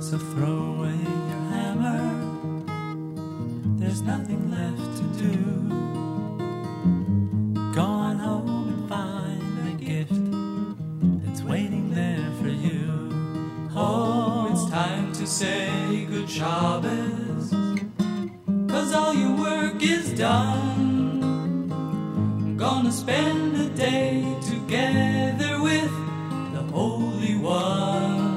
[0.00, 0.79] So throw
[4.02, 5.36] Nothing left to do.
[7.74, 10.24] Go on home and find the gift
[11.22, 13.10] that's waiting there for you.
[13.76, 17.50] Oh, it's time to say good Shabbos.
[18.68, 21.70] Cause all your work is done.
[21.70, 25.92] I'm gonna spend a day together with
[26.54, 28.30] the Holy One.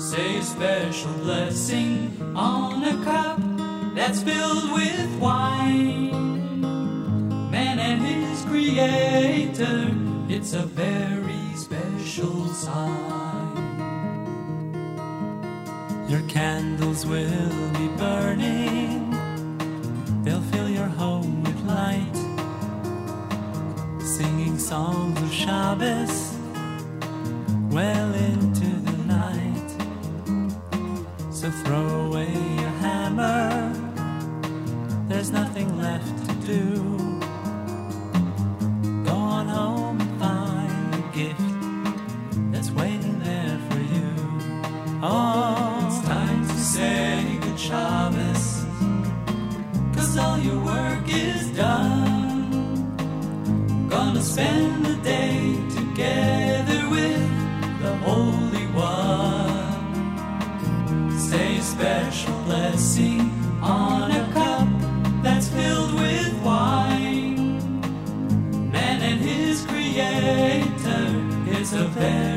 [0.00, 3.57] Say a special blessing on a cup
[3.98, 6.10] that's filled with wine.
[7.50, 9.92] Man and his creator,
[10.28, 13.26] it's a very special sign.
[16.08, 19.10] Your candles will be burning,
[20.22, 22.18] they'll fill your home with light.
[24.00, 26.36] Singing songs of Shabbos
[27.70, 29.70] well into the night.
[31.32, 33.47] So throw away your hammer,
[35.18, 36.62] there's nothing left to do.
[39.04, 41.50] Go on home and find the gift
[42.52, 44.10] that's waiting there for you.
[45.02, 48.64] Oh, it's time to say good Shabbos.
[49.92, 52.86] Cause all your work is done.
[53.88, 57.28] Gonna spend the day together with
[57.82, 59.58] the Holy One.
[61.18, 63.97] Say a special blessing on
[72.00, 72.27] is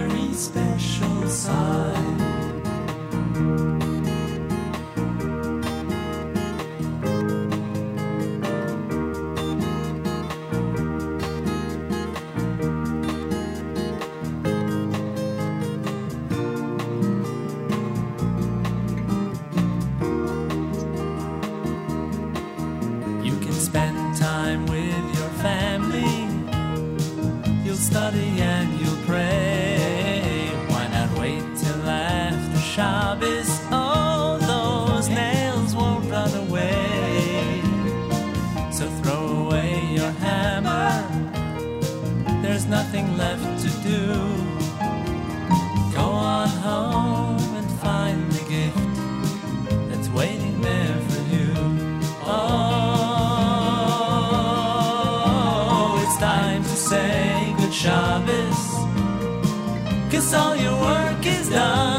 [60.22, 61.91] All your work is done.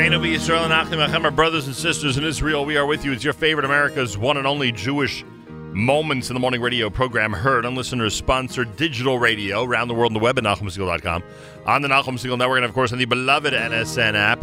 [0.00, 3.12] Achenu Yisrael and Achem, our brothers and sisters in Israel, we are with you.
[3.12, 5.26] It's your favorite America's one and only Jewish
[5.74, 10.08] Moments in the Morning radio program heard on listeners sponsored digital radio around the world
[10.08, 11.22] on the web at NachumSegal.com,
[11.66, 14.42] on the Nachum Segal Network, and of course on the beloved NSN app.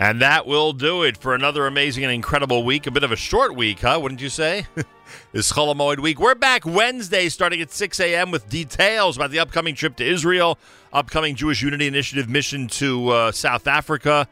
[0.00, 2.86] And that will do it for another amazing and incredible week.
[2.86, 4.00] A bit of a short week, huh?
[4.02, 4.66] Wouldn't you say?
[5.32, 6.18] this Chol HaMoed week.
[6.18, 8.30] We're back Wednesday starting at 6 a.m.
[8.30, 10.58] with details about the upcoming trip to Israel,
[10.90, 14.26] upcoming Jewish Unity Initiative mission to uh, South Africa,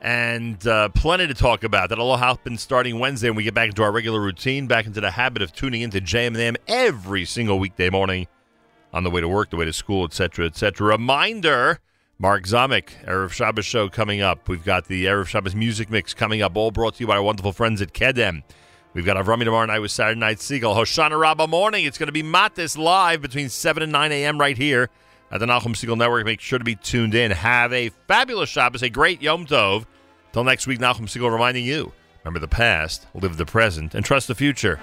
[0.00, 1.90] and uh, plenty to talk about.
[1.90, 5.00] That'll all happen starting Wednesday when we get back into our regular routine, back into
[5.00, 8.26] the habit of tuning into JM every single weekday morning
[8.92, 10.88] on the way to work, the way to school, etc., etc.
[10.88, 11.78] Reminder.
[12.24, 14.48] Mark Zamek, Erev Shabbos show coming up.
[14.48, 17.22] We've got the Erev Shabbos music mix coming up, all brought to you by our
[17.22, 18.42] wonderful friends at Kedem.
[18.94, 20.74] We've got Avrami tomorrow night with Saturday Night Segal.
[20.74, 21.84] Hoshana Rabbah morning.
[21.84, 24.40] It's going to be Matis live between 7 and 9 a.m.
[24.40, 24.88] right here
[25.30, 26.24] at the Nachum Segal Network.
[26.24, 27.30] Make sure to be tuned in.
[27.30, 29.84] Have a fabulous Shabbos, a great Yom Tov.
[30.32, 31.92] Till next week, Nachum Segal reminding you
[32.24, 34.80] remember the past, live the present, and trust the future.